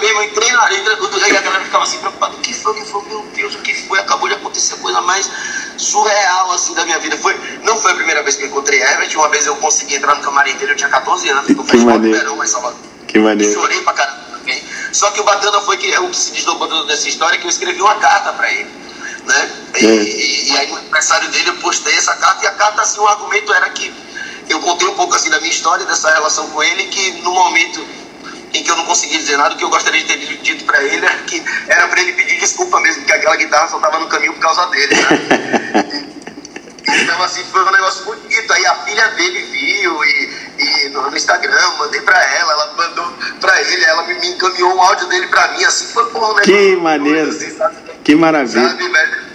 Mesmo, 0.02 0.20
eu 0.20 0.24
entrei 0.24 0.52
na 0.52 0.66
letra, 0.68 0.98
e 1.28 1.38
a 1.38 1.42
galera 1.42 1.64
ficava 1.64 1.84
assim 1.84 2.00
preocupada, 2.00 2.36
o 2.36 2.40
que 2.40 2.54
foi, 2.54 2.72
o 2.72 2.76
que 2.76 2.92
foi, 2.92 3.04
meu 3.06 3.22
Deus, 3.36 3.54
o 3.54 3.60
que 3.60 3.74
foi? 3.88 4.00
Acabou 4.00 4.28
de 4.28 4.34
acontecer 4.34 4.74
a 4.74 4.78
coisa 4.78 5.00
mais 5.02 5.30
surreal 5.78 6.52
assim 6.52 6.74
da 6.74 6.84
minha 6.86 6.98
vida. 6.98 7.16
Foi, 7.18 7.40
não 7.64 7.78
foi 7.78 7.92
a 7.92 7.96
primeira 7.96 8.24
vez 8.24 8.36
que 8.36 8.44
eu 8.44 8.48
encontrei 8.48 8.82
Herbert, 8.82 9.16
uma 9.16 9.30
vez 9.30 9.46
eu 9.46 9.56
consegui 9.58 9.96
entrar 9.96 10.16
no 10.16 10.24
camarim 10.24 10.56
dele, 10.56 10.72
eu 10.72 10.76
tinha 10.76 10.90
14 10.90 11.30
anos, 11.30 11.48
no 11.50 11.64
Festival 11.64 12.00
do 12.00 12.12
Verão, 12.12 12.36
mas 12.36 12.50
Salvador. 12.50 12.80
Que 13.08 13.20
maneiro. 13.20 13.54
Chorei 13.54 13.82
pra 13.82 13.94
caramba 13.94 14.24
também. 14.32 14.64
Só 14.92 15.12
que 15.12 15.22
o 15.22 15.24
bacana 15.24 15.62
foi 15.62 15.78
que 15.78 15.96
o 16.00 16.10
que 16.10 16.18
se 16.18 16.32
desdobrou 16.32 16.86
dessa 16.88 17.08
história 17.08 17.38
que 17.38 17.46
eu 17.46 17.50
escrevi 17.50 17.82
uma 17.82 17.96
carta 17.96 18.34
para 18.34 18.52
ele. 18.52 18.70
Né? 19.26 19.52
E, 19.80 19.86
é. 19.86 19.90
e, 19.90 20.50
e, 20.50 20.58
aí 20.58 20.68
no 20.72 20.78
aniversário 20.78 21.30
dele 21.30 21.50
eu 21.50 21.58
postei 21.58 21.96
essa 21.96 22.16
carta 22.16 22.44
e 22.44 22.48
a 22.48 22.52
carta, 22.54 22.82
assim, 22.82 23.00
o 23.00 23.08
argumento 23.08 23.54
era 23.54 23.70
que 23.70 23.94
eu 24.50 24.60
contei 24.60 24.88
um 24.88 24.96
pouco 24.96 25.14
assim 25.16 25.30
da 25.30 25.40
minha 25.40 25.52
história, 25.52 25.86
dessa 25.86 26.12
relação 26.12 26.50
com 26.50 26.64
ele, 26.64 26.86
que 26.86 27.22
no 27.22 27.32
momento 27.32 27.86
em 28.54 28.64
que 28.64 28.70
eu 28.70 28.76
não 28.76 28.86
consegui 28.86 29.18
dizer 29.18 29.38
nada, 29.38 29.56
o 29.56 29.58
que 29.58 29.64
eu 29.64 29.70
gostaria 29.70 30.04
de 30.04 30.08
ter 30.08 30.38
dito 30.38 30.66
para 30.66 30.84
ele 30.84 31.06
era 31.06 31.18
que 31.20 31.44
era 31.68 31.88
para 31.88 32.02
ele 32.02 32.14
pedir 32.14 32.40
desculpa 32.40 32.80
mesmo, 32.80 33.06
que 33.06 33.14
aquela 33.14 33.36
guitarra 33.36 33.68
só 33.68 33.78
estava 33.78 34.00
no 34.00 34.08
caminho 34.08 34.34
por 34.34 34.42
causa 34.42 34.66
dele. 34.68 34.96
Né? 34.96 36.06
então, 37.02 37.24
assim, 37.24 37.44
foi 37.46 37.64
um 37.64 37.72
negócio 37.72 38.06
bonito. 38.06 38.54
Aí 38.54 38.66
a 38.66 38.76
filha 38.76 39.08
dele 39.10 39.40
viu 39.52 40.04
e, 40.04 40.30
e 40.60 40.90
no, 40.90 41.16
Instagram, 41.16 41.72
mandei 41.78 42.02
para 42.02 42.22
ela, 42.36 42.52
ela 42.54 42.74
mandou 42.76 43.14
para 43.40 43.62
ele, 43.62 43.84
ela 43.86 44.04
me, 44.04 44.14
me 44.16 44.28
encaminhou 44.30 44.76
um 44.76 44.82
áudio 44.82 45.08
dele 45.08 45.28
para 45.28 45.48
mim, 45.50 45.64
assim, 45.64 45.86
foi 45.94 46.06
porra, 46.10 46.36
né? 46.36 46.42
Que 46.42 46.76
maneiro, 46.76 47.30
assim, 47.30 47.58
que 48.04 48.16
maravilha. 48.16 48.70
Sabe, 48.70 48.88
velho? 48.88 49.31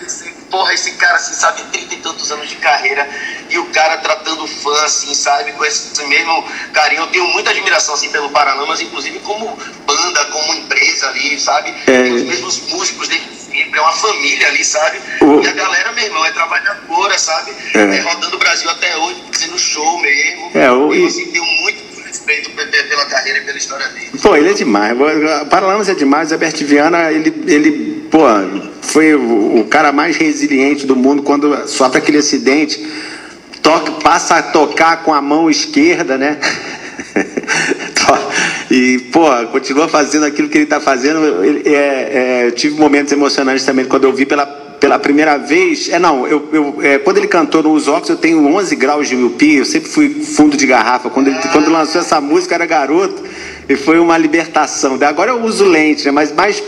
Porra, 0.50 0.72
esse 0.74 0.92
cara, 0.92 1.16
assim, 1.16 1.34
sabe, 1.34 1.62
trinta 1.72 1.94
e 1.94 1.98
tantos 1.98 2.30
anos 2.32 2.48
de 2.48 2.56
carreira, 2.56 3.08
e 3.50 3.58
o 3.58 3.66
cara 3.66 3.98
tratando 3.98 4.46
fã, 4.46 4.84
assim, 4.84 5.14
sabe, 5.14 5.52
com 5.52 5.64
esse 5.64 6.04
mesmo 6.06 6.44
carinho. 6.72 7.02
Eu 7.02 7.06
tenho 7.08 7.26
muita 7.28 7.50
admiração, 7.50 7.94
assim, 7.94 8.10
pelo 8.10 8.30
Paralamas, 8.30 8.80
inclusive 8.80 9.18
como 9.20 9.56
banda, 9.86 10.24
como 10.26 10.54
empresa 10.54 11.08
ali, 11.08 11.38
sabe? 11.38 11.74
É. 11.86 12.02
Os 12.02 12.22
mesmos 12.22 12.60
músicos 12.68 13.08
dele 13.08 13.26
sempre, 13.36 13.78
é 13.78 13.82
uma 13.82 13.92
família 13.92 14.48
ali, 14.48 14.64
sabe? 14.64 15.00
O... 15.20 15.40
E 15.42 15.48
a 15.48 15.52
galera, 15.52 15.92
meu 15.92 16.04
irmão, 16.04 16.24
é 16.24 16.32
trabalhadora, 16.32 17.18
sabe? 17.18 17.54
É. 17.74 17.96
É, 17.96 18.00
rodando 18.00 18.36
o 18.36 18.38
Brasil 18.38 18.68
até 18.70 18.96
hoje, 18.96 19.22
fazendo 19.32 19.58
show 19.58 19.98
mesmo. 20.00 20.50
É, 20.54 20.70
o... 20.70 20.92
Eu, 20.92 21.06
assim, 21.06 21.30
tenho 21.30 21.44
muito 21.62 21.85
respeito 22.26 22.50
pela 22.88 23.06
carreira 23.06 23.38
e 23.38 23.42
pela 23.42 23.56
história 23.56 23.88
dele. 23.88 24.10
Pô, 24.20 24.36
ele 24.36 24.50
é 24.50 24.52
demais. 24.52 24.96
Paralamas 25.48 25.88
é 25.88 25.94
demais. 25.94 26.32
Albert 26.32 26.64
Viana, 26.64 27.12
ele, 27.12 27.32
ele 27.46 28.08
pô, 28.10 28.24
foi 28.82 29.14
o, 29.14 29.60
o 29.60 29.68
cara 29.68 29.92
mais 29.92 30.16
resiliente 30.16 30.86
do 30.86 30.96
mundo 30.96 31.22
quando 31.22 31.68
sofre 31.68 31.98
aquele 31.98 32.18
acidente. 32.18 32.84
Toca, 33.62 33.92
passa 33.92 34.36
a 34.36 34.42
tocar 34.42 35.02
com 35.02 35.12
a 35.12 35.22
mão 35.22 35.50
esquerda, 35.50 36.18
né? 36.18 36.38
e, 38.70 38.98
pô, 39.12 39.28
continua 39.50 39.88
fazendo 39.88 40.24
aquilo 40.24 40.48
que 40.48 40.56
ele 40.56 40.64
está 40.64 40.80
fazendo. 40.80 41.44
Ele, 41.44 41.68
é, 41.68 42.46
é, 42.46 42.50
tive 42.52 42.78
momentos 42.78 43.12
emocionantes 43.12 43.64
também 43.64 43.84
quando 43.84 44.04
eu 44.04 44.12
vi 44.12 44.24
pela, 44.24 44.46
pela 44.80 44.98
primeira 44.98 45.36
vez. 45.36 45.88
É, 45.88 45.98
não, 45.98 46.26
eu, 46.26 46.48
eu 46.52 46.78
é, 46.82 46.98
quando 46.98 47.18
ele 47.18 47.26
cantou 47.26 47.62
no 47.62 47.72
Os 47.72 47.86
eu 47.86 48.16
tenho 48.16 48.44
11 48.46 48.76
graus 48.76 49.08
de 49.08 49.16
miopia, 49.16 49.58
eu 49.58 49.64
sempre 49.64 49.88
fui 49.88 50.08
fundo 50.22 50.56
de 50.56 50.66
garrafa. 50.66 51.10
Quando 51.10 51.28
ele 51.28 51.38
quando 51.52 51.70
lançou 51.70 52.00
essa 52.00 52.20
música, 52.20 52.54
era 52.54 52.66
garoto. 52.66 53.22
E 53.68 53.74
foi 53.74 53.98
uma 53.98 54.16
libertação. 54.16 54.96
Agora 55.02 55.32
eu 55.32 55.42
uso 55.42 55.64
lente, 55.64 56.04
né? 56.04 56.12
mas 56.12 56.32
mais, 56.32 56.62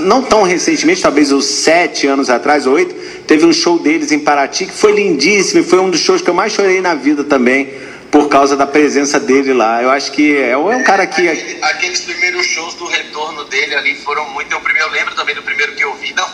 não 0.00 0.22
tão 0.22 0.44
recentemente, 0.44 1.02
talvez 1.02 1.32
uns 1.32 1.46
sete 1.46 2.06
anos 2.06 2.30
atrás, 2.30 2.64
oito, 2.64 2.94
teve 3.26 3.44
um 3.44 3.52
show 3.52 3.76
deles 3.76 4.12
em 4.12 4.20
Paraty 4.20 4.66
que 4.66 4.72
foi 4.72 4.92
lindíssimo. 4.92 5.60
E 5.60 5.64
foi 5.64 5.80
um 5.80 5.90
dos 5.90 6.00
shows 6.00 6.22
que 6.22 6.30
eu 6.30 6.34
mais 6.34 6.52
chorei 6.52 6.80
na 6.80 6.94
vida 6.94 7.24
também 7.24 7.70
por 8.14 8.28
causa 8.28 8.56
da 8.56 8.64
presença 8.64 9.18
dele 9.18 9.52
lá. 9.52 9.82
Eu 9.82 9.90
acho 9.90 10.12
que 10.12 10.36
é, 10.36 10.50
é 10.50 10.56
um 10.56 10.84
cara 10.84 11.04
que. 11.04 11.28
Aquele, 11.28 11.58
aqueles 11.64 12.00
primeiros 12.02 12.46
shows 12.46 12.74
do 12.74 12.86
retorno 12.86 13.42
dele 13.46 13.74
ali 13.74 13.96
foram 13.96 14.30
muito. 14.30 14.52
Eu, 14.52 14.60
primeiro, 14.60 14.86
eu 14.86 14.92
lembro 14.92 15.16
também 15.16 15.34
do 15.34 15.42
primeiro 15.42 15.74
que 15.74 15.82
eu 15.82 15.92
vi. 15.96 16.14
Não, 16.14 16.28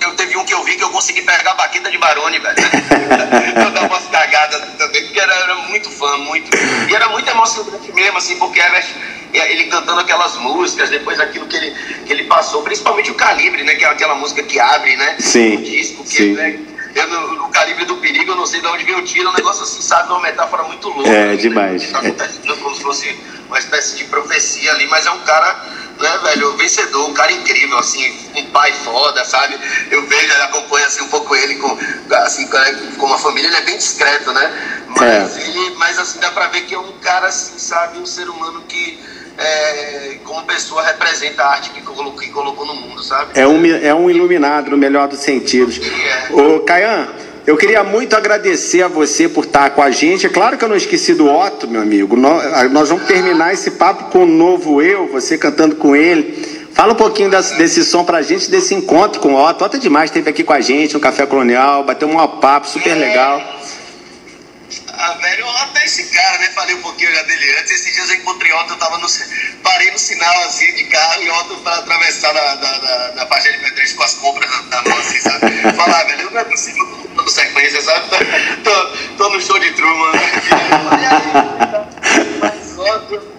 eu 0.00 0.14
teve 0.14 0.34
um 0.38 0.46
que 0.46 0.54
eu 0.54 0.64
vi 0.64 0.76
que 0.76 0.82
eu 0.82 0.88
consegui 0.88 1.20
pegar 1.20 1.50
a 1.50 1.54
baqueta 1.56 1.90
de 1.90 1.98
Barone, 1.98 2.38
velho. 2.38 2.56
eu 3.66 3.70
dava 3.70 3.86
umas 3.86 4.06
cagadas 4.06 4.62
também, 4.78 5.04
porque 5.04 5.20
era, 5.20 5.34
era 5.34 5.54
muito 5.68 5.90
fã, 5.90 6.16
muito. 6.16 6.50
E 6.88 6.94
era 6.94 7.10
muito 7.10 7.28
emocionante 7.28 7.92
mesmo, 7.92 8.16
assim, 8.16 8.38
porque 8.38 8.58
era 8.58 8.82
ele 9.34 9.64
cantando 9.64 10.00
aquelas 10.00 10.38
músicas, 10.38 10.88
depois 10.88 11.20
aquilo 11.20 11.46
que 11.46 11.56
ele, 11.56 11.70
que 12.06 12.12
ele 12.14 12.24
passou, 12.24 12.62
principalmente 12.62 13.10
o 13.10 13.14
Calibre, 13.14 13.62
né? 13.62 13.74
Que 13.74 13.84
é 13.84 13.88
aquela 13.88 14.14
música 14.14 14.42
que 14.42 14.58
abre, 14.58 14.96
né? 14.96 15.16
Sim. 15.18 15.56
O 15.56 15.62
disco, 15.62 16.02
que 16.02 16.08
sim. 16.08 16.32
Né, 16.32 16.60
eu, 16.94 17.08
no, 17.08 17.34
no, 17.34 17.48
Calibre 17.48 17.84
do 17.84 17.96
Perigo, 17.96 18.32
eu 18.32 18.36
não 18.36 18.46
sei 18.46 18.60
de 18.60 18.66
onde 18.66 18.84
veio 18.84 18.98
o 18.98 19.02
tiro, 19.02 19.26
é 19.26 19.30
um 19.30 19.34
negócio 19.34 19.64
assim, 19.64 19.82
sabe? 19.82 20.10
Uma 20.10 20.20
metáfora 20.20 20.62
muito 20.64 20.88
louca. 20.88 21.08
É, 21.08 21.26
né, 21.26 21.36
demais. 21.36 21.90
Tá 21.90 21.98
acontecendo 21.98 22.56
como 22.56 22.74
se 22.74 22.82
fosse 22.82 23.18
uma 23.48 23.58
espécie 23.58 23.96
de 23.96 24.04
profecia 24.04 24.70
ali, 24.72 24.86
mas 24.86 25.06
é 25.06 25.10
um 25.10 25.20
cara, 25.20 25.64
né, 26.00 26.18
velho, 26.22 26.56
vencedor, 26.56 27.08
um 27.08 27.14
cara 27.14 27.32
incrível, 27.32 27.78
assim, 27.78 28.30
um 28.36 28.46
pai 28.46 28.72
foda, 28.72 29.24
sabe? 29.24 29.58
Eu 29.90 30.06
vejo, 30.06 30.32
acompanho 30.42 30.86
assim 30.86 31.02
um 31.02 31.08
pouco 31.08 31.34
ele 31.34 31.56
com, 31.56 31.78
assim, 32.24 32.48
com 32.96 33.06
uma 33.06 33.18
família, 33.18 33.48
ele 33.48 33.56
é 33.56 33.62
bem 33.62 33.76
discreto, 33.76 34.32
né? 34.32 34.84
Mas, 34.88 35.36
é. 35.36 35.48
ele, 35.48 35.70
mas 35.76 35.98
assim, 35.98 36.20
dá 36.20 36.30
pra 36.30 36.46
ver 36.48 36.62
que 36.62 36.74
é 36.74 36.78
um 36.78 36.92
cara, 36.98 37.26
assim, 37.26 37.58
sabe, 37.58 37.98
um 37.98 38.06
ser 38.06 38.28
humano 38.28 38.62
que 38.68 38.98
é, 39.38 40.18
como 40.24 40.42
pessoa 40.44 40.82
representa 40.82 41.42
a 41.42 41.52
arte 41.52 41.70
que 41.70 41.80
colocou, 41.80 42.12
que 42.12 42.30
colocou 42.30 42.66
no 42.66 42.74
mundo, 42.74 43.02
sabe? 43.02 43.32
É 43.34 43.46
um, 43.46 43.64
é 43.66 43.94
um 43.94 44.10
iluminado 44.10 44.70
no 44.70 44.76
melhor 44.76 45.08
dos 45.08 45.20
sentidos. 45.20 45.80
É. 45.80 46.32
Ô, 46.32 46.60
Caian, 46.60 47.08
eu 47.46 47.56
queria 47.56 47.84
muito 47.84 48.16
agradecer 48.16 48.82
a 48.82 48.88
você 48.88 49.28
por 49.28 49.44
estar 49.44 49.70
com 49.70 49.82
a 49.82 49.90
gente. 49.90 50.26
É 50.26 50.28
claro 50.28 50.56
que 50.56 50.64
eu 50.64 50.68
não 50.68 50.76
esqueci 50.76 51.14
do 51.14 51.28
Otto, 51.28 51.68
meu 51.68 51.82
amigo. 51.82 52.16
Nós, 52.16 52.88
vamos 52.88 53.06
terminar 53.06 53.52
esse 53.52 53.72
papo 53.72 54.04
com 54.10 54.22
o 54.22 54.26
novo 54.26 54.80
eu, 54.80 55.08
você 55.08 55.36
cantando 55.36 55.76
com 55.76 55.94
ele. 55.94 56.54
Fala 56.72 56.92
um 56.92 56.96
pouquinho 56.96 57.30
desse, 57.30 57.56
desse 57.56 57.84
som 57.84 58.02
pra 58.02 58.22
gente, 58.22 58.50
desse 58.50 58.74
encontro 58.74 59.20
com 59.20 59.34
o 59.34 59.36
Otto. 59.36 59.64
Otto 59.64 59.76
é 59.76 59.78
demais, 59.78 60.10
esteve 60.10 60.30
aqui 60.30 60.42
com 60.42 60.52
a 60.52 60.60
gente 60.60 60.94
no 60.94 61.00
Café 61.00 61.26
Colonial, 61.26 61.84
bateu 61.84 62.08
um 62.08 62.26
papo 62.26 62.66
super 62.66 62.94
legal. 62.94 63.40
Ah, 65.04 65.12
velho, 65.20 65.46
até 65.50 65.84
esse 65.84 66.04
cara, 66.04 66.38
né? 66.38 66.46
Falei 66.54 66.74
um 66.76 66.80
pouquinho 66.80 67.14
já 67.14 67.22
dele 67.24 67.58
antes. 67.58 67.72
Esses 67.72 67.92
dias 67.94 68.08
eu 68.08 68.16
encontrei 68.16 68.50
Otto, 68.54 68.72
eu 68.72 68.78
tava 68.78 68.96
no. 68.96 69.06
Parei 69.62 69.90
no 69.90 69.98
sinal 69.98 70.44
assim 70.44 70.72
de 70.74 70.84
carro 70.84 71.22
e 71.22 71.30
Otto 71.30 71.56
para 71.56 71.76
atravessar 71.76 72.32
na, 72.32 73.12
na, 73.12 73.26
faixa 73.26 73.52
de 73.52 73.58
pedreiros 73.58 73.92
com 73.92 74.02
as 74.02 74.14
compras 74.14 74.50
na 74.70 74.82
mão, 74.82 74.98
assim, 74.98 75.20
sabe? 75.20 75.76
Falar, 75.76 76.04
velho, 76.04 76.30
não 76.30 76.40
é 76.40 76.44
possível 76.44 76.88
eu 77.04 77.22
tô 77.22 77.28
sequência, 77.28 77.82
sabe? 77.82 78.08
Tô, 78.64 78.86
tô, 79.18 79.28
no 79.28 79.40
show 79.42 79.58
de 79.58 79.72
Truman. 79.72 80.12
Né? 80.12 80.20
Mas 82.40 82.78
Otto 82.78 83.14
é 83.14 83.18
uma 83.18 83.33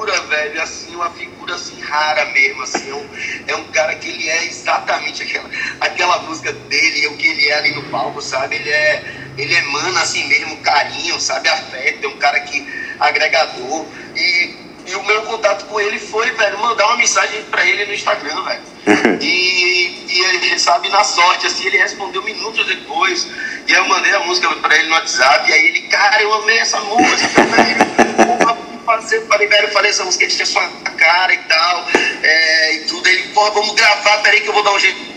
figura, 0.00 0.20
velho, 0.22 0.62
assim, 0.62 0.94
uma 0.94 1.10
figura 1.10 1.54
assim 1.54 1.80
rara 1.80 2.24
mesmo, 2.26 2.62
assim. 2.62 2.90
É 2.90 2.94
um, 2.94 3.08
é 3.48 3.56
um 3.56 3.64
cara 3.64 3.94
que 3.96 4.08
ele 4.08 4.28
é 4.28 4.46
exatamente 4.46 5.22
aquela, 5.22 5.50
aquela 5.80 6.18
música 6.22 6.52
dele, 6.52 7.04
é 7.04 7.08
o 7.08 7.16
que 7.16 7.26
ele 7.26 7.48
é 7.48 7.58
ali 7.58 7.74
no 7.74 7.82
palco, 7.84 8.22
sabe? 8.22 8.56
Ele 8.56 8.70
é 8.70 9.04
ele 9.36 9.54
emana 9.54 10.00
assim 10.00 10.26
mesmo 10.26 10.56
carinho, 10.58 11.18
sabe, 11.20 11.48
afeto, 11.48 12.04
é 12.04 12.08
um 12.08 12.16
cara 12.16 12.40
que 12.40 12.66
agregador. 12.98 13.86
E, 14.16 14.54
e 14.86 14.94
o 14.94 15.04
meu 15.04 15.22
contato 15.22 15.66
com 15.66 15.80
ele 15.80 15.98
foi, 15.98 16.30
velho, 16.30 16.58
mandar 16.58 16.86
uma 16.86 16.96
mensagem 16.96 17.42
para 17.44 17.64
ele 17.64 17.86
no 17.86 17.94
Instagram, 17.94 18.42
velho. 18.44 18.62
e, 19.20 20.06
e 20.08 20.24
ele, 20.24 20.58
sabe, 20.58 20.88
na 20.88 21.04
sorte, 21.04 21.46
assim, 21.46 21.66
ele 21.66 21.78
respondeu 21.78 22.22
minutos 22.22 22.66
depois. 22.66 23.28
E 23.68 23.72
eu 23.72 23.86
mandei 23.86 24.14
a 24.14 24.20
música 24.20 24.48
para 24.56 24.76
ele 24.76 24.88
no 24.88 24.94
WhatsApp, 24.94 25.48
e 25.48 25.52
aí 25.52 25.66
ele, 25.66 25.82
cara, 25.88 26.22
eu 26.22 26.32
amei 26.34 26.58
essa 26.58 26.80
música, 26.80 27.42
velho. 27.44 28.69
Fazer, 28.90 29.24
falei, 29.26 29.46
velho, 29.46 29.68
eu 29.68 29.72
falei 29.72 29.90
essa 29.90 30.04
música 30.04 30.26
tinha 30.26 30.44
sua 30.44 30.66
cara 30.96 31.32
e 31.32 31.38
tal, 31.38 31.88
é, 32.22 32.74
e 32.74 32.78
tudo. 32.80 33.08
Ele, 33.08 33.22
porra, 33.28 33.50
vamos 33.52 33.74
gravar, 33.74 34.18
peraí 34.18 34.40
que 34.40 34.48
eu 34.48 34.52
vou 34.52 34.64
dar 34.64 34.72
um 34.72 34.78
jeito 34.78 35.10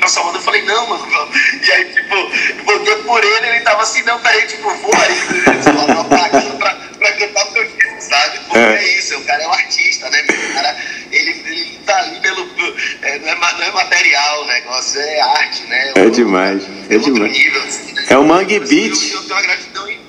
pra 0.00 0.08
Salvador. 0.08 0.40
Eu 0.40 0.44
falei, 0.44 0.62
não, 0.62 0.86
mano, 0.88 1.06
vamos. 1.08 1.36
E 1.62 1.72
aí, 1.72 1.84
tipo, 1.92 2.64
voltei 2.64 2.96
por 2.96 3.22
ele, 3.22 3.46
ele 3.48 3.60
tava 3.60 3.82
assim, 3.82 4.02
não, 4.02 4.18
peraí, 4.20 4.46
tipo, 4.48 4.62
vou 4.62 4.92
aí, 4.94 5.62
tava 5.62 6.04
pagando 6.04 6.58
pra, 6.58 6.74
pra 6.98 7.12
cantar 7.12 7.46
o 7.46 7.52
teu 7.52 7.64
disco, 7.64 8.00
sabe? 8.00 8.38
Porque 8.40 8.58
é. 8.58 8.74
é 8.74 8.98
isso, 8.98 9.16
o 9.16 9.24
cara 9.24 9.42
é 9.42 9.46
um 9.46 9.52
artista, 9.52 10.10
né? 10.10 10.22
O 10.22 10.54
cara, 10.54 10.76
ele, 11.12 11.30
ele 11.30 11.80
tá 11.86 11.96
ali 11.98 12.20
pelo. 12.20 12.44
É, 13.02 13.18
não, 13.20 13.28
é, 13.28 13.34
não 13.36 13.62
é 13.62 13.70
material 13.70 14.42
o 14.42 14.46
negócio, 14.46 15.00
é 15.00 15.20
arte, 15.20 15.62
né? 15.64 15.92
É, 15.94 16.10
demais, 16.10 16.64
é, 16.90 16.98
demais. 16.98 17.32
Nível, 17.32 17.62
assim, 17.62 17.92
né? 17.92 18.06
É 18.10 18.18
o 18.18 18.24
Mangue 18.24 18.58
Beat. 18.58 19.12
Eu, 19.12 19.18
eu 19.18 19.22
tenho 19.22 19.34
uma 19.34 19.42
gratidão 19.42 20.03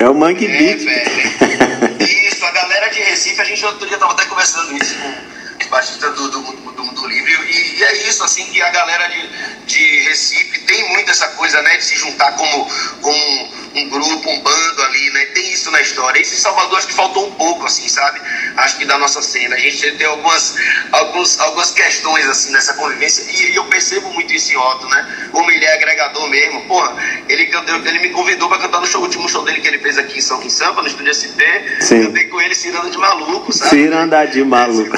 é 0.00 0.08
o 0.08 0.14
Mangue 0.14 0.46
é, 0.46 0.58
Beat. 0.58 0.82
Velho. 0.82 2.00
Isso, 2.26 2.44
a 2.44 2.50
galera 2.50 2.88
de 2.88 3.00
Recife, 3.00 3.40
a 3.40 3.44
gente 3.44 3.64
outro 3.64 3.86
dia 3.86 3.98
tava 3.98 4.12
até 4.12 4.24
conversando 4.24 4.76
isso 4.76 4.98
com 4.98 5.39
os 5.60 5.66
baixistas 5.68 6.14
do, 6.14 6.30
do, 6.30 6.40
do 6.40 6.80
do 7.00 7.08
livro. 7.08 7.30
E, 7.44 7.78
e, 7.78 7.84
é 7.84 8.08
isso, 8.08 8.22
assim, 8.22 8.44
que 8.46 8.60
a 8.60 8.70
galera 8.70 9.08
de, 9.08 9.28
de 9.66 10.00
Recife 10.08 10.60
tem 10.60 10.88
muito 10.90 11.10
essa 11.10 11.28
coisa, 11.28 11.60
né, 11.62 11.76
de 11.76 11.84
se 11.84 11.96
juntar 11.96 12.32
como, 12.32 12.70
como 13.00 13.60
um 13.74 13.88
grupo, 13.88 14.30
um 14.30 14.40
bando 14.40 14.82
ali, 14.82 15.10
né? 15.10 15.24
Tem 15.26 15.52
isso 15.52 15.70
na 15.70 15.80
história. 15.80 16.20
Isso 16.20 16.34
em 16.34 16.38
Salvador 16.38 16.78
acho 16.78 16.88
que 16.88 16.94
faltou 16.94 17.28
um 17.28 17.32
pouco, 17.32 17.66
assim, 17.66 17.88
sabe? 17.88 18.20
Acho 18.56 18.78
que 18.78 18.84
da 18.84 18.98
nossa 18.98 19.22
cena. 19.22 19.54
A 19.54 19.58
gente 19.58 19.92
tem 19.92 20.06
algumas, 20.06 20.56
alguns, 20.92 21.38
algumas 21.40 21.70
questões, 21.70 22.26
assim, 22.26 22.52
nessa 22.52 22.74
convivência. 22.74 23.24
E, 23.30 23.52
e 23.52 23.56
eu 23.56 23.64
percebo 23.66 24.12
muito 24.12 24.32
isso 24.32 24.52
em 24.52 24.56
Otto, 24.56 24.88
né? 24.88 25.28
Como 25.30 25.50
ele 25.50 25.64
é 25.64 25.74
agregador 25.74 26.28
mesmo. 26.28 26.62
Porra, 26.62 26.96
ele, 27.28 27.50
ele 27.84 27.98
me 28.00 28.10
convidou 28.10 28.48
para 28.48 28.58
cantar 28.58 28.80
no 28.80 28.86
show, 28.86 29.02
último 29.02 29.28
show 29.28 29.44
dele 29.44 29.60
que 29.60 29.68
ele 29.68 29.78
fez 29.78 29.98
aqui 29.98 30.18
em 30.18 30.20
São 30.20 30.42
em 30.42 30.50
Sampa, 30.50 30.82
no 30.82 30.88
Estúdio 30.88 31.14
SP. 31.14 31.40
Sim. 31.80 32.06
Cantei 32.06 32.24
com 32.24 32.40
ele 32.40 32.54
Ciranda 32.54 32.90
de 32.90 32.98
Maluco, 32.98 33.52
sabe? 33.52 33.70
Ciranda 33.70 34.26
de 34.26 34.44
Maluco. 34.44 34.96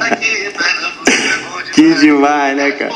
Aqui, 0.00 0.52
que 1.72 1.94
demais, 1.94 2.56
né, 2.56 2.72
cara? 2.72 2.92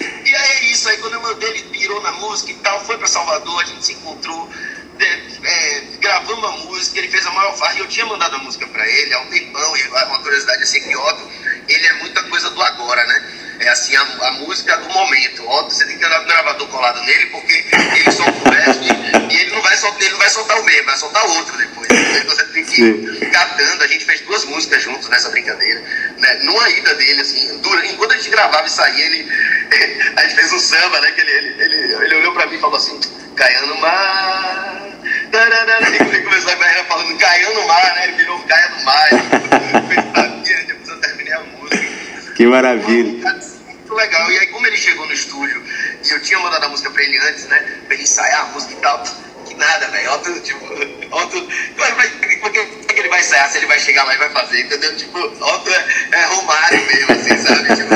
E 0.00 0.34
aí 0.34 0.50
é 0.50 0.64
isso, 0.72 0.88
aí 0.88 0.96
quando 0.98 1.14
eu 1.14 1.22
mandei, 1.22 1.50
ele 1.50 1.62
pirou 1.64 2.02
na 2.02 2.12
música 2.12 2.50
e 2.50 2.54
tal, 2.54 2.84
foi 2.84 2.96
pra 2.96 3.06
Salvador, 3.06 3.60
a 3.60 3.64
gente 3.64 3.84
se 3.84 3.92
encontrou, 3.92 4.48
é, 4.98 5.20
é, 5.44 5.80
gravamos 6.00 6.44
a 6.44 6.52
música, 6.66 6.98
ele 6.98 7.08
fez 7.08 7.26
a 7.26 7.30
maior 7.30 7.56
farra, 7.56 7.78
eu 7.78 7.88
tinha 7.88 8.06
mandado 8.06 8.36
a 8.36 8.38
música 8.38 8.66
pra 8.66 8.86
ele 8.86 9.14
há 9.14 9.20
um 9.20 9.26
tempão, 9.26 9.76
e 9.76 9.88
uma 9.88 10.18
curiosidade 10.20 10.62
assim 10.62 10.80
que 10.80 10.96
Otto, 10.96 11.28
ele 11.68 11.86
é 11.86 11.92
muita 11.94 12.22
coisa 12.24 12.50
do 12.50 12.62
agora, 12.62 13.04
né? 13.06 13.43
É 13.60 13.68
assim, 13.68 13.94
a, 13.96 14.02
a 14.02 14.32
música 14.32 14.76
do 14.76 14.88
momento. 14.90 15.48
Otto, 15.48 15.72
você 15.72 15.86
tem 15.86 15.98
que 15.98 16.04
andar 16.04 16.18
com 16.18 16.24
o 16.24 16.28
gravador 16.28 16.68
colado 16.68 17.00
nele, 17.02 17.26
porque 17.26 17.64
ele 17.72 18.12
solta 18.12 18.32
o 18.32 18.50
verso 18.50 18.80
e, 18.82 19.32
e 19.32 19.40
ele, 19.40 19.50
não 19.52 19.62
vai 19.62 19.76
soltar, 19.76 20.02
ele 20.02 20.10
não 20.10 20.18
vai 20.18 20.30
soltar 20.30 20.60
o 20.60 20.64
mesmo, 20.64 20.84
vai 20.84 20.96
soltar 20.96 21.24
outro 21.26 21.56
depois. 21.56 21.88
Então 21.90 22.36
você 22.36 22.44
tem 22.46 22.64
que 22.64 22.82
ir 22.82 23.30
catando. 23.30 23.84
A 23.84 23.86
gente 23.86 24.04
fez 24.04 24.20
duas 24.22 24.44
músicas 24.44 24.82
juntos 24.82 25.08
nessa 25.08 25.30
brincadeira. 25.30 25.80
Né? 26.18 26.34
Numa 26.42 26.68
ida 26.70 26.94
dele, 26.94 27.20
assim, 27.20 27.58
durante, 27.58 27.92
enquanto 27.92 28.12
a 28.12 28.16
gente 28.16 28.30
gravava 28.30 28.66
e 28.66 28.70
saía, 28.70 29.04
ele, 29.06 29.28
a 30.16 30.22
gente 30.22 30.34
fez 30.34 30.52
um 30.52 30.58
samba, 30.58 31.00
né? 31.00 31.10
Que 31.12 31.20
ele, 31.20 31.30
ele, 31.30 31.62
ele, 31.62 31.94
ele 32.04 32.14
olhou 32.16 32.32
pra 32.32 32.46
mim 32.46 32.56
e 32.56 32.60
falou 32.60 32.76
assim, 32.76 32.98
Caiano 33.36 33.76
Mar. 33.80 34.84
Ele 35.34 36.20
começou 36.22 36.50
a 36.50 36.54
ir 36.54 36.84
falando 36.86 37.18
Caiano 37.18 37.66
Mar, 37.66 37.94
né? 37.96 38.04
Ele 38.04 38.12
virou 38.16 38.38
Caia 38.44 38.68
no 38.68 38.84
Mar. 38.84 39.08
Depois 40.66 40.88
eu 40.88 41.00
terminei 41.00 41.32
a 41.32 41.40
música. 41.40 41.83
Que 42.34 42.46
maravilha. 42.46 43.32
Muito 43.66 43.94
legal. 43.94 44.30
E 44.32 44.38
aí, 44.38 44.46
como 44.48 44.66
ele 44.66 44.76
chegou 44.76 45.06
no 45.06 45.12
estúdio, 45.12 45.62
e 46.04 46.10
eu 46.10 46.20
tinha 46.22 46.38
mandado 46.38 46.64
a 46.64 46.68
música 46.68 46.90
pra 46.90 47.02
ele 47.02 47.18
antes, 47.28 47.46
né? 47.46 47.58
Pra 47.86 47.94
ele 47.94 48.02
ensaiar 48.02 48.42
a 48.42 48.46
música 48.48 48.72
e 48.72 48.76
tal. 48.76 49.04
Que 49.54 49.60
nada, 49.60 49.88
velho. 49.88 50.12
Otto, 50.12 50.40
tipo, 50.40 50.64
Otto. 51.10 51.48
Como 52.40 52.56
é 52.56 52.66
que 52.66 52.98
ele 52.98 53.08
vai 53.08 53.20
ensaiar 53.20 53.50
se 53.50 53.58
ele 53.58 53.66
vai 53.66 53.78
chegar 53.78 54.04
lá 54.04 54.14
e 54.14 54.18
vai 54.18 54.30
fazer, 54.30 54.60
entendeu? 54.62 54.96
Tipo, 54.96 55.18
Otto 55.18 55.70
é, 55.70 55.86
é 56.12 56.24
Romário 56.26 56.86
mesmo, 56.86 57.12
assim, 57.12 57.38
sabe? 57.38 57.76
Tipo, 57.76 57.94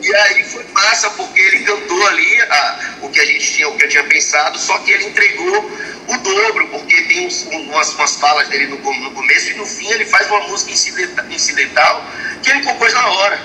e 0.00 0.14
aí 0.14 0.44
foi 0.44 0.64
massa, 0.72 1.10
porque 1.10 1.40
ele 1.40 1.64
cantou 1.64 2.06
ali 2.06 2.40
a, 2.42 2.78
o 3.02 3.10
que 3.10 3.20
a 3.20 3.24
gente 3.24 3.52
tinha, 3.52 3.68
o 3.68 3.76
que 3.76 3.84
eu 3.84 3.88
tinha 3.88 4.04
pensado, 4.04 4.58
só 4.58 4.78
que 4.78 4.90
ele 4.92 5.06
entregou 5.06 5.70
o 6.08 6.16
dobro, 6.18 6.68
porque 6.68 7.02
tem 7.02 7.26
uns, 7.26 7.42
umas, 7.42 7.94
umas 7.94 8.16
falas 8.16 8.48
dele 8.48 8.66
no, 8.66 8.76
no 8.76 9.10
começo 9.12 9.50
e 9.50 9.54
no 9.54 9.66
fim 9.66 9.90
ele 9.90 10.06
faz 10.06 10.26
uma 10.28 10.40
música 10.48 10.72
incidental, 10.72 11.26
incidental 11.30 12.06
que 12.42 12.50
ele 12.50 12.62
compôs 12.62 12.92
na 12.94 13.08
hora, 13.08 13.40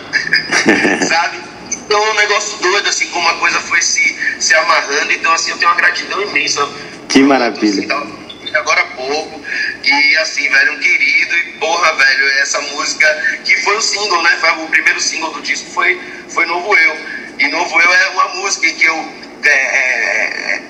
sabe? 1.07 1.52
Então 1.85 2.03
é 2.03 2.11
um 2.11 2.15
negócio 2.15 2.57
doido, 2.59 2.89
assim, 2.89 3.07
como 3.09 3.27
a 3.27 3.33
coisa 3.35 3.59
foi 3.59 3.81
se, 3.81 4.17
se 4.39 4.55
amarrando. 4.55 5.11
Então, 5.11 5.31
assim, 5.33 5.51
eu 5.51 5.57
tenho 5.57 5.71
uma 5.71 5.77
gratidão 5.77 6.21
imensa. 6.21 6.67
Que 7.09 7.21
maravilha. 7.21 7.83
Assim, 7.95 8.55
agora 8.55 8.81
há 8.81 8.85
pouco. 8.95 9.41
E 9.83 10.17
assim, 10.17 10.49
velho, 10.49 10.73
um 10.73 10.79
querido. 10.79 11.35
E 11.35 11.43
porra, 11.59 11.93
velho, 11.93 12.27
essa 12.39 12.61
música 12.61 13.39
que 13.43 13.57
foi 13.61 13.77
o 13.77 13.81
single, 13.81 14.21
né? 14.23 14.37
Foi 14.39 14.49
o 14.63 14.67
primeiro 14.67 14.99
single 14.99 15.31
do 15.31 15.41
disco 15.41 15.69
foi, 15.71 15.99
foi 16.29 16.45
Novo 16.45 16.75
Eu. 16.75 16.97
E 17.39 17.47
Novo 17.49 17.81
Eu 17.81 17.93
é 17.93 18.09
uma 18.09 18.27
música 18.35 18.71
que 18.71 18.85
eu 18.85 19.23
é, 19.43 19.49
é, 19.49 20.63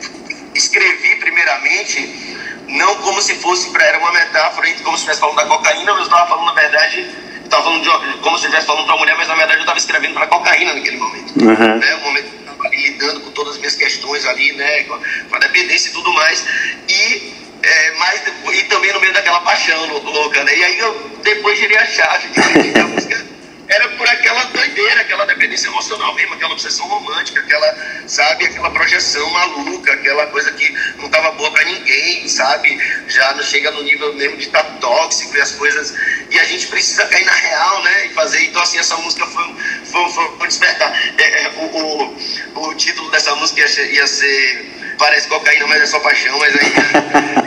escrevi 0.56 1.16
primeiramente, 1.18 2.38
não 2.68 2.96
como 2.98 3.22
se 3.22 3.36
fosse 3.36 3.70
para 3.70 3.84
era 3.86 4.00
uma 4.00 4.12
metáfora, 4.12 4.68
como 4.84 4.98
se 4.98 5.04
estivesse 5.04 5.20
falando 5.20 5.36
da 5.36 5.46
cocaína, 5.46 5.92
mas 5.92 5.98
eu 5.98 6.04
estava 6.04 6.28
falando, 6.28 6.46
na 6.46 6.54
verdade, 6.54 7.16
estava 7.54 7.64
falando 7.64 7.84
de, 7.84 8.18
como 8.20 8.38
se 8.38 8.46
estivesse 8.46 8.68
falando 8.68 8.86
para 8.86 8.98
mulher, 8.98 9.16
mas 9.16 9.28
na 9.28 9.36
verdade 9.36 9.58
eu 9.58 9.62
estava 9.62 9.78
escrevendo 9.78 10.14
para 10.14 10.28
cocaína 10.28 10.74
naquele 10.74 10.98
momento. 10.98 11.34
Uhum. 11.40 11.78
Né? 11.78 11.96
O 11.96 12.02
momento 12.02 12.30
que 12.30 12.36
eu 12.36 12.40
estava 12.40 12.68
ali 12.68 12.90
lidando 12.90 13.20
com 13.22 13.32
todas 13.32 13.54
as 13.54 13.60
minhas 13.60 13.76
questões 13.76 14.26
ali, 14.26 14.54
né? 14.54 14.84
Com 14.84 15.36
a, 15.36 15.40
dependência 15.40 15.90
e 15.90 15.94
tudo 15.94 16.12
mais. 16.14 16.46
E, 16.90 17.34
é, 17.62 17.92
mais, 17.98 18.22
e 18.54 18.64
também 18.64 18.92
no 18.94 19.00
meio 19.00 19.14
daquela 19.14 19.42
paixão 19.42 19.86
louca, 20.04 20.44
né? 20.44 20.58
E 20.58 20.64
aí 20.64 20.80
eu 20.80 21.12
depois 21.24 21.58
girei 21.60 21.78
a 21.78 21.86
chave, 21.86 22.28
que 22.30 22.80
a 22.80 22.84
música 22.88 23.26
era 23.74 23.90
por 23.90 24.08
aquela 24.08 24.44
doideira 24.46 25.02
aquela 25.02 25.26
dependência 25.26 25.68
emocional 25.68 26.14
mesmo, 26.16 26.36
aquela 26.36 26.54
obsessão 26.54 26.88
romântica, 26.88 27.40
aquela, 27.40 28.04
sabe, 28.08 28.46
aquela 28.46 28.70
projeção 28.72 29.30
maluca, 29.32 29.94
aquela 29.94 30.28
coisa 30.28 30.52
que 30.52 30.72
não 30.98 31.10
tava 31.10 31.32
boa 31.32 31.52
para 31.52 31.64
ninguém, 31.66 32.28
sabe? 32.28 32.78
Já 33.08 33.34
não 33.34 33.44
chega 33.44 33.72
no 33.72 33.84
nível 33.84 34.14
mesmo 34.14 34.38
de 34.38 34.46
estar 34.46 34.64
tá 34.64 34.72
tóxico 34.80 35.36
e 35.36 35.42
as 35.42 35.52
coisas. 35.52 35.94
E 36.30 36.40
a 36.40 36.44
gente 36.46 36.68
precisa 36.68 37.06
cair 37.08 37.26
na 37.26 37.34
real, 37.34 37.84
né? 37.84 38.06
E 38.08 38.10
fazer. 38.14 38.44
Então, 38.46 38.62
assim, 38.62 38.78
essa 38.78 38.96
música 38.98 39.26
foi, 39.26 39.56
foi, 39.86 40.12
foi, 40.12 40.38
foi 40.38 40.48
despertar. 40.48 40.92
É, 41.18 41.44
é, 41.44 41.50
o, 41.50 41.64
o, 41.64 42.70
o, 42.70 42.76
título 42.76 43.10
dessa 43.12 43.36
música 43.36 43.62
ia 43.62 44.08
ser 44.08 44.74
Parece 44.98 45.28
cocaína, 45.28 45.68
mas 45.68 45.82
é 45.82 45.86
só 45.86 46.00
paixão, 46.00 46.38
mas 46.40 46.56
aí. 46.56 47.43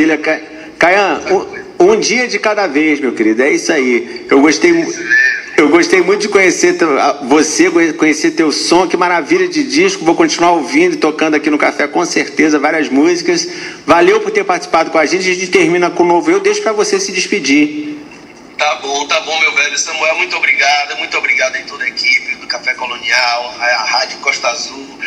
Maravilha, 0.00 0.18
Ca... 0.18 0.40
Caian, 0.78 1.20
um, 1.78 1.92
um, 1.92 2.00
dia 2.00 2.26
de 2.26 2.38
cada 2.38 2.66
vez, 2.66 3.00
meu 3.00 3.12
querido, 3.12 3.42
é 3.42 3.52
isso 3.52 3.70
aí. 3.70 4.26
Eu 4.30 4.40
gostei 4.40 4.72
muito. 4.72 5.20
Eu 5.56 5.68
gostei 5.68 6.00
muito 6.00 6.22
de 6.22 6.28
conhecer 6.28 6.74
você, 7.24 7.70
conhecer 7.92 8.30
teu 8.30 8.50
som, 8.50 8.88
que 8.88 8.96
maravilha 8.96 9.46
de 9.46 9.62
disco. 9.62 10.06
Vou 10.06 10.14
continuar 10.14 10.52
ouvindo 10.52 10.94
e 10.94 10.96
tocando 10.96 11.34
aqui 11.34 11.50
no 11.50 11.58
café 11.58 11.86
com 11.86 12.02
certeza 12.06 12.58
várias 12.58 12.88
músicas. 12.88 13.46
Valeu 13.86 14.20
por 14.20 14.30
ter 14.30 14.42
participado 14.42 14.90
com 14.90 14.96
a 14.96 15.04
gente. 15.04 15.28
A 15.28 15.34
gente 15.34 15.48
termina 15.48 15.90
com 15.90 16.02
o 16.02 16.06
novo 16.06 16.30
eu. 16.30 16.40
Deixo 16.40 16.62
para 16.62 16.72
você 16.72 16.98
se 16.98 17.12
despedir. 17.12 17.98
Tá 18.56 18.76
bom, 18.76 19.06
tá 19.06 19.20
bom, 19.20 19.38
meu 19.38 19.54
velho 19.54 19.76
Samuel. 19.76 20.16
Muito 20.16 20.34
obrigado, 20.34 20.96
muito 20.96 21.18
obrigado 21.18 21.56
em 21.56 21.64
toda 21.64 21.84
a 21.84 21.88
equipe 21.88 22.29
Colonial, 22.80 23.54
a 23.60 23.84
Rádio 23.84 24.18
Costa 24.20 24.48
Azul. 24.48 24.98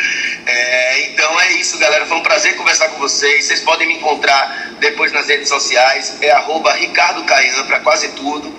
É, 0.46 1.08
então 1.08 1.40
é 1.40 1.52
isso, 1.54 1.76
galera. 1.76 2.06
Foi 2.06 2.16
um 2.16 2.22
prazer 2.22 2.56
conversar 2.56 2.88
com 2.90 2.98
vocês. 2.98 3.46
Vocês 3.46 3.60
podem 3.60 3.88
me 3.88 3.94
encontrar 3.94 4.76
depois 4.78 5.12
nas 5.12 5.26
redes 5.26 5.48
sociais. 5.48 6.16
É 6.20 6.30
arroba 6.30 6.72
Ricardo 6.74 7.24
para 7.24 7.80
quase 7.80 8.08
tudo. 8.12 8.54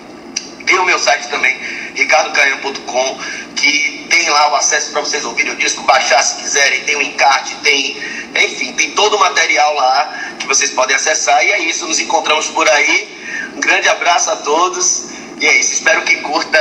Tem 0.66 0.78
o 0.78 0.84
meu 0.84 0.98
site 0.98 1.28
também, 1.28 1.56
ricardocaian.com, 1.94 3.20
que 3.54 4.06
tem 4.10 4.28
lá 4.28 4.52
o 4.52 4.56
acesso 4.56 4.90
para 4.90 5.00
vocês 5.00 5.24
ouvirem 5.24 5.52
o 5.52 5.56
disco, 5.56 5.82
baixar 5.82 6.20
se 6.22 6.42
quiserem, 6.42 6.82
tem 6.82 6.96
o 6.96 7.02
encarte, 7.02 7.54
tem, 7.62 7.96
enfim, 8.34 8.72
tem 8.72 8.90
todo 8.90 9.16
o 9.16 9.20
material 9.20 9.74
lá 9.74 10.34
que 10.40 10.46
vocês 10.46 10.72
podem 10.72 10.96
acessar. 10.96 11.42
E 11.42 11.52
é 11.52 11.60
isso, 11.60 11.86
nos 11.86 12.00
encontramos 12.00 12.48
por 12.48 12.68
aí. 12.68 13.08
Um 13.56 13.60
grande 13.60 13.88
abraço 13.88 14.30
a 14.30 14.36
todos. 14.36 15.06
E 15.40 15.46
é 15.46 15.58
isso, 15.58 15.74
espero 15.74 16.02
que 16.02 16.16
curta 16.16 16.58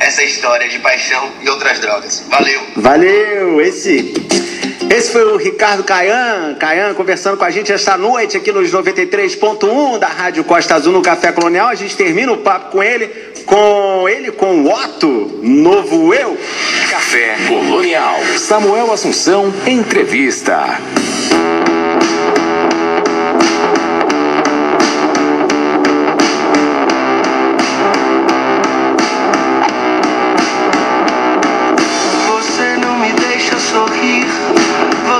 essa 0.00 0.22
história 0.22 0.68
de 0.68 0.78
paixão 0.78 1.30
e 1.42 1.48
outras 1.48 1.78
drogas. 1.80 2.24
Valeu! 2.28 2.60
Valeu! 2.76 3.60
Esse. 3.60 4.14
Esse 4.90 5.12
foi 5.12 5.24
o 5.24 5.36
Ricardo 5.36 5.82
Caian, 5.82 6.56
Caian 6.58 6.94
conversando 6.94 7.36
com 7.36 7.44
a 7.44 7.50
gente 7.50 7.72
esta 7.72 7.96
noite 7.96 8.36
aqui 8.36 8.52
nos 8.52 8.70
93.1 8.70 9.98
da 9.98 10.08
Rádio 10.08 10.44
Costa 10.44 10.74
Azul 10.74 10.92
no 10.92 11.02
Café 11.02 11.32
Colonial. 11.32 11.68
A 11.68 11.74
gente 11.74 11.96
termina 11.96 12.32
o 12.32 12.38
papo 12.38 12.70
com 12.70 12.82
ele 12.82 13.10
com 13.44 14.08
ele, 14.08 14.32
com 14.32 14.62
o 14.62 14.72
Otto, 14.72 15.40
novo 15.42 16.14
eu. 16.14 16.36
Café 16.90 17.36
Colonial. 17.48 18.20
Samuel 18.38 18.92
Assunção, 18.92 19.52
entrevista. 19.66 20.78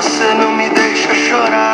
Você 0.05 0.35
não 0.35 0.55
me 0.55 0.69
deixa 0.69 1.15
chorar. 1.15 1.74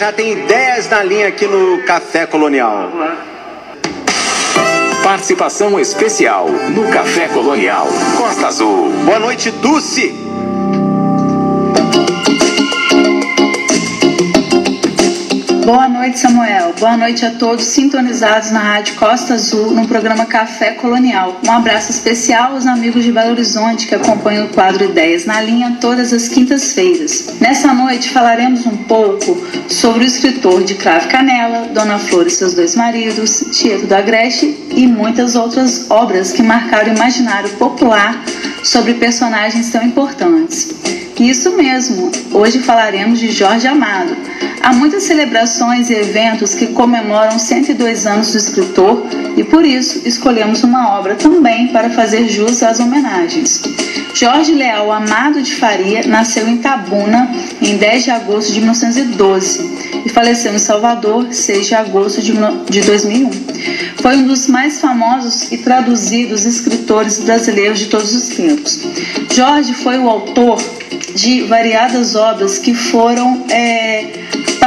Já 0.00 0.10
tem 0.10 0.32
ideias 0.32 0.88
na 0.88 1.02
linha 1.02 1.28
aqui 1.28 1.46
no 1.46 1.82
Café 1.82 2.24
Colonial. 2.24 2.90
Participação 5.02 5.78
especial 5.78 6.48
no 6.48 6.90
Café 6.90 7.28
Colonial 7.28 7.86
Costa 8.16 8.46
Azul. 8.46 8.90
Boa 9.04 9.18
noite, 9.18 9.50
Dulce. 9.50 10.29
Noite, 16.10 16.18
Samuel. 16.18 16.74
Boa 16.80 16.96
noite 16.96 17.24
a 17.24 17.30
todos 17.30 17.66
sintonizados 17.66 18.50
na 18.50 18.58
Rádio 18.58 18.96
Costa 18.96 19.34
Azul 19.34 19.70
no 19.70 19.86
programa 19.86 20.26
Café 20.26 20.72
Colonial. 20.72 21.40
Um 21.46 21.52
abraço 21.52 21.92
especial 21.92 22.54
aos 22.54 22.66
amigos 22.66 23.04
de 23.04 23.12
Belo 23.12 23.30
Horizonte 23.30 23.86
que 23.86 23.94
acompanham 23.94 24.46
o 24.46 24.48
quadro 24.48 24.86
Ideias 24.86 25.24
na 25.24 25.40
Linha 25.40 25.78
todas 25.80 26.12
as 26.12 26.26
quintas-feiras. 26.26 27.34
Nessa 27.40 27.72
noite 27.72 28.10
falaremos 28.10 28.66
um 28.66 28.76
pouco 28.76 29.40
sobre 29.68 30.02
o 30.02 30.06
escritor 30.06 30.64
de 30.64 30.74
Crave 30.74 31.06
Canela, 31.06 31.68
Dona 31.72 32.00
Flor 32.00 32.26
e 32.26 32.30
seus 32.30 32.54
dois 32.54 32.74
maridos, 32.74 33.44
Tieto 33.52 33.86
da 33.86 33.98
Agreste 33.98 34.66
e 34.74 34.88
muitas 34.88 35.36
outras 35.36 35.88
obras 35.88 36.32
que 36.32 36.42
marcaram 36.42 36.92
o 36.92 36.96
imaginário 36.96 37.50
popular 37.50 38.20
sobre 38.64 38.94
personagens 38.94 39.70
tão 39.70 39.84
importantes. 39.84 40.74
Isso 41.20 41.54
mesmo, 41.54 42.10
hoje 42.32 42.60
falaremos 42.60 43.20
de 43.20 43.30
Jorge 43.30 43.68
Amado 43.68 44.16
Há 44.62 44.74
muitas 44.74 45.04
celebrações 45.04 45.88
e 45.88 45.94
eventos 45.94 46.54
que 46.54 46.66
comemoram 46.68 47.38
102 47.38 48.06
anos 48.06 48.32
do 48.32 48.38
escritor 48.38 49.06
e 49.36 49.42
por 49.42 49.64
isso 49.64 50.02
escolhemos 50.04 50.62
uma 50.62 50.98
obra 50.98 51.14
também 51.14 51.68
para 51.68 51.88
fazer 51.90 52.28
jus 52.28 52.62
às 52.62 52.78
homenagens. 52.78 53.62
Jorge 54.14 54.52
Leal 54.52 54.92
Amado 54.92 55.40
de 55.42 55.54
Faria 55.54 56.06
nasceu 56.06 56.46
em 56.46 56.58
Tabuna 56.58 57.30
em 57.62 57.78
10 57.78 58.04
de 58.04 58.10
agosto 58.10 58.52
de 58.52 58.60
1912 58.60 60.02
e 60.04 60.08
faleceu 60.10 60.54
em 60.54 60.58
Salvador 60.58 61.32
6 61.32 61.66
de 61.66 61.74
agosto 61.74 62.20
de 62.20 62.80
2001. 62.82 63.30
Foi 64.02 64.16
um 64.16 64.26
dos 64.26 64.46
mais 64.46 64.78
famosos 64.80 65.50
e 65.50 65.58
traduzidos 65.58 66.44
escritores 66.44 67.18
brasileiros 67.20 67.78
de 67.78 67.86
todos 67.86 68.14
os 68.14 68.28
tempos. 68.28 68.80
Jorge 69.32 69.72
foi 69.72 69.98
o 69.98 70.08
autor 70.08 70.60
de 71.14 71.42
variadas 71.42 72.14
obras 72.14 72.58
que 72.58 72.74
foram 72.74 73.44
é, 73.50 74.19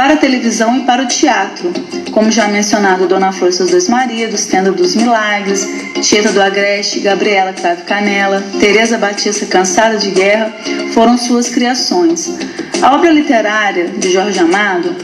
para 0.04 0.14
a 0.14 0.16
televisão 0.18 0.76
e 0.76 0.80
para 0.80 1.02
o 1.02 1.08
teatro, 1.08 1.72
como 2.12 2.30
já 2.30 2.46
mencionado 2.46 3.08
Dona 3.08 3.32
Flor 3.32 3.48
e 3.48 3.52
seus 3.54 3.70
dois 3.70 3.88
maridos, 3.88 4.44
Tenda 4.44 4.70
dos 4.70 4.94
Milagres, 4.94 5.66
Tieta 6.02 6.30
do 6.30 6.42
Agreste, 6.42 7.00
Gabriela 7.00 7.54
Crave 7.54 7.84
Canela, 7.84 8.44
Teresa 8.60 8.98
Batista 8.98 9.46
Cansada 9.46 9.96
de 9.96 10.10
Guerra, 10.10 10.52
foram 10.92 11.16
suas 11.16 11.48
criações. 11.48 12.36
A 12.82 12.94
obra 12.94 13.10
literária 13.10 13.88
de 13.96 14.12
Jorge 14.12 14.38
Amado 14.38 14.94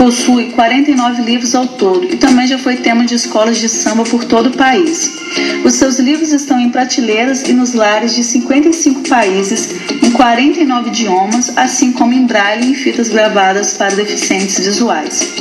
possui 0.00 0.46
49 0.52 1.20
livros 1.20 1.54
ao 1.54 1.66
todo 1.66 2.06
e 2.06 2.16
também 2.16 2.46
já 2.46 2.58
foi 2.58 2.76
tema 2.76 3.04
de 3.04 3.14
escolas 3.14 3.58
de 3.58 3.68
samba 3.68 4.02
por 4.04 4.24
todo 4.24 4.46
o 4.46 4.56
país. 4.56 5.12
Os 5.62 5.74
seus 5.74 5.98
livros 5.98 6.32
estão 6.32 6.58
em 6.58 6.70
prateleiras 6.70 7.46
e 7.46 7.52
nos 7.52 7.74
lares 7.74 8.14
de 8.16 8.24
55 8.24 9.06
países, 9.06 9.74
em 10.02 10.10
49 10.10 10.88
idiomas, 10.88 11.52
assim 11.54 11.92
como 11.92 12.14
em 12.14 12.24
braille 12.24 12.72
e 12.72 12.74
fitas 12.74 13.10
gravadas 13.10 13.74
para 13.74 13.94
deficientes 13.94 14.64
visuais. 14.64 15.34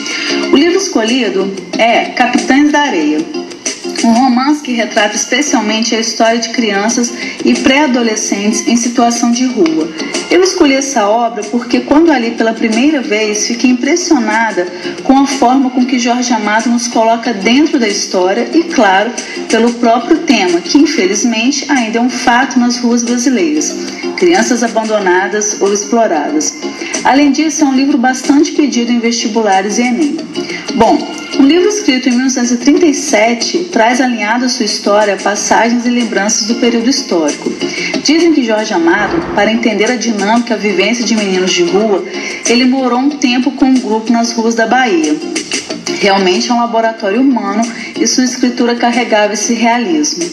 O 0.52 0.58
livro 0.58 0.78
escolhido 0.78 1.50
é 1.78 2.08
Capitães 2.08 2.70
da 2.70 2.82
Areia, 2.82 3.20
um 4.08 4.14
romance 4.14 4.62
que 4.62 4.74
retrata 4.74 5.16
especialmente 5.16 5.96
a 5.96 6.00
história 6.00 6.40
de 6.40 6.50
crianças 6.50 7.14
e 7.44 7.54
pré-adolescentes 7.54 8.68
em 8.68 8.76
situação 8.76 9.32
de 9.32 9.46
rua. 9.46 9.90
Eu 10.30 10.42
escolhi 10.44 10.76
essa 10.76 11.08
obra 11.08 11.44
porque, 11.46 11.82
quando 11.82 12.12
ali 12.12 12.32
pela 12.32 12.54
primeira 12.54 13.02
vez, 13.02 13.48
fiquei 13.48 13.72
impressionada 13.72 14.68
com 15.04 15.18
a 15.18 15.26
forma 15.26 15.70
com 15.70 15.86
que 15.86 16.00
Jorge 16.00 16.34
Amado 16.34 16.70
nos 16.70 16.88
coloca 16.88 17.34
dentro 17.34 17.80
da 17.80 17.88
história 17.88 18.50
e, 18.54 18.64
claro, 18.64 19.12
pelo 19.50 19.74
próprio 19.74 20.20
tema, 20.20 20.62
que 20.62 20.78
infelizmente 20.78 21.66
ainda 21.70 21.98
é 21.98 22.02
um 22.02 22.10
fato 22.10 22.60
nas 22.60 22.78
ruas 22.78 23.04
brasileiras: 23.04 23.76
crianças 24.20 24.62
abandonadas 24.64 25.62
ou 25.62 25.74
exploradas. 25.74 26.54
Além 27.04 27.32
disso, 27.32 27.64
é 27.64 27.68
um 27.68 27.74
livro 27.74 27.98
bastante 27.98 28.52
pedido 28.52 28.92
em 28.92 29.00
vestibulares 29.00 29.78
e 29.78 29.84
Enem. 29.84 30.18
Bom, 30.76 30.98
um 31.40 31.46
livro 31.46 31.70
escrito 31.70 32.10
em 32.10 32.12
1937 32.12 33.70
traz 33.72 34.02
alinhado 34.02 34.46
à 34.46 34.50
sua 34.50 34.66
história 34.66 35.16
passagens 35.16 35.86
e 35.86 35.90
lembranças 35.90 36.48
do 36.48 36.56
período 36.56 36.90
histórico. 36.90 37.50
Dizem 38.04 38.34
que 38.34 38.44
Jorge 38.44 38.74
Amado, 38.74 39.34
para 39.34 39.52
entender 39.52 39.90
a 39.90 39.96
dinâmica, 39.96 40.54
a 40.54 40.58
vivência 40.58 41.06
de 41.06 41.16
meninos 41.16 41.52
de 41.52 41.64
rua, 41.64 42.04
ele 42.48 42.66
morou 42.66 43.00
um 43.00 43.10
tempo 43.10 43.52
com 43.52 43.66
um 43.66 43.80
grupo 43.80 44.12
nas 44.12 44.34
ruas 44.34 44.54
da 44.54 44.68
Bahia. 44.68 45.16
Realmente 46.02 46.50
é 46.50 46.54
um 46.54 46.60
laboratório 46.60 47.22
humano 47.22 47.62
e 47.98 48.06
sua 48.06 48.24
escritura 48.26 48.76
carregava 48.76 49.34
esse 49.34 49.54
realismo. 49.54 50.24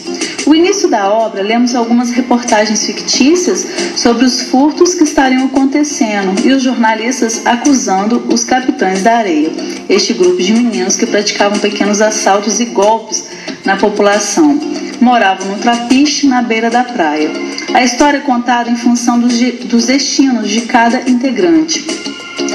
O 0.47 0.55
início 0.55 0.87
da 0.87 1.09
obra, 1.09 1.43
lemos 1.43 1.75
algumas 1.75 2.09
reportagens 2.11 2.85
fictícias 2.85 3.67
sobre 3.97 4.23
os 4.23 4.43
furtos 4.43 4.95
que 4.95 5.03
estariam 5.03 5.43
acontecendo 5.43 6.39
e 6.41 6.53
os 6.53 6.63
jornalistas 6.63 7.45
acusando 7.45 8.23
os 8.33 8.45
capitães 8.45 9.03
da 9.03 9.17
areia, 9.17 9.51
este 9.89 10.13
grupo 10.13 10.41
de 10.41 10.53
meninos 10.53 10.95
que 10.95 11.05
praticavam 11.05 11.59
pequenos 11.59 11.99
assaltos 11.99 12.61
e 12.61 12.65
golpes 12.65 13.25
na 13.65 13.75
população. 13.75 14.57
Moravam 15.01 15.47
no 15.47 15.57
trapiche 15.57 16.27
na 16.27 16.41
beira 16.41 16.69
da 16.69 16.85
praia. 16.85 17.29
A 17.73 17.83
história 17.83 18.19
é 18.19 18.21
contada 18.21 18.69
em 18.69 18.77
função 18.77 19.19
dos, 19.19 19.37
dos 19.65 19.87
destinos 19.87 20.49
de 20.49 20.61
cada 20.61 21.01
integrante. 21.09 21.85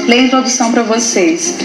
Leio 0.07 0.23
a 0.23 0.25
introdução 0.25 0.71
para 0.71 0.81
vocês. 0.81 1.57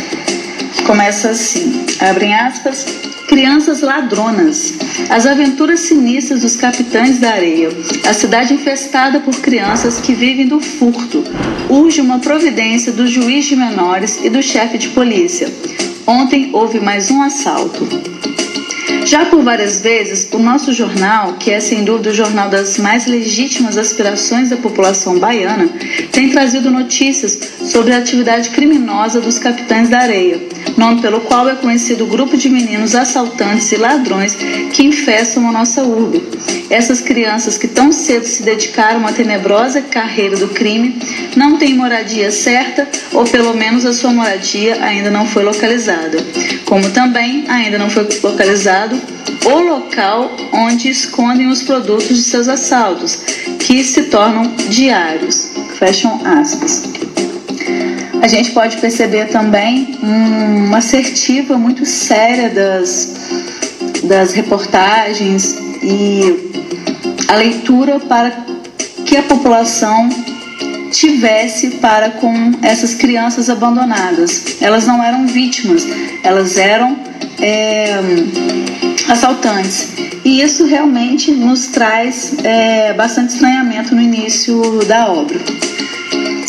Começa 0.85 1.31
assim, 1.31 1.87
abrem 1.99 2.35
aspas, 2.35 3.08
Crianças 3.29 3.83
ladronas. 3.83 4.73
As 5.11 5.27
aventuras 5.27 5.81
sinistras 5.81 6.41
dos 6.41 6.57
capitães 6.57 7.19
da 7.19 7.31
areia. 7.31 7.69
A 8.09 8.15
cidade 8.15 8.55
infestada 8.55 9.21
por 9.21 9.39
crianças 9.41 10.01
que 10.01 10.15
vivem 10.15 10.49
do 10.49 10.59
furto. 10.59 11.23
Urge 11.69 12.01
uma 12.01 12.21
providência 12.21 12.91
do 12.91 13.07
juiz 13.07 13.45
de 13.45 13.55
menores 13.55 14.19
e 14.25 14.31
do 14.31 14.43
chefe 14.43 14.79
de 14.79 14.89
polícia. 14.89 15.53
Ontem 16.07 16.49
houve 16.55 16.81
mais 16.81 17.11
um 17.11 17.21
assalto. 17.21 17.87
Já 19.09 19.25
por 19.25 19.43
várias 19.43 19.81
vezes, 19.81 20.29
o 20.31 20.39
nosso 20.39 20.71
jornal, 20.71 21.33
que 21.41 21.51
é 21.51 21.61
sem 21.61 21.83
dúvida 21.83 22.11
o 22.11 22.15
jornal 22.15 22.51
das 22.51 22.77
mais 22.77 23.07
legítimas 23.07 23.79
aspirações 23.79 24.51
da 24.51 24.59
população 24.59 25.19
baiana, 25.19 25.67
tem 26.13 26.29
trazido 26.29 26.71
notícias 26.71 27.39
sobre 27.65 27.95
a 27.95 27.97
atividade 27.97 28.51
criminosa 28.51 29.19
dos 29.19 29.39
capitães 29.39 29.89
da 29.89 30.01
areia, 30.01 30.39
nome 30.77 31.01
pelo 31.01 31.23
qual 31.23 31.49
é 31.49 31.55
conhecido 31.55 32.05
o 32.05 32.07
grupo 32.07 32.37
de 32.37 32.51
meninos 32.51 32.95
assaltantes 32.95 33.73
e 33.73 33.77
ladrões 33.77 34.37
que 34.75 34.85
infestam 34.85 35.49
a 35.49 35.53
nossa 35.53 35.83
urbe. 35.85 36.23
Essas 36.69 37.01
crianças 37.01 37.57
que 37.57 37.67
tão 37.67 37.91
cedo 37.91 38.27
se 38.27 38.43
dedicaram 38.43 39.07
à 39.07 39.13
tenebrosa 39.13 39.81
carreira 39.81 40.37
do 40.37 40.49
crime 40.49 41.01
não 41.35 41.57
têm 41.57 41.75
moradia 41.75 42.31
certa 42.31 42.87
ou 43.13 43.25
pelo 43.25 43.55
menos 43.55 43.87
a 43.87 43.95
sua 43.95 44.13
moradia 44.13 44.77
ainda 44.83 45.11
não 45.11 45.27
foi 45.27 45.45
localizada. 45.45 46.19
Como 46.67 46.91
também 46.91 47.47
ainda 47.49 47.79
não 47.79 47.89
foi 47.89 48.07
localizado 48.23 48.98
o 49.45 49.59
local 49.61 50.31
onde 50.53 50.89
escondem 50.89 51.49
os 51.49 51.63
produtos 51.63 52.17
de 52.17 52.23
seus 52.23 52.49
assaltos, 52.49 53.17
que 53.59 53.83
se 53.83 54.05
tornam 54.05 54.53
diários. 54.69 55.51
Fecham 55.79 56.21
aspas. 56.25 56.85
A 58.21 58.27
gente 58.27 58.51
pode 58.51 58.77
perceber 58.79 59.27
também 59.27 59.97
uma 60.03 60.79
assertiva 60.79 61.57
muito 61.57 61.87
séria 61.87 62.51
das, 62.51 63.15
das 64.05 64.33
reportagens 64.33 65.57
e 65.83 66.51
a 67.29 67.37
leitura 67.37 68.01
para 68.01 68.33
que 69.07 69.17
a 69.17 69.23
população 69.23 70.09
tivesse 70.91 71.71
para 71.77 72.11
com 72.11 72.53
essas 72.63 72.95
crianças 72.95 73.49
abandonadas. 73.49 74.57
Elas 74.61 74.87
não 74.87 75.03
eram 75.03 75.27
vítimas, 75.27 75.87
elas 76.25 76.57
eram 76.57 76.99
é, 77.41 78.01
assaltantes. 79.09 79.89
E 80.25 80.43
isso 80.43 80.65
realmente 80.67 81.31
nos 81.31 81.69
traz 81.69 82.35
é, 82.45 82.93
bastante 82.93 83.35
estranhamento 83.35 83.95
no 83.95 84.03
início 84.03 84.61
da 84.87 85.11
obra. 85.11 85.39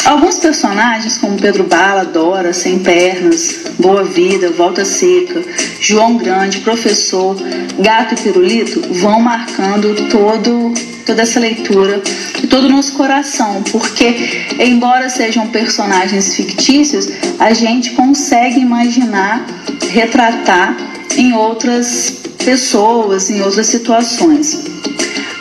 Alguns 0.05 0.39
personagens, 0.39 1.17
como 1.17 1.37
Pedro 1.37 1.65
Bala, 1.65 2.03
Dora, 2.03 2.51
Sem 2.51 2.79
Pernas, 2.79 3.59
Boa 3.77 4.03
Vida, 4.03 4.49
Volta 4.49 4.83
Seca, 4.83 5.43
João 5.79 6.17
Grande, 6.17 6.61
Professor, 6.61 7.35
Gato 7.77 8.15
e 8.15 8.17
Pirulito, 8.17 8.81
vão 8.93 9.21
marcando 9.21 10.09
todo, 10.09 10.73
toda 11.05 11.21
essa 11.21 11.39
leitura 11.39 12.01
e 12.41 12.47
todo 12.47 12.65
o 12.65 12.69
nosso 12.69 12.93
coração, 12.93 13.61
porque, 13.71 14.47
embora 14.57 15.09
sejam 15.09 15.47
personagens 15.49 16.35
fictícios, 16.35 17.07
a 17.37 17.53
gente 17.53 17.91
consegue 17.91 18.59
imaginar, 18.59 19.45
retratar 19.91 20.88
em 21.17 21.33
outras 21.33 22.13
pessoas, 22.43 23.29
em 23.29 23.41
outras 23.41 23.67
situações. 23.67 24.65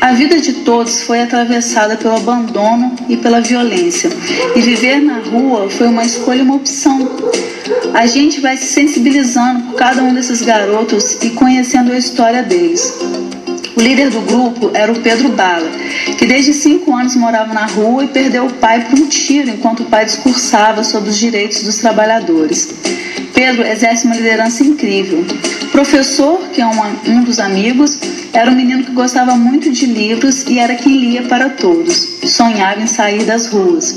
A 0.00 0.12
vida 0.12 0.40
de 0.40 0.52
todos 0.64 1.02
foi 1.02 1.20
atravessada 1.20 1.96
pelo 1.96 2.16
abandono 2.16 2.94
e 3.08 3.16
pela 3.16 3.40
violência, 3.40 4.08
e 4.54 4.60
viver 4.60 5.00
na 5.00 5.18
rua 5.18 5.68
foi 5.68 5.88
uma 5.88 6.04
escolha, 6.04 6.42
uma 6.42 6.54
opção. 6.54 7.08
A 7.94 8.06
gente 8.06 8.40
vai 8.40 8.56
se 8.56 8.66
sensibilizando 8.66 9.64
por 9.64 9.74
cada 9.74 10.02
um 10.02 10.14
desses 10.14 10.40
garotos 10.42 11.18
e 11.22 11.30
conhecendo 11.30 11.92
a 11.92 11.98
história 11.98 12.42
deles. 12.42 12.94
O 13.78 13.80
líder 13.80 14.10
do 14.10 14.20
grupo 14.22 14.72
era 14.74 14.90
o 14.90 14.98
Pedro 14.98 15.28
Bala, 15.28 15.70
que 16.18 16.26
desde 16.26 16.52
cinco 16.52 16.92
anos 16.92 17.14
morava 17.14 17.54
na 17.54 17.64
rua 17.64 18.02
e 18.02 18.08
perdeu 18.08 18.46
o 18.46 18.52
pai 18.54 18.84
por 18.84 18.98
um 18.98 19.06
tiro 19.06 19.48
enquanto 19.48 19.84
o 19.84 19.84
pai 19.84 20.04
discursava 20.04 20.82
sobre 20.82 21.10
os 21.10 21.16
direitos 21.16 21.62
dos 21.62 21.76
trabalhadores. 21.76 22.74
Pedro 23.32 23.64
exerce 23.64 24.04
uma 24.04 24.16
liderança 24.16 24.64
incrível. 24.64 25.24
Professor, 25.70 26.40
que 26.52 26.60
é 26.60 26.66
uma, 26.66 26.88
um 27.06 27.22
dos 27.22 27.38
amigos, 27.38 28.00
era 28.32 28.50
um 28.50 28.54
menino 28.56 28.82
que 28.82 28.90
gostava 28.90 29.36
muito 29.36 29.70
de 29.70 29.86
livros 29.86 30.44
e 30.48 30.58
era 30.58 30.74
quem 30.74 30.96
lia 30.96 31.22
para 31.22 31.48
todos. 31.48 32.18
Sonhava 32.24 32.80
em 32.80 32.86
sair 32.88 33.22
das 33.22 33.46
ruas. 33.46 33.96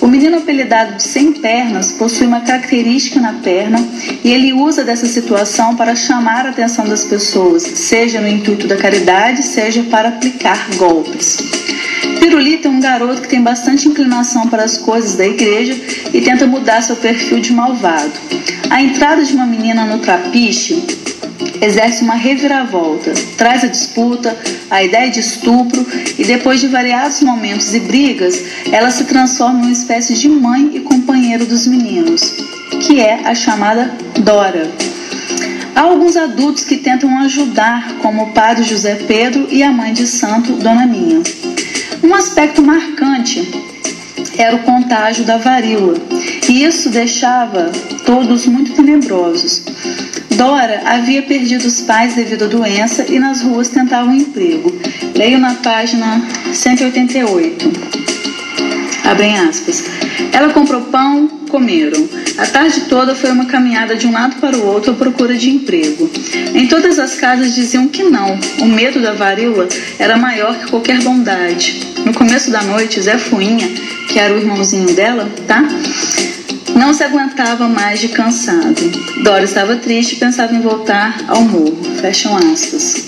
O 0.00 0.06
menino 0.06 0.38
apelidado 0.38 0.94
de 0.94 1.02
sem 1.02 1.32
pernas 1.32 1.92
possui 1.92 2.26
uma 2.26 2.40
característica 2.40 3.20
na 3.20 3.32
perna 3.34 3.78
e 4.22 4.32
ele 4.32 4.52
usa 4.52 4.84
dessa 4.84 5.06
situação 5.06 5.74
para 5.74 5.96
chamar 5.96 6.46
a 6.46 6.50
atenção 6.50 6.86
das 6.86 7.04
pessoas, 7.04 7.62
seja 7.62 8.20
no 8.20 8.28
intuito 8.28 8.68
da 8.68 8.76
caridade, 8.76 9.42
seja 9.42 9.82
para 9.84 10.10
aplicar 10.10 10.68
golpes. 10.76 11.38
Pirulito 12.20 12.68
é 12.68 12.70
um 12.70 12.80
garoto 12.80 13.22
que 13.22 13.28
tem 13.28 13.42
bastante 13.42 13.88
inclinação 13.88 14.46
para 14.48 14.62
as 14.62 14.78
coisas 14.78 15.16
da 15.16 15.26
igreja 15.26 15.74
e 16.12 16.20
tenta 16.20 16.46
mudar 16.46 16.82
seu 16.82 16.96
perfil 16.96 17.40
de 17.40 17.52
malvado. 17.52 18.12
A 18.70 18.82
entrada 18.82 19.24
de 19.24 19.34
uma 19.34 19.46
menina 19.46 19.84
no 19.84 19.98
trapiche 19.98 20.97
exerce 21.60 22.02
uma 22.02 22.14
reviravolta, 22.14 23.12
traz 23.36 23.64
a 23.64 23.68
disputa, 23.68 24.36
a 24.70 24.82
ideia 24.82 25.10
de 25.10 25.20
estupro 25.20 25.86
e 26.18 26.24
depois 26.24 26.60
de 26.60 26.68
variados 26.68 27.20
momentos 27.20 27.74
e 27.74 27.80
brigas, 27.80 28.42
ela 28.72 28.90
se 28.90 29.04
transforma 29.04 29.60
em 29.60 29.62
uma 29.62 29.72
espécie 29.72 30.14
de 30.14 30.28
mãe 30.28 30.70
e 30.74 30.80
companheiro 30.80 31.46
dos 31.46 31.66
meninos, 31.66 32.34
que 32.80 33.00
é 33.00 33.20
a 33.24 33.34
chamada 33.34 33.94
Dora. 34.20 34.70
Há 35.74 35.82
alguns 35.82 36.16
adultos 36.16 36.64
que 36.64 36.78
tentam 36.78 37.16
ajudar, 37.20 37.98
como 38.02 38.24
o 38.24 38.30
padre 38.32 38.64
José 38.64 38.96
Pedro 38.96 39.46
e 39.50 39.62
a 39.62 39.70
mãe 39.70 39.92
de 39.92 40.06
santo, 40.06 40.52
Dona 40.54 40.86
Minha. 40.86 41.22
Um 42.02 42.14
aspecto 42.14 42.62
marcante 42.62 43.48
era 44.36 44.56
o 44.56 44.60
contágio 44.60 45.24
da 45.24 45.36
varíola, 45.36 45.96
e 46.48 46.64
isso 46.64 46.90
deixava 46.90 47.70
todos 48.04 48.46
muito 48.46 48.72
tenebrosos. 48.72 49.62
Dora 50.38 50.82
havia 50.84 51.20
perdido 51.22 51.66
os 51.66 51.80
pais 51.80 52.14
devido 52.14 52.44
à 52.44 52.46
doença 52.46 53.04
e 53.08 53.18
nas 53.18 53.42
ruas 53.42 53.66
tentava 53.66 54.08
um 54.08 54.14
emprego. 54.14 54.72
Leio 55.16 55.36
na 55.36 55.54
página 55.54 56.22
188. 56.54 57.72
Abrem 59.02 59.36
aspas. 59.36 59.82
Ela 60.32 60.50
comprou 60.50 60.82
pão, 60.82 61.26
comeram. 61.50 62.08
A 62.38 62.46
tarde 62.46 62.82
toda 62.82 63.16
foi 63.16 63.32
uma 63.32 63.46
caminhada 63.46 63.96
de 63.96 64.06
um 64.06 64.12
lado 64.12 64.36
para 64.36 64.56
o 64.56 64.64
outro 64.64 64.92
à 64.92 64.94
procura 64.94 65.34
de 65.34 65.50
emprego. 65.50 66.08
Em 66.54 66.68
todas 66.68 67.00
as 67.00 67.16
casas 67.16 67.56
diziam 67.56 67.88
que 67.88 68.04
não. 68.04 68.38
O 68.60 68.66
medo 68.66 69.02
da 69.02 69.14
varíola 69.14 69.66
era 69.98 70.16
maior 70.16 70.56
que 70.56 70.70
qualquer 70.70 71.02
bondade. 71.02 71.80
No 72.06 72.14
começo 72.14 72.48
da 72.52 72.62
noite, 72.62 73.02
Zé 73.02 73.18
Fuinha, 73.18 73.68
que 74.08 74.20
era 74.20 74.32
o 74.32 74.38
irmãozinho 74.38 74.94
dela, 74.94 75.28
tá? 75.48 75.64
Não 76.78 76.94
se 76.94 77.02
aguentava 77.02 77.66
mais 77.66 77.98
de 77.98 78.08
cansado. 78.08 78.80
Dora 79.24 79.42
estava 79.42 79.74
triste 79.74 80.12
e 80.12 80.16
pensava 80.16 80.54
em 80.54 80.60
voltar 80.60 81.18
ao 81.26 81.42
morro. 81.42 81.76
Fecham 82.00 82.36
aspas. 82.36 83.04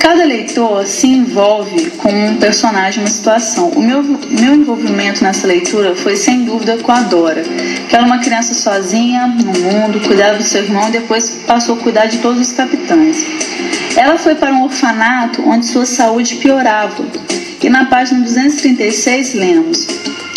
Cada 0.00 0.22
leitor 0.24 0.86
se 0.86 1.06
envolve 1.06 1.92
com 1.92 2.10
um 2.10 2.36
personagem, 2.36 3.02
uma 3.02 3.08
situação. 3.08 3.70
O 3.70 3.82
meu, 3.82 4.02
meu 4.02 4.54
envolvimento 4.54 5.24
nessa 5.24 5.46
leitura 5.46 5.96
foi 5.96 6.14
sem 6.14 6.44
dúvida 6.44 6.76
com 6.76 6.92
a 6.92 7.00
Dora, 7.00 7.42
que 7.88 7.96
era 7.96 8.04
uma 8.04 8.18
criança 8.18 8.52
sozinha 8.52 9.26
no 9.26 9.58
mundo, 9.58 10.06
cuidava 10.06 10.36
do 10.36 10.44
seu 10.44 10.62
irmão 10.62 10.86
e 10.88 10.92
depois 10.92 11.30
passou 11.46 11.76
a 11.76 11.78
cuidar 11.78 12.04
de 12.04 12.18
todos 12.18 12.38
os 12.38 12.52
capitães. 12.52 13.24
Ela 13.96 14.18
foi 14.18 14.34
para 14.34 14.52
um 14.52 14.64
orfanato 14.64 15.42
onde 15.48 15.64
sua 15.64 15.86
saúde 15.86 16.34
piorava. 16.34 17.02
E 17.62 17.70
na 17.70 17.86
página 17.86 18.20
236 18.20 19.32
lemos: 19.32 19.86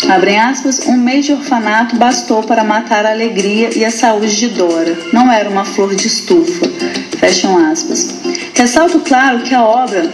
Abrem 0.06 0.38
aspas, 0.38 0.80
um 0.86 0.96
mês 0.96 1.26
de 1.26 1.32
orfanato 1.32 1.96
bastou 1.96 2.42
para 2.42 2.62
matar 2.62 3.04
a 3.04 3.10
alegria 3.10 3.76
e 3.76 3.84
a 3.84 3.90
saúde 3.90 4.36
de 4.36 4.48
Dora. 4.48 4.96
Não 5.12 5.30
era 5.30 5.48
uma 5.50 5.64
flor 5.64 5.94
de 5.94 6.06
estufa. 6.06 6.66
Fecham 7.18 7.58
aspas. 7.70 8.14
Ressalto 8.54 9.00
claro 9.00 9.40
que 9.40 9.54
a 9.54 9.62
obra 9.62 10.12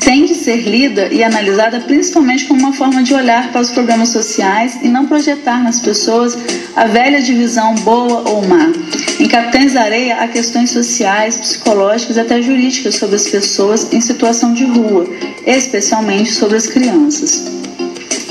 tem 0.00 0.26
de 0.26 0.34
ser 0.34 0.68
lida 0.68 1.08
e 1.10 1.24
analisada 1.24 1.80
principalmente 1.80 2.44
como 2.44 2.60
uma 2.60 2.72
forma 2.72 3.02
de 3.02 3.14
olhar 3.14 3.50
para 3.50 3.62
os 3.62 3.70
problemas 3.70 4.10
sociais 4.10 4.78
e 4.82 4.88
não 4.88 5.06
projetar 5.06 5.62
nas 5.62 5.80
pessoas 5.80 6.36
a 6.76 6.84
velha 6.84 7.22
divisão 7.22 7.74
boa 7.76 8.28
ou 8.28 8.46
má. 8.46 8.70
Em 9.18 9.26
Capitães 9.26 9.72
da 9.72 9.82
Areia 9.82 10.18
há 10.20 10.28
questões 10.28 10.70
sociais, 10.70 11.36
psicológicas 11.36 12.16
e 12.16 12.20
até 12.20 12.42
jurídicas 12.42 12.96
sobre 12.96 13.16
as 13.16 13.26
pessoas 13.26 13.92
em 13.92 14.00
situação 14.00 14.52
de 14.52 14.64
rua, 14.64 15.06
especialmente 15.46 16.32
sobre 16.32 16.58
as 16.58 16.66
crianças. 16.66 17.63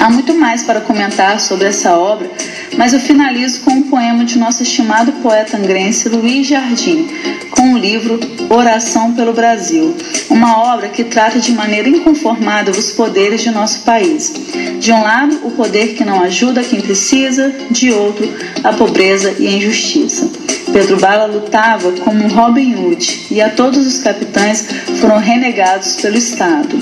Há 0.04 0.10
muito 0.10 0.34
mais 0.34 0.64
para 0.64 0.82
comentar 0.82 1.40
sobre 1.40 1.66
essa 1.66 1.96
obra, 1.96 2.30
mas 2.78 2.92
eu 2.92 3.00
finalizo 3.00 3.62
com 3.62 3.72
um 3.72 3.84
poema 3.84 4.26
de 4.26 4.38
nosso 4.38 4.62
estimado 4.62 5.14
poeta 5.14 5.56
angrense 5.56 6.10
Luiz 6.10 6.46
Jardim, 6.46 7.08
com 7.52 7.72
o 7.72 7.78
livro 7.78 8.20
Oração 8.50 9.14
pelo 9.14 9.32
Brasil, 9.32 9.96
uma 10.30 10.74
obra 10.74 10.90
que 10.90 11.06
trata 11.06 11.40
de 11.40 11.54
maneira 11.54 11.88
inconformada 11.88 12.70
os 12.70 12.92
poderes 12.92 13.44
de 13.44 13.50
nosso 13.50 13.80
país. 13.84 14.34
De 14.78 14.92
um 14.92 15.02
lado, 15.02 15.40
o 15.42 15.52
poder 15.52 15.96
que 15.96 16.04
não 16.04 16.22
ajuda 16.22 16.66
quem 16.66 16.82
precisa, 16.82 17.56
de 17.72 17.90
outro, 17.90 18.28
a 18.62 18.74
pobreza 18.74 19.34
e 19.40 19.48
a 19.48 19.52
injustiça. 19.52 20.30
Pedro 20.74 21.00
Bala 21.00 21.28
lutava 21.28 21.94
como 21.94 22.26
um 22.26 22.28
Robin 22.28 22.76
Hood 22.76 23.28
e 23.32 23.40
a 23.40 23.50
todos 23.50 23.88
os 23.88 24.00
capitães 24.00 24.68
foram 25.00 25.18
renegados 25.18 25.96
pelo 25.96 26.18
Estado. 26.18 26.78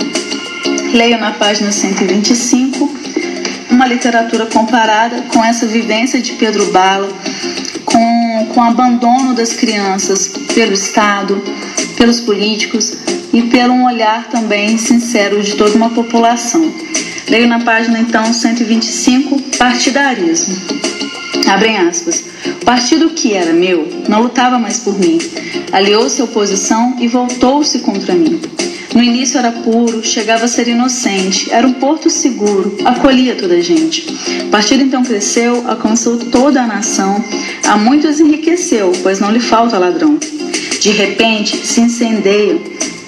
Leio 0.91 1.19
na 1.19 1.33
página 1.33 1.71
125 1.71 3.00
uma 3.81 3.87
literatura 3.87 4.45
comparada 4.45 5.23
com 5.23 5.43
essa 5.43 5.65
vivência 5.65 6.21
de 6.21 6.33
Pedro 6.33 6.67
Bala, 6.67 7.11
com, 7.83 8.47
com 8.53 8.59
o 8.59 8.63
abandono 8.63 9.33
das 9.33 9.53
crianças 9.53 10.27
pelo 10.53 10.71
Estado, 10.71 11.43
pelos 11.97 12.19
políticos 12.19 12.95
e 13.33 13.41
pelo 13.41 13.73
um 13.73 13.87
olhar 13.87 14.29
também 14.29 14.77
sincero 14.77 15.41
de 15.41 15.55
toda 15.55 15.75
uma 15.75 15.89
população. 15.89 16.71
Leio 17.27 17.47
na 17.47 17.59
página 17.61 17.99
então 17.99 18.31
125, 18.31 19.41
partidarismo. 19.57 20.55
Abrem 21.47 21.79
aspas. 21.79 22.23
O 22.61 22.63
partido 22.63 23.09
que 23.09 23.33
era 23.33 23.51
meu 23.51 24.03
não 24.07 24.21
lutava 24.21 24.59
mais 24.59 24.77
por 24.77 24.99
mim. 24.99 25.17
Aliou-se 25.71 26.21
à 26.21 26.25
oposição 26.25 26.97
e 26.99 27.07
voltou-se 27.07 27.79
contra 27.79 28.13
mim. 28.13 28.39
No 28.93 29.01
início 29.01 29.37
era 29.37 29.51
puro, 29.51 30.03
chegava 30.03 30.45
a 30.45 30.47
ser 30.47 30.67
inocente, 30.67 31.49
era 31.51 31.65
um 31.65 31.73
porto 31.73 32.09
seguro, 32.09 32.77
acolhia 32.83 33.35
toda 33.35 33.53
a 33.53 33.61
gente. 33.61 34.05
O 34.43 34.49
partido 34.49 34.83
então 34.83 35.01
cresceu, 35.01 35.63
alcançou 35.65 36.17
toda 36.17 36.61
a 36.61 36.67
nação, 36.67 37.23
a 37.67 37.77
muitos 37.77 38.19
enriqueceu, 38.19 38.91
pois 39.01 39.19
não 39.19 39.31
lhe 39.31 39.39
falta 39.39 39.77
ladrão. 39.77 40.19
De 40.81 40.89
repente 40.91 41.65
se 41.65 41.79
incendeia, 41.79 42.59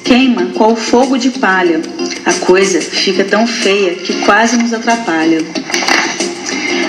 queima 0.06 0.52
qual 0.56 0.74
fogo 0.76 1.18
de 1.18 1.32
palha. 1.32 1.82
A 2.26 2.34
coisa 2.46 2.80
fica 2.80 3.26
tão 3.26 3.46
feia 3.46 3.96
que 3.96 4.14
quase 4.22 4.56
nos 4.56 4.72
atrapalha. 4.74 5.40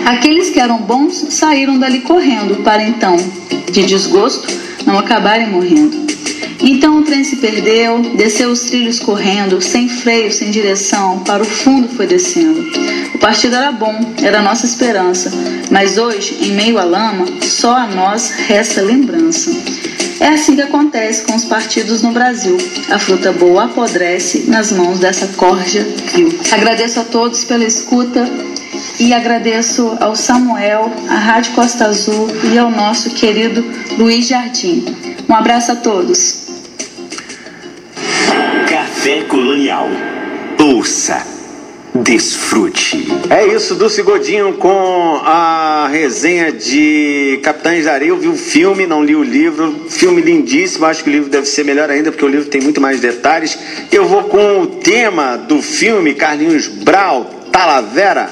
Aqueles 0.06 0.50
que 0.50 0.60
eram 0.60 0.78
bons 0.78 1.14
saíram 1.30 1.78
dali 1.78 2.00
correndo, 2.00 2.62
para 2.62 2.82
então, 2.84 3.16
de 3.72 3.84
desgosto, 3.86 4.46
não 4.86 4.98
acabarem 4.98 5.48
morrendo. 5.48 6.04
Então 6.66 6.98
o 6.98 7.02
trem 7.02 7.22
se 7.22 7.36
perdeu, 7.36 8.00
desceu 8.16 8.50
os 8.50 8.62
trilhos 8.62 8.98
correndo, 8.98 9.60
sem 9.60 9.86
freio, 9.86 10.32
sem 10.32 10.50
direção, 10.50 11.18
para 11.18 11.42
o 11.42 11.46
fundo 11.46 11.88
foi 11.88 12.06
descendo. 12.06 12.64
O 13.14 13.18
partido 13.18 13.54
era 13.54 13.70
bom, 13.70 13.94
era 14.22 14.38
a 14.38 14.42
nossa 14.42 14.64
esperança, 14.64 15.30
mas 15.70 15.98
hoje, 15.98 16.38
em 16.40 16.52
meio 16.52 16.78
à 16.78 16.84
lama, 16.84 17.26
só 17.42 17.76
a 17.76 17.86
nós 17.86 18.30
resta 18.30 18.80
lembrança. 18.80 19.50
É 20.18 20.28
assim 20.28 20.56
que 20.56 20.62
acontece 20.62 21.24
com 21.24 21.34
os 21.34 21.44
partidos 21.44 22.00
no 22.00 22.12
Brasil. 22.12 22.56
A 22.88 22.98
fruta 22.98 23.30
boa 23.30 23.64
apodrece 23.64 24.44
nas 24.48 24.72
mãos 24.72 24.98
dessa 24.98 25.26
corja 25.36 25.86
vil. 26.14 26.32
Agradeço 26.50 26.98
a 26.98 27.04
todos 27.04 27.44
pela 27.44 27.64
escuta 27.64 28.26
e 28.98 29.12
agradeço 29.12 29.98
ao 30.00 30.16
Samuel, 30.16 30.90
à 31.10 31.16
Rádio 31.16 31.52
Costa 31.52 31.84
Azul 31.84 32.26
e 32.50 32.58
ao 32.58 32.70
nosso 32.70 33.10
querido 33.10 33.62
Luiz 33.98 34.28
Jardim. 34.28 34.82
Um 35.28 35.34
abraço 35.34 35.72
a 35.72 35.76
todos. 35.76 36.43
Café 39.04 39.20
Colonial. 39.24 39.86
Ouça 40.58 41.22
Desfrute. 41.94 43.06
É 43.28 43.46
isso, 43.46 43.74
Dulce 43.74 44.00
Godinho 44.02 44.54
com 44.54 45.20
a 45.22 45.86
resenha 45.92 46.50
de 46.50 47.38
Capitães 47.42 47.84
da 47.84 47.92
Areia. 47.92 48.08
Eu 48.08 48.16
vi 48.16 48.28
o 48.28 48.34
filme, 48.34 48.86
não 48.86 49.04
li 49.04 49.14
o 49.14 49.22
livro. 49.22 49.84
Filme 49.90 50.22
lindíssimo, 50.22 50.86
acho 50.86 51.04
que 51.04 51.10
o 51.10 51.12
livro 51.12 51.28
deve 51.28 51.44
ser 51.44 51.66
melhor 51.66 51.90
ainda, 51.90 52.10
porque 52.10 52.24
o 52.24 52.28
livro 52.28 52.48
tem 52.48 52.62
muito 52.62 52.80
mais 52.80 52.98
detalhes. 52.98 53.58
Eu 53.92 54.06
vou 54.06 54.24
com 54.24 54.62
o 54.62 54.66
tema 54.66 55.36
do 55.36 55.60
filme, 55.60 56.14
Carlinhos 56.14 56.66
Brau, 56.66 57.26
Talavera. 57.52 58.30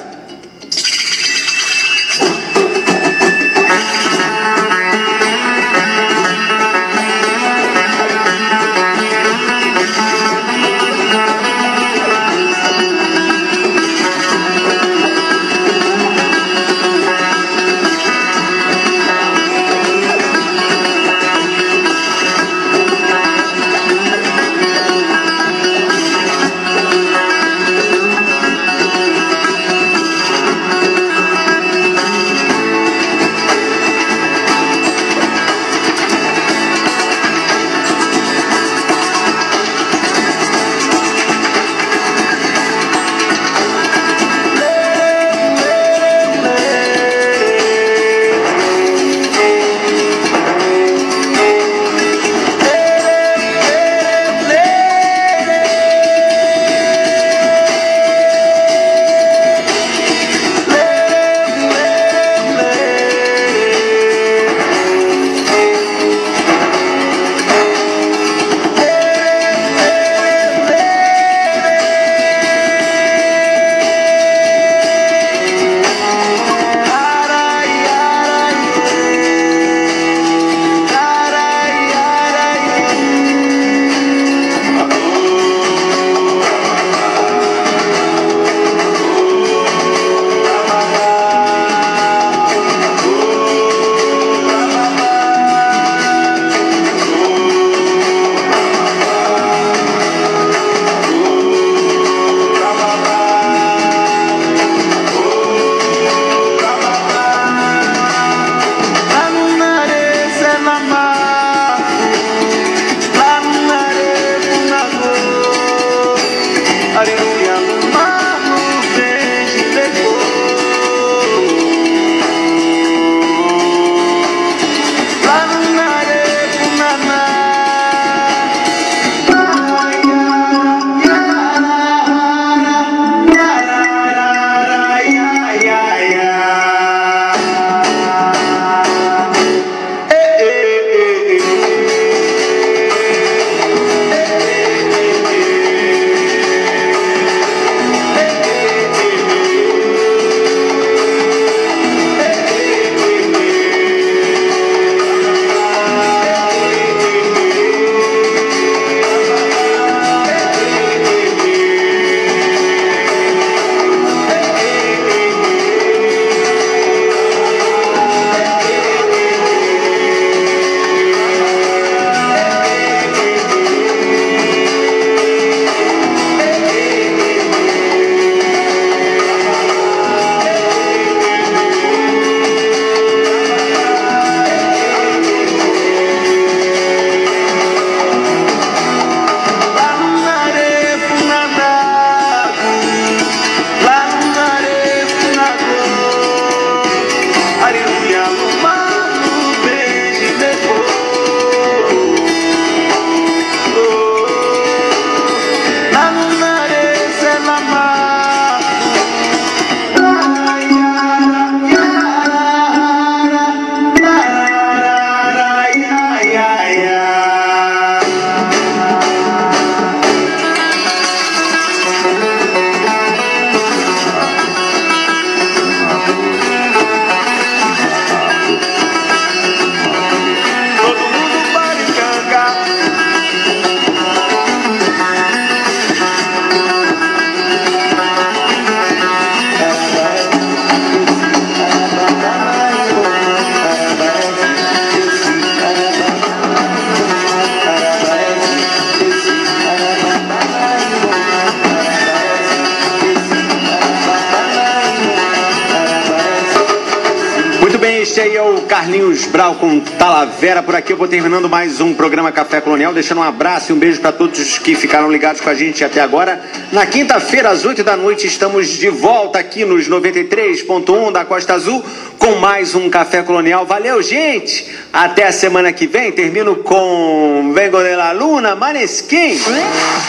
Talavera. 260.53 260.62
Por 260.62 260.77
aqui 260.77 260.93
eu 260.93 260.97
vou 260.97 261.09
terminando 261.09 261.49
mais 261.49 261.81
um 261.81 261.95
programa 261.95 262.31
Café 262.31 262.61
Colonial, 262.61 262.93
deixando 262.93 263.19
um 263.19 263.23
abraço 263.23 263.73
e 263.73 263.74
um 263.74 263.79
beijo 263.79 264.01
para 264.01 264.12
todos 264.12 264.59
que 264.59 264.74
ficaram 264.74 265.11
ligados 265.11 265.41
com 265.41 265.49
a 265.49 265.55
gente 265.55 265.83
até 265.83 266.01
agora. 266.01 266.43
Na 266.70 266.85
quinta-feira, 266.85 267.49
às 267.49 267.65
8 267.65 267.83
da 267.83 267.97
noite, 267.97 268.27
estamos 268.27 268.69
de 268.69 268.91
volta 268.91 269.39
aqui 269.39 269.65
nos 269.65 269.89
93.1 269.89 271.12
da 271.12 271.24
Costa 271.24 271.55
Azul 271.55 271.83
com 272.19 272.35
mais 272.37 272.74
um 272.74 272.91
Café 272.91 273.23
Colonial. 273.23 273.65
Valeu, 273.65 274.03
gente! 274.03 274.70
Até 274.93 275.27
a 275.27 275.33
semana 275.33 275.73
que 275.73 275.87
vem. 275.87 276.12
Termino 276.12 276.57
com 276.57 277.53
Vengo 277.55 277.83
de 277.83 277.97
la 277.97 278.12
Luna, 278.12 278.55
Maneskin. 278.55 279.39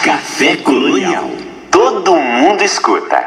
Café 0.03 0.57
Colonial. 0.57 1.31
Todo 1.71 2.15
mundo 2.15 2.63
escuta. 2.63 3.22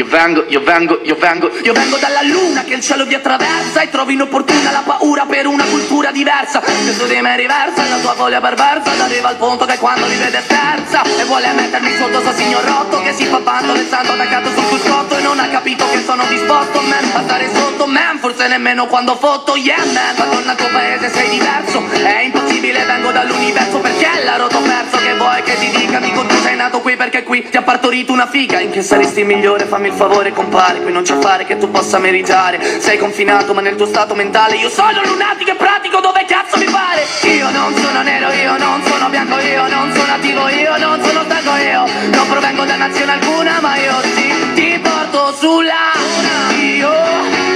Io 0.00 0.06
vengo, 0.06 0.44
io 0.48 0.62
vengo, 0.62 1.00
io 1.02 1.14
vengo, 1.14 1.50
io 1.62 1.72
vengo 1.74 1.98
dalla 1.98 2.22
luna 2.22 2.64
che 2.64 2.72
il 2.72 2.80
cielo 2.80 3.04
vi 3.04 3.12
attraversa 3.12 3.82
e 3.82 3.90
trovi 3.90 4.14
inopportuna 4.14 4.70
la 4.70 4.82
paura 4.82 5.26
per 5.26 5.46
una 5.46 5.64
cultura 5.64 6.10
diversa. 6.10 6.62
Su 6.96 7.06
di 7.06 7.20
me 7.20 7.36
riversa 7.36 7.86
la 7.86 7.98
tua 7.98 8.14
voglia 8.14 8.40
perversa 8.40 8.94
ed 8.94 9.00
arriva 9.00 9.28
al 9.28 9.36
punto 9.36 9.66
che 9.66 9.76
quando 9.76 10.06
mi 10.06 10.16
vede 10.16 10.42
terza 10.46 11.02
e 11.02 11.24
vuole 11.24 11.52
mettermi 11.52 11.79
sotto 12.00 12.20
suo 12.22 12.32
signor 12.32 12.64
rotto 12.64 13.02
che 13.02 13.12
si 13.12 13.26
fa 13.26 13.40
bando 13.40 13.74
restando 13.74 14.12
attaccato 14.12 14.48
sul 14.54 14.66
cruscotto 14.68 15.18
e 15.18 15.20
non 15.20 15.38
ha 15.38 15.48
capito 15.48 15.86
che 15.90 16.02
sono 16.02 16.24
disposto, 16.24 16.80
man, 16.80 17.04
a 17.12 17.22
stare 17.22 17.50
sotto, 17.52 17.86
man, 17.86 18.18
forse 18.18 18.48
nemmeno 18.48 18.86
quando 18.86 19.16
fotto, 19.16 19.54
yeah, 19.54 19.84
man, 19.84 20.14
ma 20.16 20.24
torna 20.24 20.52
al 20.52 20.56
tuo 20.56 20.68
paese 20.68 21.10
sei 21.10 21.28
diverso, 21.28 21.84
è 21.92 22.22
impossibile, 22.22 22.84
vengo 22.84 23.10
dall'universo 23.10 23.78
perché 23.80 24.08
l'ha 24.24 24.36
rotto 24.36 24.60
perso, 24.60 24.96
che 24.96 25.14
vuoi 25.14 25.42
che 25.42 25.58
ti 25.58 25.68
dica, 25.76 25.98
amico, 25.98 26.24
tu 26.24 26.36
sei 26.40 26.56
nato 26.56 26.80
qui 26.80 26.96
perché 26.96 27.22
qui 27.22 27.46
ti 27.50 27.58
ha 27.58 27.62
partorito 27.62 28.12
una 28.12 28.26
figa, 28.26 28.60
in 28.60 28.70
che 28.70 28.80
saresti 28.80 29.22
migliore, 29.22 29.66
fammi 29.66 29.88
il 29.88 29.94
favore, 29.94 30.32
compare, 30.32 30.80
qui 30.80 30.92
non 30.92 31.02
c'è 31.02 31.12
affare 31.12 31.44
che 31.44 31.58
tu 31.58 31.70
possa 31.70 31.98
meritare, 31.98 32.80
sei 32.80 32.96
confinato 32.96 33.52
ma 33.52 33.60
nel 33.60 33.76
tuo 33.76 33.86
stato 33.86 34.14
mentale, 34.14 34.56
io 34.56 34.70
sono 34.70 35.02
lunatico 35.04 35.50
e 35.50 35.54
pratico 35.54 35.79
dove 35.98 36.24
cazzo 36.24 36.56
mi 36.58 36.66
pare, 36.66 37.04
io 37.22 37.50
non 37.50 37.74
sono 37.74 38.02
nero, 38.02 38.30
io 38.30 38.56
non 38.58 38.80
sono 38.84 39.08
bianco, 39.08 39.38
io 39.40 39.66
non 39.66 39.92
sono 39.92 40.12
attivo, 40.12 40.48
io 40.48 40.76
non 40.76 41.02
sono 41.02 41.24
stanco, 41.24 41.56
io 41.56 41.84
non 42.12 42.28
provengo 42.28 42.64
da 42.64 42.76
nazione 42.76 43.12
alcuna, 43.12 43.58
ma 43.60 43.76
io 43.76 44.00
sì, 44.14 44.32
ti 44.54 44.78
porto 44.78 45.34
sulla 45.34 45.90
luna, 45.94 46.62
io 46.62 46.92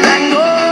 vengo 0.00 0.63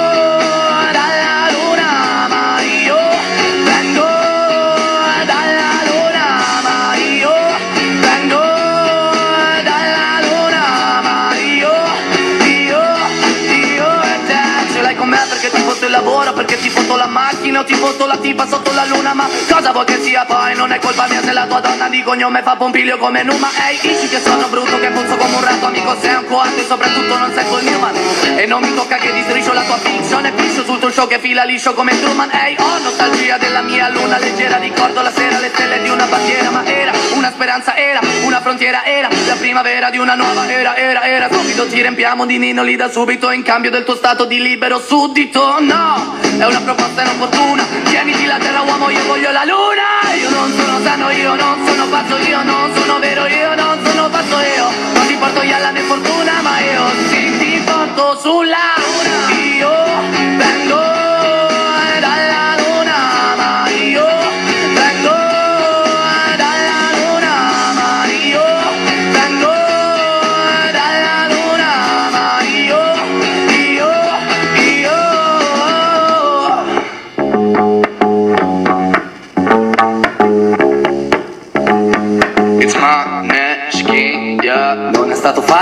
ti 17.65 17.75
foto 17.75 18.07
la 18.07 18.17
tipa 18.17 18.47
sotto 18.47 18.73
la 18.73 18.85
luna, 18.85 19.15
ma 19.15 19.29
cosa 19.51 19.73
vuoi 19.73 19.85
che 19.85 20.01
sia 20.01 20.25
poi? 20.25 20.55
Non 20.55 20.73
è 20.73 20.79
colpa 20.79 21.07
mia 21.09 21.23
se 21.23 21.33
la 21.33 21.47
tua 21.47 21.61
donna 21.61 21.89
di 21.89 22.03
cognome 22.03 22.43
fa 22.43 22.57
pompiglio 22.57 22.97
come 22.99 23.23
Numa, 23.23 23.49
ehi, 23.69 23.79
dici 23.81 24.09
che 24.09 24.21
sono 24.21 24.47
brutto, 24.49 24.79
che 24.79 24.89
puzzo 24.89 25.17
come 25.17 25.35
un 25.35 25.45
ratto, 25.45 25.67
amico 25.67 25.97
sei 26.01 26.15
un 26.15 26.27
coatto 26.27 26.61
e 26.61 26.65
soprattutto 26.65 27.17
non 27.17 27.33
sei 27.35 27.45
col 27.49 27.63
Newman, 27.63 27.95
e 28.37 28.47
non 28.47 28.63
mi 28.63 28.75
tocca 28.75 28.97
che 28.97 29.13
distriscio 29.13 29.53
la 29.53 29.63
tua 29.63 29.77
fiction 29.77 30.25
e 30.27 30.33
piscio 30.33 30.65
sul 30.65 30.79
tuo 30.79 30.91
show 30.91 31.07
che 31.07 31.19
fila 31.19 31.45
liscio 31.45 31.75
come 31.75 31.99
Truman, 32.01 32.31
ehi, 32.31 32.57
ho 32.59 32.79
nostalgia 32.79 33.39
della 33.39 33.63
mia 33.63 33.89
luna 33.89 34.19
leggera, 34.19 34.57
ricordo 34.59 35.01
la 35.03 35.13
sera 35.13 35.39
le 35.39 35.51
stelle 35.53 35.83
di 35.83 35.89
una 35.89 36.07
bandiera, 36.07 36.51
ma 36.51 36.65
era 36.65 36.93
una 37.15 37.31
speranza, 37.31 37.77
era 37.77 38.01
una 38.25 38.41
frontiera, 38.41 38.85
era 38.85 39.09
la 39.27 39.35
primavera 39.35 39.91
di 39.91 39.99
una 39.99 40.15
nuova 40.15 40.49
era, 40.49 40.77
era, 40.77 41.05
era, 41.05 41.29
subito 41.31 41.67
ti 41.67 41.81
riempiamo 41.81 42.27
di 42.27 42.39
ninoli 42.39 42.77
da 42.77 42.91
subito 42.91 43.31
in 43.31 43.43
cambio 43.43 43.71
del 43.71 43.85
tuo 43.85 43.97
stato 43.97 44.25
di 44.25 44.41
libero 44.41 44.81
suddito, 44.81 45.61
no, 45.61 46.22
è 46.39 46.45
una 46.47 46.61
proposta 46.61 47.03
inopportuna, 47.03 47.65
tieniti 47.85 48.27
la 48.27 48.39
terra 48.39 48.63
uomo, 48.63 48.91
io 48.91 49.05
voglio 49.07 49.31
la 49.31 49.45
luna, 49.45 50.15
io 50.15 50.31
non 50.31 50.53
sono 50.53 50.81
sano, 50.83 51.11
io 51.11 51.35
non 51.35 51.67
sono 51.67 51.87
pazzo, 51.89 52.17
io 52.17 52.43
non 52.43 52.75
sono 52.75 52.99
vero, 52.99 53.27
io 53.27 53.55
non 53.55 53.79
sono 53.85 54.09
pazzo, 54.09 54.39
io 54.41 54.71
non 54.95 55.07
ti 55.07 55.15
porto 55.15 55.43
ialla 55.43 55.71
né 55.71 55.81
fortuna, 55.81 56.41
ma 56.43 56.61
io 56.61 56.85
sì 57.09 57.39
ti 57.39 57.63
porto 57.65 58.19
sulla 58.19 58.75
luna, 58.77 59.39
io 59.39 60.42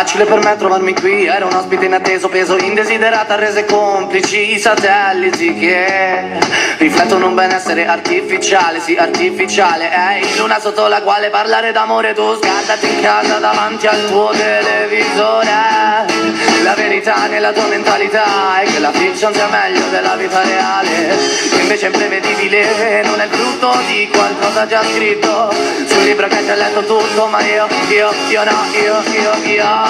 facile 0.01 0.25
per 0.25 0.39
me 0.43 0.57
trovarmi 0.57 0.95
qui. 0.95 1.27
Ero 1.27 1.47
un 1.47 1.53
ospite 1.53 1.85
inatteso, 1.85 2.29
peso 2.29 2.57
indesiderata 2.57 3.35
Rese 3.35 3.67
complici 3.67 4.55
i 4.55 4.59
satelliti 4.59 5.55
che 5.55 6.39
Riflettono 6.79 7.27
un 7.27 7.35
benessere 7.35 7.87
artificiale. 7.87 8.81
Sì, 8.81 8.97
artificiale 8.97 9.91
Ehi, 9.93 10.39
luna 10.39 10.59
sotto 10.59 10.87
la 10.89 11.03
quale 11.03 11.29
parlare 11.29 11.73
d'amore 11.73 12.15
Tu 12.15 12.37
scaldati 12.37 12.89
in 12.89 13.03
casa 13.03 13.37
davanti 13.37 13.87
al 13.87 14.07
tuo 14.07 14.31
televisore. 14.31 15.49
La 16.63 16.75
verità 16.75 17.27
nella 17.27 17.53
tua 17.53 17.67
mentalità 17.67 18.61
È 18.61 18.65
che 18.65 18.79
la 18.79 18.93
fiction 18.93 19.35
sia 19.35 19.49
meglio 19.49 19.87
della 19.91 20.17
vita 20.17 20.43
reale. 20.43 21.15
Che 21.51 21.61
invece 21.61 21.87
è 21.87 21.91
imprevedibile 21.91 23.03
Non 23.05 23.21
è 23.21 23.25
il 23.25 23.31
frutto 23.31 23.77
di 23.87 24.09
qualcosa 24.11 24.67
già 24.67 24.83
scritto. 24.83 25.53
Sul 25.85 26.05
libro 26.05 26.27
che 26.29 26.43
c'è 26.47 26.57
letto 26.57 26.85
tutto 26.87 27.27
Ma 27.27 27.43
io, 27.43 27.69
io, 27.89 28.11
io 28.29 28.45
no, 28.45 28.65
io, 28.73 29.03
io, 29.13 29.53
io 29.53 29.90